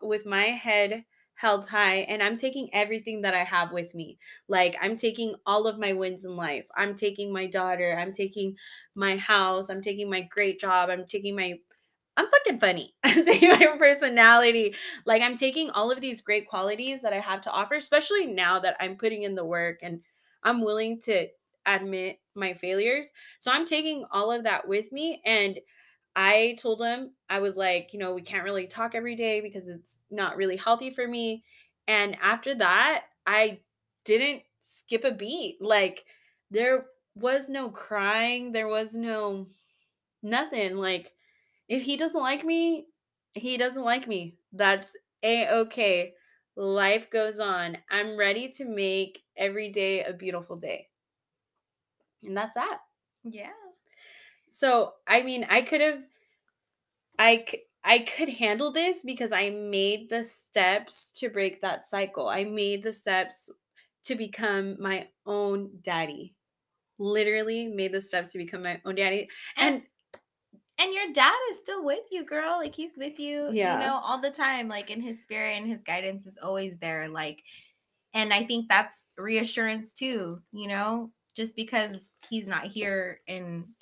with 0.00 0.26
my 0.26 0.44
head 0.44 1.04
held 1.38 1.68
high 1.68 1.98
and 1.98 2.22
I'm 2.22 2.36
taking 2.36 2.68
everything 2.72 3.22
that 3.22 3.34
I 3.34 3.44
have 3.44 3.70
with 3.72 3.94
me. 3.94 4.18
Like 4.48 4.76
I'm 4.82 4.96
taking 4.96 5.34
all 5.46 5.66
of 5.68 5.78
my 5.78 5.92
wins 5.92 6.24
in 6.24 6.36
life. 6.36 6.66
I'm 6.76 6.94
taking 6.94 7.32
my 7.32 7.46
daughter, 7.46 7.96
I'm 7.98 8.12
taking 8.12 8.56
my 8.94 9.16
house, 9.16 9.70
I'm 9.70 9.80
taking 9.80 10.10
my 10.10 10.22
great 10.22 10.60
job, 10.60 10.90
I'm 10.90 11.06
taking 11.06 11.36
my 11.36 11.54
I'm 12.16 12.28
fucking 12.30 12.58
funny. 12.60 12.94
I'm 13.04 13.24
taking 13.24 13.50
my 13.50 13.76
personality. 13.78 14.74
Like 15.06 15.22
I'm 15.22 15.36
taking 15.36 15.70
all 15.70 15.90
of 15.90 16.00
these 16.00 16.20
great 16.20 16.48
qualities 16.48 17.02
that 17.02 17.12
I 17.12 17.20
have 17.20 17.42
to 17.42 17.50
offer, 17.50 17.74
especially 17.74 18.26
now 18.26 18.58
that 18.60 18.76
I'm 18.80 18.96
putting 18.96 19.22
in 19.22 19.34
the 19.36 19.44
work 19.44 19.78
and 19.82 20.00
I'm 20.42 20.60
willing 20.62 21.00
to 21.02 21.28
admit 21.66 22.18
my 22.34 22.54
failures. 22.54 23.12
So 23.38 23.52
I'm 23.52 23.66
taking 23.66 24.04
all 24.10 24.32
of 24.32 24.44
that 24.44 24.66
with 24.66 24.90
me 24.92 25.22
and 25.24 25.58
I 26.20 26.56
told 26.58 26.82
him, 26.82 27.12
I 27.30 27.38
was 27.38 27.56
like, 27.56 27.92
you 27.92 28.00
know, 28.00 28.12
we 28.12 28.22
can't 28.22 28.42
really 28.42 28.66
talk 28.66 28.96
every 28.96 29.14
day 29.14 29.40
because 29.40 29.68
it's 29.70 30.02
not 30.10 30.36
really 30.36 30.56
healthy 30.56 30.90
for 30.90 31.06
me. 31.06 31.44
And 31.86 32.18
after 32.20 32.56
that, 32.56 33.04
I 33.24 33.60
didn't 34.04 34.42
skip 34.58 35.04
a 35.04 35.12
beat. 35.12 35.58
Like, 35.62 36.06
there 36.50 36.86
was 37.14 37.48
no 37.48 37.70
crying, 37.70 38.50
there 38.50 38.66
was 38.66 38.96
no 38.96 39.46
nothing. 40.20 40.76
Like, 40.78 41.12
if 41.68 41.82
he 41.82 41.96
doesn't 41.96 42.20
like 42.20 42.44
me, 42.44 42.86
he 43.34 43.56
doesn't 43.56 43.84
like 43.84 44.08
me. 44.08 44.38
That's 44.52 44.96
a 45.22 45.48
okay. 45.60 46.14
Life 46.56 47.12
goes 47.12 47.38
on. 47.38 47.78
I'm 47.92 48.18
ready 48.18 48.48
to 48.54 48.64
make 48.64 49.22
every 49.36 49.70
day 49.70 50.02
a 50.02 50.12
beautiful 50.12 50.56
day. 50.56 50.88
And 52.24 52.36
that's 52.36 52.54
that. 52.54 52.80
Yeah. 53.22 53.52
So, 54.48 54.94
I 55.06 55.22
mean, 55.22 55.46
I 55.48 55.62
could 55.62 55.80
have 55.80 56.02
I 57.18 57.44
c- 57.48 57.64
I 57.84 58.00
could 58.00 58.28
handle 58.28 58.72
this 58.72 59.02
because 59.02 59.32
I 59.32 59.50
made 59.50 60.10
the 60.10 60.22
steps 60.24 61.10
to 61.12 61.30
break 61.30 61.60
that 61.62 61.84
cycle. 61.84 62.28
I 62.28 62.44
made 62.44 62.82
the 62.82 62.92
steps 62.92 63.50
to 64.04 64.14
become 64.14 64.80
my 64.80 65.08
own 65.26 65.78
daddy. 65.82 66.34
Literally 66.98 67.68
made 67.68 67.92
the 67.92 68.00
steps 68.00 68.32
to 68.32 68.38
become 68.38 68.62
my 68.62 68.80
own 68.84 68.96
daddy. 68.96 69.28
And 69.56 69.84
And 70.78 70.94
your 70.94 71.12
dad 71.12 71.34
is 71.50 71.58
still 71.58 71.84
with 71.84 72.04
you, 72.10 72.24
girl. 72.24 72.58
Like 72.58 72.74
he's 72.74 72.96
with 72.96 73.18
you, 73.18 73.50
Yeah. 73.52 73.74
you 73.74 73.86
know, 73.86 73.94
all 74.02 74.20
the 74.20 74.30
time. 74.30 74.68
Like 74.68 74.90
in 74.90 75.00
his 75.00 75.22
spirit 75.22 75.56
and 75.58 75.66
his 75.66 75.82
guidance 75.82 76.26
is 76.26 76.38
always 76.40 76.78
there. 76.78 77.08
Like, 77.08 77.42
and 78.14 78.32
I 78.32 78.44
think 78.44 78.68
that's 78.68 79.06
reassurance 79.18 79.94
too, 79.94 80.42
you 80.52 80.68
know, 80.68 81.12
just 81.36 81.56
because 81.56 82.12
he's 82.30 82.48
not 82.48 82.66
here 82.68 83.20
in, 83.26 83.74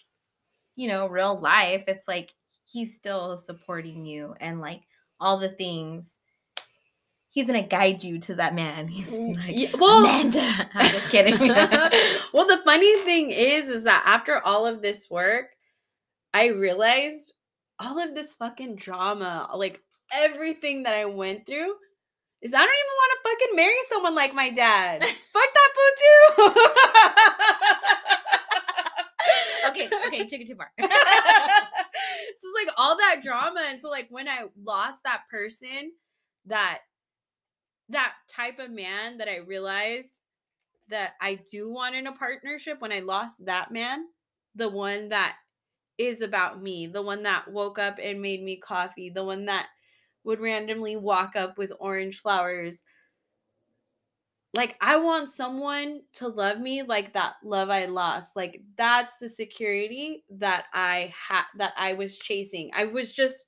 you 0.77 0.89
know, 0.89 1.07
real 1.09 1.39
life, 1.41 1.85
it's 1.89 2.09
like 2.09 2.35
he's 2.67 2.95
still 2.95 3.37
supporting 3.39 4.05
you 4.05 4.35
and 4.41 4.61
like 4.61 4.83
all 5.21 5.39
the 5.39 5.49
things. 5.49 6.21
He's 7.31 7.47
gonna 7.47 7.63
guide 7.63 8.03
you 8.03 8.19
to 8.21 8.35
that 8.37 8.55
man. 8.55 8.89
He's 8.97 9.11
mm, 9.11 9.37
like, 9.37 9.55
Yeah, 9.57 9.71
well, 9.79 10.01
Amanda. 10.01 10.41
I'm 10.75 10.91
just 10.91 11.11
kidding. 11.11 11.39
well, 12.33 12.47
the 12.47 12.61
funny 12.65 13.03
thing 13.03 13.31
is, 13.31 13.71
is 13.71 13.85
that 13.85 14.03
after 14.07 14.45
all 14.45 14.67
of 14.67 14.83
this 14.83 15.11
work, 15.11 15.47
I 16.35 16.49
realized 16.49 17.33
all 17.79 17.99
of 17.99 18.15
this 18.15 18.35
fucking 18.35 18.77
drama, 18.77 19.51
like 19.55 19.81
everything 20.13 20.85
that 20.85 20.95
I 20.95 21.05
went 21.05 21.47
through, 21.47 21.75
is 22.43 22.55
I 22.55 22.59
don't 22.59 22.69
even 22.69 22.97
want 22.97 23.13
to 23.13 23.19
fucking 23.31 23.57
marry 23.57 23.83
someone 23.89 24.15
like 24.15 24.35
my 24.35 24.51
dad. 24.51 25.03
Fuck 25.03 25.55
that 25.55 25.73
boo 25.75 25.91
too. 25.99 26.53
okay, 29.71 29.89
okay, 30.07 30.27
took 30.27 30.41
it 30.41 30.47
too 30.47 30.57
far. 30.57 30.71
So 32.37 32.49
it's 32.49 32.67
like 32.67 32.75
all 32.77 32.97
that 32.97 33.21
drama 33.23 33.65
and 33.69 33.81
so 33.81 33.89
like 33.89 34.07
when 34.11 34.29
i 34.29 34.45
lost 34.63 35.03
that 35.05 35.23
person 35.31 35.93
that 36.45 36.81
that 37.89 38.13
type 38.29 38.59
of 38.59 38.71
man 38.71 39.19
that 39.19 39.29
i 39.29 39.37
realized 39.37 40.21
that 40.89 41.13
i 41.21 41.35
do 41.51 41.71
want 41.71 41.95
in 41.95 42.07
a 42.07 42.13
partnership 42.13 42.81
when 42.81 42.93
i 42.93 43.01
lost 43.01 43.45
that 43.47 43.71
man 43.71 44.05
the 44.55 44.69
one 44.69 45.09
that 45.09 45.37
is 45.99 46.21
about 46.21 46.63
me 46.63 46.87
the 46.87 47.03
one 47.03 47.23
that 47.23 47.51
woke 47.51 47.79
up 47.79 47.99
and 48.03 48.21
made 48.21 48.43
me 48.43 48.57
coffee 48.57 49.11
the 49.11 49.25
one 49.25 49.47
that 49.47 49.67
would 50.25 50.41
randomly 50.41 50.97
walk 50.97 51.37
up 51.37 51.57
with 51.57 51.73
orange 51.81 52.19
flowers 52.19 52.83
like 54.57 54.77
i 54.81 54.97
want 54.97 55.29
someone 55.31 56.01
to 56.13 56.27
love 56.27 56.59
me 56.59 56.83
like 56.83 57.13
that 57.13 57.35
love 57.45 57.69
i 57.71 57.85
lost 57.87 58.35
like 58.35 58.63
that's 58.77 59.19
the 59.19 59.29
security 59.29 60.25
that 60.31 60.65
i 60.73 61.13
had 61.29 61.45
that 61.59 61.73
i 61.77 61.93
was 61.93 62.17
chasing. 62.19 62.71
I 62.75 62.87
was 62.87 63.13
just 63.13 63.45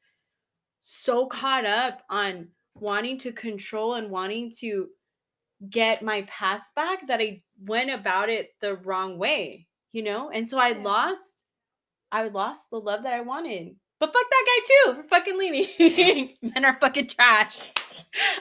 so 0.81 1.27
caught 1.27 1.65
up 1.65 2.03
on 2.09 2.49
wanting 2.75 3.19
to 3.19 3.33
control 3.33 3.95
and 3.95 4.11
wanting 4.11 4.53
to 4.61 4.89
get 5.71 6.03
my 6.03 6.23
past 6.23 6.75
back 6.75 7.07
that 7.09 7.21
i 7.21 7.43
went 7.65 7.91
about 7.91 8.29
it 8.29 8.51
the 8.61 8.77
wrong 8.77 9.19
way 9.19 9.67
you 9.93 10.03
know? 10.03 10.31
And 10.31 10.49
so 10.49 10.59
i 10.59 10.69
Yeah. 10.69 10.83
lost 10.83 11.45
i 12.13 12.25
lost 12.29 12.71
the 12.71 12.81
love 12.81 13.03
that 13.03 13.15
i 13.15 13.21
wanted. 13.21 13.75
But 14.01 14.13
fuck 14.13 14.27
that 14.31 14.47
guy 14.47 14.65
too 14.67 15.03
for 15.03 15.09
fucking 15.09 15.39
leaving 15.39 16.35
men 16.55 16.65
are 16.65 16.79
fucking 16.81 17.09
trash. 17.09 17.73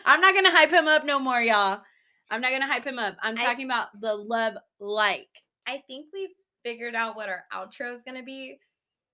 I'm 0.06 0.22
not 0.22 0.36
gonna 0.36 0.52
hype 0.52 0.72
him 0.72 0.88
up 0.88 1.06
no 1.06 1.20
more 1.20 1.42
y'all 1.42 1.82
I'm 2.30 2.42
not 2.42 2.52
gonna 2.52 2.68
hype 2.68 2.86
him 2.86 3.00
up. 3.00 3.16
I'm 3.22 3.38
I- 3.38 3.44
talking 3.44 3.66
about 3.66 3.88
the 4.00 4.16
love 4.16 4.54
like. 4.80 5.28
I 5.66 5.84
think 5.88 6.08
we've 6.14 6.30
figured 6.64 6.96
out 6.96 7.16
what 7.16 7.30
our 7.30 7.44
outro 7.54 7.96
is 7.96 8.04
gonna 8.04 8.24
be. 8.24 8.58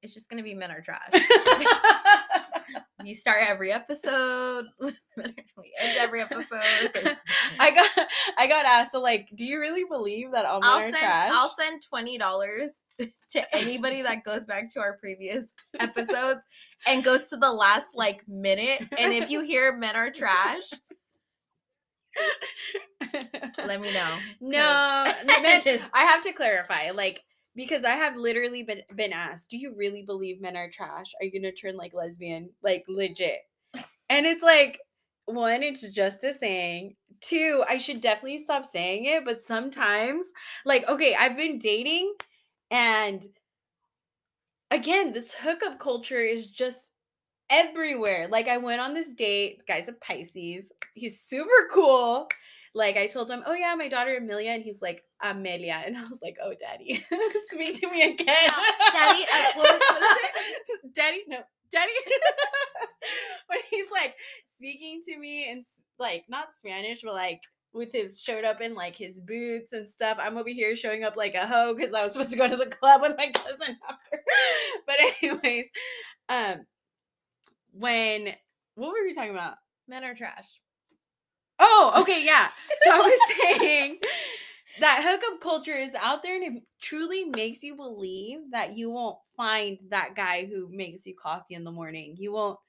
It's 0.02 0.14
just 0.14 0.30
gonna 0.30 0.44
be 0.44 0.54
men 0.54 0.72
are 0.72 0.82
trash. 0.86 1.12
we 3.04 3.14
start 3.14 3.40
every 3.48 3.72
episode 3.72 4.66
with 4.80 5.00
men 5.18 5.30
are, 5.38 5.44
we 5.62 5.74
end 5.80 5.98
every 6.00 6.22
episode. 6.22 6.48
I 7.60 7.72
got 7.72 8.08
I 8.38 8.48
got 8.48 8.66
asked. 8.66 8.92
So 8.92 9.02
like, 9.02 9.30
do 9.36 9.46
you 9.46 9.60
really 9.60 9.84
believe 9.90 10.32
that 10.32 10.46
all 10.46 10.60
men 10.62 10.70
I'll 10.70 10.78
are 10.80 10.82
send 10.84 10.96
trash? 10.98 11.32
I'll 11.34 11.50
send 11.50 11.82
twenty 11.88 12.18
dollars 12.18 12.72
to 13.00 13.56
anybody 13.56 14.04
that 14.04 14.24
goes 14.24 14.46
back 14.46 14.72
to 14.74 14.80
our 14.80 14.98
previous 14.98 15.46
episodes 15.80 16.42
and 16.86 17.04
goes 17.04 17.30
to 17.30 17.38
the 17.38 17.52
last 17.52 17.88
like 17.96 18.24
minute. 18.28 18.88
And 18.98 19.14
if 19.14 19.32
you 19.32 19.44
hear 19.44 19.76
men 19.76 19.96
are 19.96 20.12
trash, 20.12 20.70
let 23.66 23.82
me 23.82 23.94
know. 23.94 24.18
No, 24.42 25.14
men, 25.42 25.62
Just- 25.64 25.84
I 25.94 26.04
have 26.04 26.22
to 26.24 26.34
clarify, 26.34 26.92
like, 26.92 27.22
because 27.56 27.84
I 27.84 27.92
have 27.92 28.16
literally 28.16 28.64
been 28.64 28.82
been 28.96 29.14
asked, 29.14 29.52
do 29.52 29.58
you 29.58 29.76
really 29.76 30.02
believe 30.02 30.42
men 30.42 30.58
are 30.58 30.70
trash? 30.70 31.14
Are 31.20 31.26
you 31.26 31.32
gonna 31.32 31.52
turn 31.52 31.78
like 31.78 31.94
lesbian, 31.94 32.50
like 32.64 32.84
legit? 32.88 33.40
And 34.10 34.26
it's 34.26 34.44
like, 34.44 34.80
one, 35.26 35.64
it's 35.64 35.88
just 35.90 36.24
a 36.24 36.34
saying. 36.34 36.96
Two, 37.22 37.64
I 37.70 37.78
should 37.78 38.02
definitely 38.02 38.40
stop 38.40 38.66
saying 38.66 39.06
it, 39.06 39.24
but 39.24 39.42
sometimes, 39.42 40.32
like, 40.66 40.88
okay, 40.90 41.16
I've 41.16 41.38
been 41.38 41.58
dating, 41.60 42.14
and 42.72 43.24
again, 44.72 45.14
this 45.14 45.32
hookup 45.34 45.80
culture 45.80 46.20
is 46.20 46.48
just 46.48 46.92
everywhere. 47.54 48.28
Like, 48.30 48.48
I 48.48 48.58
went 48.58 48.82
on 48.82 48.94
this 48.94 49.14
date. 49.14 49.60
The 49.60 49.74
guy's 49.74 49.90
a 49.90 49.94
Pisces. 49.94 50.72
He's 50.96 51.20
super 51.22 51.70
cool. 51.72 52.28
Like, 52.76 52.98
I 52.98 53.06
told 53.08 53.30
him, 53.30 53.44
oh, 53.46 53.54
yeah, 53.54 53.76
my 53.76 53.88
daughter 53.88 54.18
Amelia. 54.18 54.52
And 54.52 54.64
he's 54.64 54.82
like, 54.82 55.04
Amelia. 55.22 55.84
And 55.86 55.98
I 56.02 56.02
was 56.02 56.20
like, 56.24 56.38
oh, 56.44 56.54
daddy, 56.60 57.06
speak 57.46 57.80
to 57.82 57.90
me 57.92 58.02
again. 58.14 58.50
Daddy, 58.92 59.26
uh, 59.34 59.52
what- 59.56 59.80
what 59.80 60.20
is 60.70 60.92
Daddy, 60.94 61.24
no. 61.28 61.40
Daddy, 61.72 61.92
when 63.48 63.58
he's 63.72 63.88
like 63.92 64.14
speaking 64.46 65.00
to 65.08 65.18
me 65.18 65.50
in 65.50 65.64
like 65.98 66.24
not 66.30 66.54
Spanish, 66.56 67.02
but 67.02 67.16
like 67.16 67.42
with 67.74 67.92
his 67.92 68.22
showed 68.22 68.44
up 68.44 68.62
in 68.62 68.76
like 68.76 68.96
his 68.96 69.20
boots 69.20 69.74
and 69.74 69.90
stuff. 69.90 70.20
I'm 70.22 70.38
over 70.38 70.50
here 70.50 70.76
showing 70.76 71.04
up 71.04 71.16
like 71.16 71.34
a 71.34 71.48
hoe 71.48 71.74
because 71.76 71.92
I 71.96 72.04
was 72.04 72.12
supposed 72.14 72.32
to 72.32 72.38
go 72.38 72.48
to 72.48 72.56
the 72.56 72.68
club 72.68 73.02
with 73.02 73.16
my 73.18 73.32
cousin 73.32 73.76
after. 73.90 74.24
but 74.86 74.96
anyways, 75.24 75.70
um 76.30 76.66
when 77.74 78.34
what 78.76 78.90
were 78.90 79.06
we 79.06 79.14
talking 79.14 79.32
about? 79.32 79.58
Men 79.88 80.04
are 80.04 80.16
trash. 80.16 80.60
Oh, 81.60 81.94
okay, 82.02 82.26
yeah. 82.26 82.48
So 82.80 82.92
I 82.92 82.98
was 82.98 83.60
saying 83.60 84.00
that 84.80 85.04
hookup 85.04 85.40
culture 85.40 85.76
is 85.76 85.94
out 85.96 86.24
there 86.24 86.36
and 86.36 86.58
it 86.58 86.64
truly 86.82 87.26
makes 87.26 87.64
you 87.64 87.76
believe 87.76 88.40
that 88.52 88.76
you 88.78 88.92
won't 88.92 89.20
find 89.38 89.78
that 89.90 90.16
guy 90.16 90.46
who 90.46 90.68
makes 90.72 91.06
you 91.06 91.16
coffee 91.16 91.54
in 91.54 91.64
the 91.64 91.72
morning. 91.72 92.16
You 92.18 92.34
won't 92.34 92.60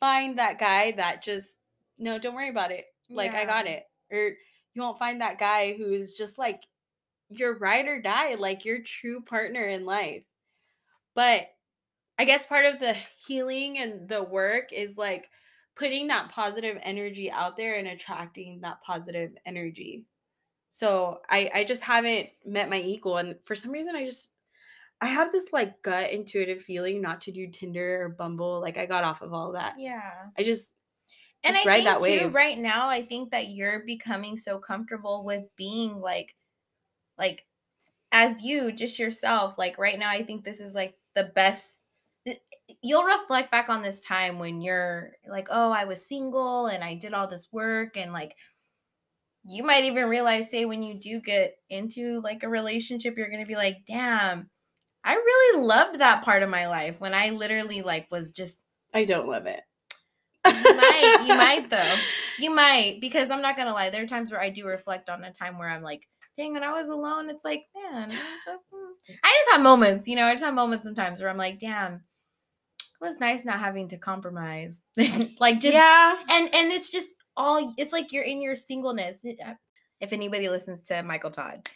find 0.00 0.38
that 0.38 0.58
guy 0.58 0.92
that 0.92 1.22
just 1.22 1.60
no, 1.98 2.18
don't 2.18 2.34
worry 2.34 2.50
about 2.50 2.72
it. 2.72 2.84
Like 3.10 3.34
I 3.34 3.44
got 3.44 3.66
it. 3.66 3.84
Or 4.10 4.30
you 4.74 4.82
won't 4.82 4.98
find 4.98 5.20
that 5.20 5.38
guy 5.38 5.74
who 5.74 5.92
is 5.92 6.14
just 6.14 6.38
like 6.38 6.62
your 7.28 7.58
ride 7.58 7.86
or 7.86 8.00
die, 8.00 8.34
like 8.34 8.64
your 8.64 8.82
true 8.82 9.22
partner 9.22 9.66
in 9.66 9.84
life. 9.84 10.24
But 11.14 11.48
I 12.18 12.24
guess 12.24 12.46
part 12.46 12.66
of 12.66 12.80
the 12.80 12.94
healing 13.26 13.78
and 13.78 14.08
the 14.08 14.22
work 14.22 14.72
is 14.72 14.96
like 14.96 15.28
putting 15.76 16.08
that 16.08 16.30
positive 16.30 16.78
energy 16.82 17.30
out 17.30 17.56
there 17.56 17.76
and 17.76 17.86
attracting 17.88 18.60
that 18.62 18.80
positive 18.82 19.32
energy. 19.44 20.06
So 20.70 21.20
I 21.28 21.50
I 21.54 21.64
just 21.64 21.82
haven't 21.84 22.28
met 22.44 22.70
my 22.70 22.80
equal 22.80 23.16
and 23.18 23.36
for 23.44 23.54
some 23.54 23.70
reason 23.72 23.96
I 23.96 24.04
just 24.04 24.32
I 25.00 25.06
have 25.08 25.32
this 25.32 25.52
like 25.52 25.82
gut 25.82 26.10
intuitive 26.10 26.62
feeling 26.62 27.02
not 27.02 27.20
to 27.22 27.32
do 27.32 27.48
Tinder 27.50 28.02
or 28.02 28.08
Bumble. 28.10 28.60
Like 28.60 28.78
I 28.78 28.86
got 28.86 29.04
off 29.04 29.22
of 29.22 29.32
all 29.34 29.52
that. 29.52 29.74
Yeah. 29.78 30.30
I 30.38 30.42
just 30.42 30.74
And 31.44 31.54
Just 31.54 31.66
I 31.66 31.66
ride 31.66 31.84
think 31.84 31.84
that 31.84 32.00
too, 32.02 32.02
wave. 32.26 32.34
right 32.34 32.58
now, 32.58 32.88
I 32.88 33.04
think 33.06 33.30
that 33.30 33.48
you're 33.48 33.80
becoming 33.84 34.36
so 34.36 34.58
comfortable 34.58 35.24
with 35.24 35.44
being 35.56 36.00
like, 36.00 36.34
like, 37.18 37.46
as 38.12 38.42
you, 38.42 38.72
just 38.72 38.98
yourself. 38.98 39.58
Like 39.58 39.78
right 39.78 39.98
now, 39.98 40.10
I 40.10 40.24
think 40.24 40.44
this 40.44 40.60
is 40.60 40.74
like 40.74 40.94
the 41.14 41.24
best. 41.24 41.82
You'll 42.82 43.04
reflect 43.04 43.50
back 43.50 43.68
on 43.68 43.82
this 43.82 44.00
time 44.00 44.38
when 44.38 44.60
you're 44.60 45.12
like, 45.28 45.48
oh, 45.50 45.70
I 45.70 45.84
was 45.84 46.06
single 46.06 46.66
and 46.66 46.82
I 46.82 46.94
did 46.94 47.14
all 47.14 47.28
this 47.28 47.48
work, 47.52 47.96
and 47.96 48.12
like, 48.12 48.34
you 49.44 49.62
might 49.62 49.84
even 49.84 50.08
realize, 50.08 50.50
say, 50.50 50.64
when 50.64 50.82
you 50.82 50.98
do 50.98 51.20
get 51.20 51.56
into 51.70 52.20
like 52.20 52.42
a 52.42 52.48
relationship, 52.48 53.16
you're 53.16 53.30
gonna 53.30 53.46
be 53.46 53.54
like, 53.54 53.78
damn, 53.86 54.50
I 55.04 55.14
really 55.14 55.62
loved 55.62 56.00
that 56.00 56.24
part 56.24 56.42
of 56.42 56.50
my 56.50 56.66
life 56.66 57.00
when 57.00 57.14
I 57.14 57.30
literally 57.30 57.82
like 57.82 58.08
was 58.10 58.32
just 58.32 58.64
I 58.92 59.04
don't 59.04 59.28
love 59.28 59.46
it. 59.46 59.62
you 60.44 60.52
might, 60.52 61.24
you 61.26 61.36
might 61.36 61.66
though. 61.70 61.94
You 62.38 62.54
might, 62.54 62.98
because 63.00 63.30
I'm 63.30 63.42
not 63.42 63.56
gonna 63.56 63.72
lie. 63.72 63.90
There 63.90 64.02
are 64.02 64.06
times 64.06 64.32
where 64.32 64.40
I 64.40 64.50
do 64.50 64.66
reflect 64.66 65.08
on 65.08 65.22
a 65.22 65.32
time 65.32 65.58
where 65.58 65.68
I'm 65.68 65.82
like, 65.82 66.02
dang, 66.36 66.52
when 66.54 66.62
I 66.62 66.72
was 66.72 66.88
alone, 66.88 67.30
it's 67.30 67.44
like, 67.44 67.64
man, 67.74 68.04
I'm 68.04 68.08
just, 68.10 68.64
mm." 68.72 69.14
I 69.22 69.38
just 69.38 69.52
have 69.52 69.62
moments, 69.62 70.08
you 70.08 70.16
know, 70.16 70.24
I 70.24 70.32
just 70.32 70.44
have 70.44 70.54
moments 70.54 70.84
sometimes 70.84 71.20
where 71.20 71.30
I'm 71.30 71.36
like, 71.36 71.58
damn, 71.58 72.02
was 73.00 73.18
nice 73.20 73.44
not 73.44 73.58
having 73.58 73.88
to 73.88 73.96
compromise. 73.98 74.82
like 75.40 75.60
just 75.60 75.74
yeah. 75.74 76.16
and 76.30 76.54
and 76.54 76.72
it's 76.72 76.90
just 76.90 77.14
all 77.36 77.74
it's 77.76 77.92
like 77.92 78.12
you're 78.12 78.24
in 78.24 78.40
your 78.42 78.54
singleness. 78.54 79.24
Uh, 79.24 79.54
If 80.00 80.12
anybody 80.12 80.48
listens 80.48 80.82
to 80.82 81.02
Michael 81.02 81.30
Todd, 81.30 81.68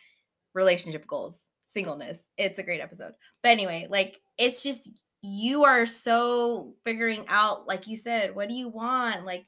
relationship 0.55 1.07
goals, 1.07 1.39
singleness, 1.67 2.29
it's 2.37 2.59
a 2.59 2.63
great 2.63 2.81
episode. 2.81 3.13
But 3.43 3.51
anyway, 3.51 3.87
like 3.91 4.21
it's 4.39 4.63
just 4.63 4.91
you 5.23 5.65
are 5.65 5.85
so 5.87 6.75
figuring 6.85 7.27
out, 7.29 7.67
like 7.67 7.87
you 7.87 7.97
said, 7.97 8.35
what 8.35 8.49
do 8.49 8.55
you 8.55 8.69
want? 8.69 9.27
Like 9.27 9.45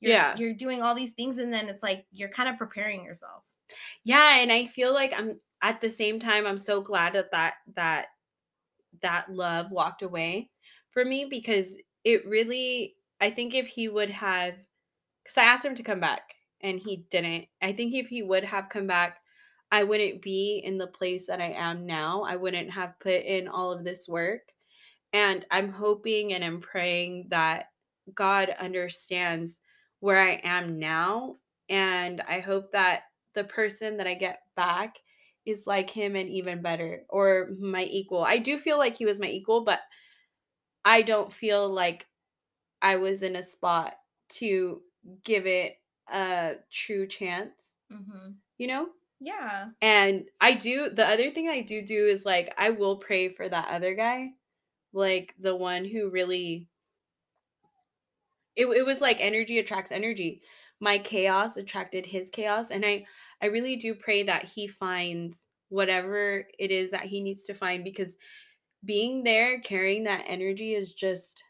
you're, 0.00 0.12
Yeah. 0.12 0.36
you're 0.36 0.54
doing 0.54 0.80
all 0.82 0.94
these 0.94 1.12
things, 1.12 1.38
and 1.38 1.52
then 1.52 1.68
it's 1.68 1.82
like 1.82 2.06
you're 2.12 2.30
kind 2.30 2.48
of 2.48 2.56
preparing 2.56 3.04
yourself. 3.04 3.44
Yeah, 4.04 4.38
and 4.40 4.50
I 4.50 4.66
feel 4.66 4.92
like 4.94 5.12
I'm 5.16 5.38
at 5.62 5.80
the 5.82 5.90
same 5.90 6.18
time 6.18 6.46
I'm 6.46 6.58
so 6.58 6.80
glad 6.80 7.12
that 7.12 7.30
that 7.32 7.54
that 7.76 8.06
that 9.02 9.30
love 9.30 9.70
walked 9.70 10.02
away 10.02 10.49
for 10.90 11.04
me 11.04 11.24
because 11.24 11.78
it 12.04 12.26
really 12.26 12.96
I 13.20 13.30
think 13.30 13.54
if 13.54 13.66
he 13.66 13.88
would 13.88 14.10
have 14.10 14.54
cuz 15.26 15.38
I 15.38 15.44
asked 15.44 15.64
him 15.64 15.74
to 15.76 15.82
come 15.82 16.00
back 16.00 16.34
and 16.60 16.78
he 16.78 17.04
didn't. 17.10 17.46
I 17.62 17.72
think 17.72 17.94
if 17.94 18.08
he 18.08 18.22
would 18.22 18.44
have 18.44 18.68
come 18.68 18.86
back 18.86 19.18
I 19.72 19.84
wouldn't 19.84 20.20
be 20.20 20.62
in 20.64 20.78
the 20.78 20.86
place 20.86 21.26
that 21.28 21.40
I 21.40 21.52
am 21.52 21.86
now. 21.86 22.22
I 22.22 22.36
wouldn't 22.36 22.70
have 22.70 22.98
put 22.98 23.22
in 23.22 23.46
all 23.46 23.70
of 23.70 23.84
this 23.84 24.08
work. 24.08 24.52
And 25.12 25.46
I'm 25.50 25.70
hoping 25.70 26.32
and 26.32 26.44
I'm 26.44 26.60
praying 26.60 27.26
that 27.30 27.66
God 28.14 28.54
understands 28.58 29.60
where 30.00 30.20
I 30.20 30.40
am 30.42 30.78
now. 30.78 31.36
And 31.68 32.20
I 32.22 32.40
hope 32.40 32.72
that 32.72 33.04
the 33.34 33.44
person 33.44 33.96
that 33.98 34.06
I 34.06 34.14
get 34.14 34.40
back 34.56 34.96
is 35.46 35.66
like 35.66 35.88
him 35.88 36.16
and 36.16 36.28
even 36.28 36.62
better 36.62 37.04
or 37.08 37.50
my 37.58 37.84
equal. 37.84 38.24
I 38.24 38.38
do 38.38 38.58
feel 38.58 38.78
like 38.78 38.96
he 38.96 39.06
was 39.06 39.18
my 39.18 39.28
equal, 39.28 39.64
but 39.64 39.80
I 40.84 41.02
don't 41.02 41.32
feel 41.32 41.68
like 41.68 42.06
I 42.82 42.96
was 42.96 43.22
in 43.22 43.36
a 43.36 43.42
spot 43.42 43.94
to 44.30 44.82
give 45.24 45.46
it 45.46 45.76
a 46.12 46.54
true 46.70 47.06
chance, 47.06 47.76
Mm-hmm. 47.92 48.30
you 48.58 48.66
know? 48.68 48.86
Yeah. 49.20 49.70
And 49.82 50.24
I 50.40 50.54
do 50.54 50.88
the 50.90 51.06
other 51.06 51.30
thing 51.30 51.48
I 51.48 51.60
do 51.60 51.82
do 51.84 52.06
is 52.06 52.24
like 52.24 52.54
I 52.56 52.70
will 52.70 52.96
pray 52.96 53.28
for 53.28 53.48
that 53.48 53.68
other 53.68 53.94
guy, 53.94 54.30
like 54.92 55.34
the 55.38 55.54
one 55.54 55.84
who 55.84 56.08
really 56.08 56.68
it, 58.56 58.66
it 58.66 58.84
was 58.86 59.00
like 59.00 59.18
energy 59.20 59.58
attracts 59.58 59.92
energy. 59.92 60.42
My 60.80 60.98
chaos 60.98 61.56
attracted 61.56 62.06
his 62.06 62.30
chaos 62.30 62.70
and 62.70 62.84
I 62.84 63.06
I 63.42 63.46
really 63.46 63.76
do 63.76 63.94
pray 63.94 64.22
that 64.24 64.44
he 64.44 64.66
finds 64.66 65.46
whatever 65.68 66.46
it 66.58 66.70
is 66.70 66.90
that 66.90 67.04
he 67.04 67.20
needs 67.22 67.44
to 67.44 67.54
find 67.54 67.84
because 67.84 68.16
being 68.84 69.22
there 69.24 69.60
carrying 69.60 70.04
that 70.04 70.24
energy 70.26 70.74
is 70.74 70.92
just 70.92 71.42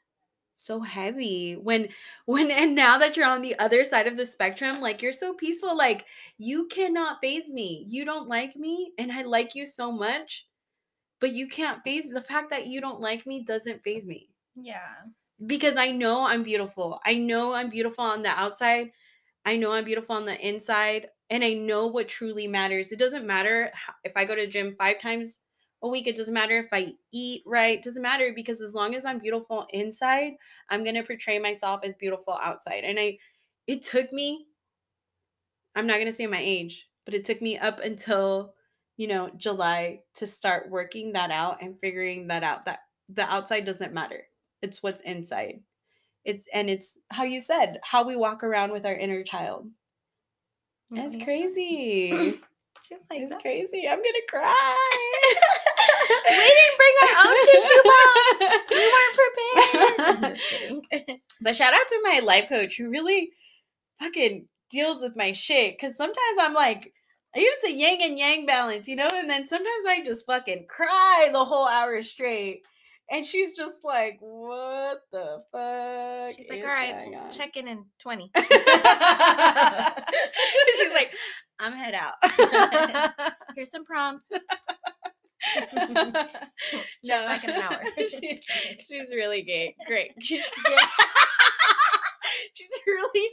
so 0.54 0.80
heavy. 0.80 1.54
When 1.54 1.88
when 2.26 2.50
and 2.50 2.74
now 2.74 2.98
that 2.98 3.16
you're 3.16 3.28
on 3.28 3.42
the 3.42 3.58
other 3.58 3.84
side 3.84 4.06
of 4.06 4.16
the 4.16 4.26
spectrum 4.26 4.80
like 4.80 5.02
you're 5.02 5.12
so 5.12 5.34
peaceful 5.34 5.76
like 5.76 6.06
you 6.38 6.66
cannot 6.68 7.18
faze 7.22 7.52
me. 7.52 7.86
You 7.88 8.04
don't 8.04 8.28
like 8.28 8.56
me 8.56 8.92
and 8.98 9.12
i 9.12 9.22
like 9.22 9.54
you 9.54 9.66
so 9.66 9.92
much 9.92 10.46
but 11.20 11.32
you 11.32 11.48
can't 11.48 11.82
faze 11.84 12.08
the 12.08 12.22
fact 12.22 12.50
that 12.50 12.66
you 12.66 12.80
don't 12.80 13.00
like 13.00 13.26
me 13.26 13.44
doesn't 13.44 13.82
faze 13.84 14.06
me. 14.06 14.30
Yeah. 14.54 15.04
because 15.46 15.76
i 15.76 15.90
know 15.90 16.26
i'm 16.26 16.42
beautiful. 16.42 17.00
I 17.04 17.14
know 17.14 17.52
i'm 17.52 17.70
beautiful 17.70 18.04
on 18.04 18.22
the 18.22 18.28
outside. 18.30 18.92
I 19.44 19.56
know 19.56 19.72
i'm 19.72 19.84
beautiful 19.84 20.16
on 20.16 20.26
the 20.26 20.38
inside 20.46 21.08
and 21.30 21.44
i 21.44 21.54
know 21.54 21.86
what 21.86 22.08
truly 22.08 22.46
matters. 22.46 22.92
It 22.92 22.98
doesn't 22.98 23.26
matter 23.26 23.72
if 24.04 24.12
i 24.16 24.24
go 24.24 24.34
to 24.34 24.42
the 24.42 24.48
gym 24.48 24.76
five 24.78 24.98
times 25.00 25.40
a 25.82 25.88
week 25.88 26.06
it 26.06 26.16
doesn't 26.16 26.34
matter 26.34 26.58
if 26.58 26.68
i 26.72 26.92
eat 27.12 27.42
right 27.46 27.78
it 27.78 27.84
doesn't 27.84 28.02
matter 28.02 28.32
because 28.34 28.60
as 28.60 28.74
long 28.74 28.94
as 28.94 29.04
i'm 29.04 29.18
beautiful 29.18 29.66
inside 29.70 30.32
i'm 30.68 30.82
going 30.84 30.94
to 30.94 31.02
portray 31.02 31.38
myself 31.38 31.80
as 31.84 31.94
beautiful 31.94 32.38
outside 32.42 32.84
and 32.84 32.98
i 32.98 33.16
it 33.66 33.80
took 33.82 34.12
me 34.12 34.46
i'm 35.74 35.86
not 35.86 35.94
going 35.94 36.06
to 36.06 36.12
say 36.12 36.26
my 36.26 36.40
age 36.40 36.88
but 37.04 37.14
it 37.14 37.24
took 37.24 37.40
me 37.40 37.56
up 37.58 37.80
until 37.80 38.54
you 38.96 39.06
know 39.08 39.30
july 39.36 40.00
to 40.14 40.26
start 40.26 40.68
working 40.68 41.12
that 41.12 41.30
out 41.30 41.62
and 41.62 41.78
figuring 41.80 42.26
that 42.28 42.42
out 42.42 42.64
that 42.64 42.80
the 43.12 43.22
outside 43.24 43.64
doesn't 43.64 43.92
matter. 43.92 44.22
It's 44.62 44.84
what's 44.84 45.00
inside. 45.00 45.62
It's 46.24 46.46
and 46.54 46.70
it's 46.70 46.96
how 47.10 47.24
you 47.24 47.40
said 47.40 47.80
how 47.82 48.06
we 48.06 48.14
walk 48.14 48.44
around 48.44 48.70
with 48.70 48.86
our 48.86 48.94
inner 48.94 49.24
child. 49.24 49.68
It's 50.92 51.16
Mhm. 51.16 51.24
crazy. 51.24 52.40
Just 52.88 53.10
like 53.10 53.22
it's 53.22 53.32
that. 53.32 53.40
crazy. 53.42 53.88
I'm 53.88 53.98
gonna 53.98 54.26
cry 54.28 55.12
We 56.10 56.54
didn't 56.58 56.76
bring 56.76 56.94
our 57.02 57.14
own 57.26 57.36
tissue 57.46 57.82
box. 57.90 58.38
We 58.70 58.92
weren't 58.94 59.14
prepared. 60.90 61.20
But 61.40 61.56
shout 61.56 61.74
out 61.74 61.88
to 61.88 62.00
my 62.02 62.20
life 62.24 62.48
coach 62.48 62.76
who 62.76 62.90
really 62.90 63.30
fucking 63.98 64.46
deals 64.70 65.02
with 65.02 65.16
my 65.16 65.32
shit. 65.32 65.78
Cause 65.80 65.96
sometimes 65.96 66.38
I'm 66.40 66.54
like, 66.54 66.92
I 67.34 67.40
use 67.40 67.56
the 67.62 67.72
yang 67.72 68.02
and 68.02 68.18
yang 68.18 68.46
balance, 68.46 68.88
you 68.88 68.96
know? 68.96 69.08
And 69.12 69.28
then 69.30 69.46
sometimes 69.46 69.84
I 69.86 70.02
just 70.04 70.26
fucking 70.26 70.66
cry 70.68 71.30
the 71.32 71.44
whole 71.44 71.68
hour 71.68 72.02
straight. 72.02 72.66
And 73.12 73.26
she's 73.26 73.56
just 73.56 73.84
like, 73.84 74.18
what 74.20 75.00
the 75.10 75.42
fuck? 75.50 76.36
She's 76.36 76.48
like, 76.48 76.62
all 76.62 76.68
right, 76.68 77.32
check 77.32 77.56
in 77.56 77.66
in 77.66 77.84
20. 77.98 78.30
she's 78.36 78.50
like, 80.92 81.12
I'm 81.58 81.72
head 81.72 81.94
out. 81.94 82.14
Here's 83.56 83.70
some 83.70 83.84
prompts. 83.84 84.28
Check 85.54 85.72
no, 85.74 87.26
back 87.26 87.44
in 87.44 87.50
an 87.50 87.62
hour. 87.62 87.82
She- 88.08 88.38
she's 88.86 89.10
really 89.10 89.42
gay. 89.42 89.74
Great. 89.86 90.12
She's, 90.20 90.44
she's 92.54 92.70
really 92.86 93.28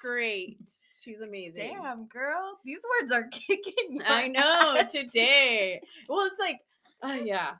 great. 0.00 0.70
She's 1.02 1.20
amazing. 1.20 1.76
Damn, 1.82 2.06
girl. 2.06 2.58
These 2.64 2.82
words 3.00 3.12
are 3.12 3.28
kicking. 3.28 4.00
I 4.06 4.28
know 4.28 4.80
today. 4.90 5.80
Well, 6.08 6.26
it's 6.26 6.38
like, 6.38 6.58
oh 7.02 7.14
yeah. 7.14 7.52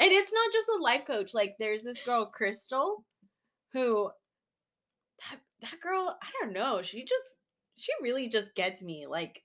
And 0.00 0.12
it's 0.12 0.32
not 0.32 0.52
just 0.52 0.68
a 0.68 0.82
life 0.82 1.04
coach. 1.04 1.34
Like 1.34 1.56
there's 1.58 1.82
this 1.82 2.00
girl, 2.04 2.26
Crystal, 2.26 3.04
who 3.72 4.10
that 5.28 5.40
that 5.62 5.80
girl, 5.80 6.16
I 6.22 6.28
don't 6.40 6.52
know. 6.52 6.80
She 6.82 7.04
just 7.04 7.38
she 7.76 7.92
really 8.02 8.28
just 8.28 8.54
gets 8.54 8.82
me. 8.82 9.06
Like, 9.08 9.42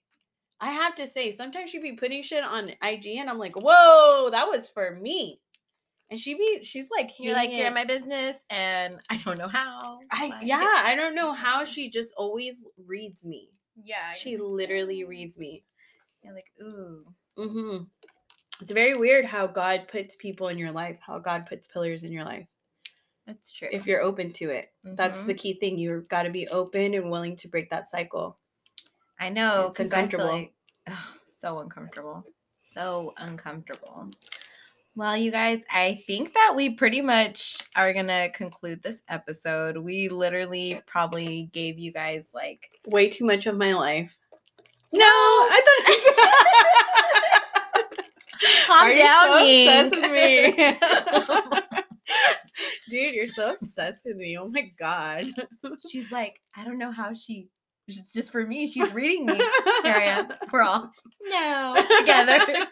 I 0.61 0.71
have 0.71 0.95
to 0.95 1.07
say, 1.07 1.31
sometimes 1.31 1.71
she'd 1.71 1.81
be 1.81 1.93
putting 1.93 2.21
shit 2.21 2.43
on 2.43 2.69
IG, 2.83 3.17
and 3.17 3.29
I'm 3.29 3.39
like, 3.39 3.55
whoa, 3.55 4.29
that 4.31 4.47
was 4.47 4.69
for 4.69 4.95
me. 4.95 5.41
And 6.11 6.19
she 6.19 6.35
be, 6.35 6.63
she's 6.63 6.89
like, 6.95 7.11
You're 7.19 7.33
like, 7.33 7.49
hitting 7.49 7.57
you're 7.59 7.67
in 7.67 7.73
my 7.73 7.85
business, 7.85 8.45
and 8.49 8.97
I 9.09 9.17
don't 9.17 9.37
know 9.39 9.47
how. 9.47 9.99
I 10.11 10.39
yeah, 10.43 10.83
I 10.85 10.95
don't 10.95 11.15
know 11.15 11.33
how 11.45 11.65
she 11.65 11.89
just 11.89 12.13
always 12.17 12.67
reads 12.85 13.25
me. 13.25 13.49
yeah. 13.81 14.13
She 14.13 14.37
literally 14.37 15.03
reads 15.03 15.39
me. 15.39 15.63
You're 16.23 16.35
like, 16.35 16.51
ooh. 16.61 17.05
Mm-hmm. 17.39 17.83
It's 18.61 18.71
very 18.71 18.95
weird 18.95 19.25
how 19.25 19.47
God 19.47 19.87
puts 19.91 20.15
people 20.15 20.49
in 20.49 20.57
your 20.59 20.71
life, 20.71 20.99
how 21.01 21.17
God 21.17 21.47
puts 21.47 21.67
pillars 21.67 22.03
in 22.03 22.11
your 22.11 22.25
life. 22.25 22.45
That's 23.25 23.51
true. 23.53 23.69
If 23.71 23.87
you're 23.87 24.01
open 24.01 24.33
to 24.33 24.49
it, 24.49 24.67
that's 24.83 25.23
the 25.23 25.33
key 25.33 25.53
thing. 25.53 25.77
You've 25.79 26.07
got 26.09 26.23
to 26.23 26.29
be 26.29 26.47
open 26.49 26.93
and 26.93 27.09
willing 27.09 27.37
to 27.37 27.47
break 27.47 27.69
that 27.69 27.89
cycle. 27.89 28.37
I 29.21 29.29
know 29.29 29.69
because 29.71 29.87
I 29.93 30.07
feel 30.07 30.19
uncomfortable. 30.19 30.25
like 30.25 30.53
ugh, 30.87 30.97
so 31.27 31.59
uncomfortable, 31.59 32.25
so 32.71 33.13
uncomfortable. 33.17 34.09
Well, 34.95 35.15
you 35.15 35.31
guys, 35.31 35.61
I 35.71 36.03
think 36.05 36.33
that 36.33 36.53
we 36.55 36.75
pretty 36.75 37.01
much 37.01 37.59
are 37.75 37.93
gonna 37.93 38.29
conclude 38.31 38.83
this 38.83 39.01
episode. 39.07 39.77
We 39.77 40.09
literally 40.09 40.81
probably 40.87 41.49
gave 41.53 41.79
you 41.79 41.93
guys 41.93 42.31
like 42.33 42.67
Way 42.87 43.09
too 43.09 43.25
much 43.25 43.45
of 43.45 43.55
my 43.55 43.73
life. 43.73 44.11
No, 44.91 45.05
I 45.05 45.61
thought. 45.65 47.31
calm 48.67 48.83
Are 48.83 48.91
you 48.91 48.97
down, 48.97 49.27
so 49.27 49.37
Ying. 49.43 49.67
obsessed 49.67 50.01
with 50.01 50.11
me. 50.11 50.77
Dude, 52.89 53.13
you're 53.13 53.27
so 53.27 53.53
obsessed 53.53 54.03
with 54.05 54.17
me. 54.17 54.37
Oh 54.37 54.47
my 54.49 54.71
god. 54.77 55.25
She's 55.89 56.11
like, 56.11 56.41
I 56.55 56.65
don't 56.65 56.77
know 56.77 56.91
how 56.91 57.13
she. 57.13 57.47
It's 57.97 58.13
just 58.13 58.31
for 58.31 58.45
me. 58.45 58.67
She's 58.67 58.93
reading 58.93 59.25
me. 59.25 59.35
Here 59.35 59.95
I 59.95 60.03
am. 60.03 60.29
We're 60.51 60.63
all 60.63 60.91
no 61.29 61.85
together, 61.99 62.67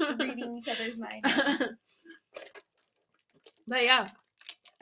reading 0.18 0.58
each 0.58 0.68
other's 0.68 0.98
mind. 0.98 1.22
but 3.66 3.84
yeah, 3.84 4.08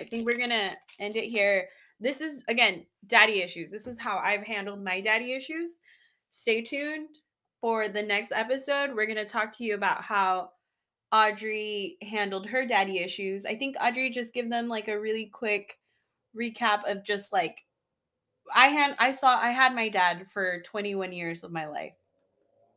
I 0.00 0.04
think 0.04 0.26
we're 0.26 0.38
gonna 0.38 0.72
end 0.98 1.16
it 1.16 1.28
here. 1.28 1.68
This 2.00 2.20
is 2.20 2.44
again 2.48 2.86
daddy 3.06 3.42
issues. 3.42 3.70
This 3.70 3.86
is 3.86 4.00
how 4.00 4.18
I've 4.18 4.46
handled 4.46 4.82
my 4.82 5.00
daddy 5.00 5.32
issues. 5.32 5.78
Stay 6.30 6.62
tuned 6.62 7.08
for 7.60 7.88
the 7.88 8.02
next 8.02 8.32
episode. 8.32 8.94
We're 8.94 9.06
gonna 9.06 9.24
talk 9.24 9.56
to 9.58 9.64
you 9.64 9.74
about 9.74 10.02
how 10.02 10.50
Audrey 11.10 11.96
handled 12.02 12.48
her 12.48 12.66
daddy 12.66 12.98
issues. 12.98 13.46
I 13.46 13.56
think 13.56 13.76
Audrey 13.80 14.10
just 14.10 14.34
give 14.34 14.50
them 14.50 14.68
like 14.68 14.88
a 14.88 15.00
really 15.00 15.26
quick 15.26 15.78
recap 16.36 16.84
of 16.84 17.04
just 17.04 17.32
like 17.32 17.64
I 18.54 18.68
had 18.68 18.96
I 18.98 19.10
saw 19.10 19.38
I 19.38 19.50
had 19.50 19.74
my 19.74 19.88
dad 19.88 20.26
for 20.30 20.60
21 20.62 21.12
years 21.12 21.44
of 21.44 21.52
my 21.52 21.66
life. 21.66 21.94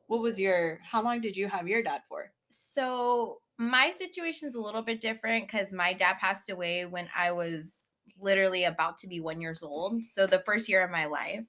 What 0.07 0.21
was 0.21 0.39
your 0.39 0.79
how 0.83 1.03
long 1.03 1.21
did 1.21 1.37
you 1.37 1.47
have 1.47 1.67
your 1.67 1.83
dad 1.83 2.01
for? 2.07 2.31
So 2.49 3.41
my 3.57 3.91
situation's 3.91 4.55
a 4.55 4.61
little 4.61 4.81
bit 4.81 4.99
different 4.99 5.47
because 5.47 5.71
my 5.71 5.93
dad 5.93 6.17
passed 6.19 6.49
away 6.49 6.85
when 6.85 7.09
I 7.15 7.31
was 7.31 7.77
literally 8.19 8.65
about 8.65 8.97
to 8.99 9.07
be 9.07 9.19
one 9.19 9.41
years 9.41 9.63
old. 9.63 10.03
So 10.03 10.27
the 10.27 10.39
first 10.39 10.67
year 10.67 10.83
of 10.83 10.91
my 10.91 11.05
life. 11.05 11.43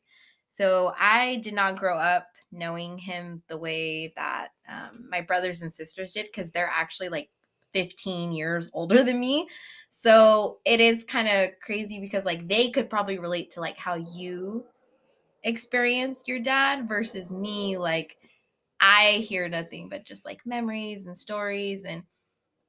So 0.49 0.93
I 0.99 1.37
did 1.37 1.55
not 1.55 1.79
grow 1.79 1.97
up 1.97 2.29
knowing 2.51 2.99
him 2.99 3.43
the 3.49 3.57
way 3.57 4.13
that 4.17 4.49
um, 4.69 5.07
my 5.11 5.23
brothers 5.23 5.63
and 5.63 5.73
sisters 5.73 6.13
did 6.13 6.27
because 6.27 6.51
they're 6.51 6.71
actually 6.71 7.09
like 7.09 7.31
15 7.73 8.33
years 8.33 8.71
older 8.73 9.03
than 9.03 9.21
me. 9.21 9.49
So 9.91 10.59
it 10.65 10.81
is 10.81 11.05
kind 11.05 11.29
of 11.29 11.51
crazy 11.61 12.01
because 12.01 12.25
like 12.25 12.49
they 12.49 12.71
could 12.71 12.91
probably 12.91 13.19
relate 13.19 13.51
to 13.53 13.61
like 13.61 13.77
how 13.77 13.95
you 13.95 14.65
experienced 15.45 16.29
your 16.29 16.39
dad 16.39 16.89
versus 16.89 17.33
me 17.33 17.77
like 17.77 18.17
I 18.81 19.25
hear 19.27 19.49
nothing 19.49 19.89
but 19.89 20.05
just 20.05 20.25
like 20.25 20.47
memories 20.47 21.07
and 21.07 21.17
stories 21.17 21.83
and 21.85 22.05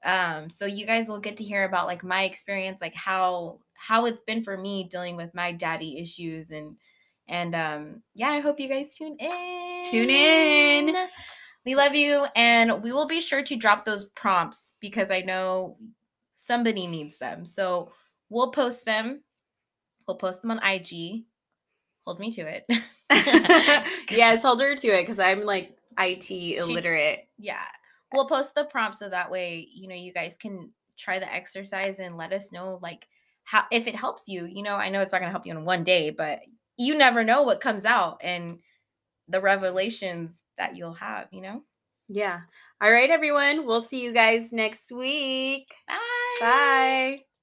um 0.03 0.49
so 0.49 0.65
you 0.65 0.85
guys 0.85 1.07
will 1.07 1.19
get 1.19 1.37
to 1.37 1.43
hear 1.43 1.65
about 1.65 1.87
like 1.87 2.03
my 2.03 2.23
experience 2.23 2.81
like 2.81 2.95
how 2.95 3.59
how 3.75 4.05
it's 4.05 4.23
been 4.23 4.43
for 4.43 4.57
me 4.57 4.87
dealing 4.89 5.15
with 5.15 5.33
my 5.35 5.51
daddy 5.51 5.99
issues 5.99 6.49
and 6.49 6.75
and 7.27 7.53
um 7.55 8.01
yeah 8.15 8.29
I 8.29 8.39
hope 8.39 8.59
you 8.59 8.67
guys 8.67 8.95
tune 8.95 9.17
in 9.19 9.83
Tune 9.83 10.09
in. 10.09 11.07
We 11.65 11.75
love 11.75 11.95
you 11.95 12.25
and 12.35 12.83
we 12.83 12.91
will 12.91 13.07
be 13.07 13.21
sure 13.21 13.43
to 13.43 13.55
drop 13.55 13.85
those 13.85 14.05
prompts 14.05 14.73
because 14.79 15.11
I 15.11 15.21
know 15.21 15.77
somebody 16.31 16.87
needs 16.87 17.17
them 17.17 17.45
so 17.45 17.91
we'll 18.29 18.51
post 18.51 18.85
them 18.85 19.23
we'll 20.07 20.17
post 20.17 20.41
them 20.41 20.51
on 20.51 20.59
IG 20.63 21.23
hold 22.05 22.19
me 22.19 22.31
to 22.31 22.41
it 22.41 22.65
yes, 24.09 24.43
hold 24.43 24.61
her 24.61 24.75
to 24.75 24.87
it 24.87 25.01
because 25.01 25.19
I'm 25.19 25.43
like 25.43 25.75
IT 25.99 26.31
illiterate. 26.31 27.27
Yeah. 27.37 27.65
We'll 28.13 28.27
post 28.27 28.55
the 28.55 28.65
prompt 28.65 28.97
so 28.97 29.09
that 29.09 29.31
way, 29.31 29.67
you 29.73 29.87
know, 29.87 29.95
you 29.95 30.13
guys 30.13 30.37
can 30.37 30.71
try 30.97 31.19
the 31.19 31.31
exercise 31.31 31.99
and 31.99 32.17
let 32.17 32.31
us 32.31 32.51
know 32.51 32.79
like 32.81 33.07
how 33.43 33.65
if 33.71 33.87
it 33.87 33.95
helps 33.95 34.27
you. 34.27 34.45
You 34.45 34.63
know, 34.63 34.75
I 34.75 34.89
know 34.89 35.01
it's 35.01 35.11
not 35.11 35.19
going 35.19 35.29
to 35.29 35.33
help 35.33 35.45
you 35.45 35.53
in 35.53 35.65
one 35.65 35.83
day, 35.83 36.09
but 36.09 36.39
you 36.77 36.97
never 36.97 37.23
know 37.23 37.43
what 37.43 37.61
comes 37.61 37.85
out 37.85 38.19
and 38.21 38.59
the 39.27 39.41
revelations 39.41 40.33
that 40.57 40.75
you'll 40.75 40.93
have, 40.93 41.27
you 41.31 41.41
know? 41.41 41.63
Yeah. 42.07 42.41
All 42.81 42.91
right, 42.91 43.09
everyone. 43.09 43.65
We'll 43.65 43.81
see 43.81 44.01
you 44.01 44.13
guys 44.13 44.51
next 44.53 44.91
week. 44.91 45.73
Bye. 45.87 45.97
Bye. 46.39 47.23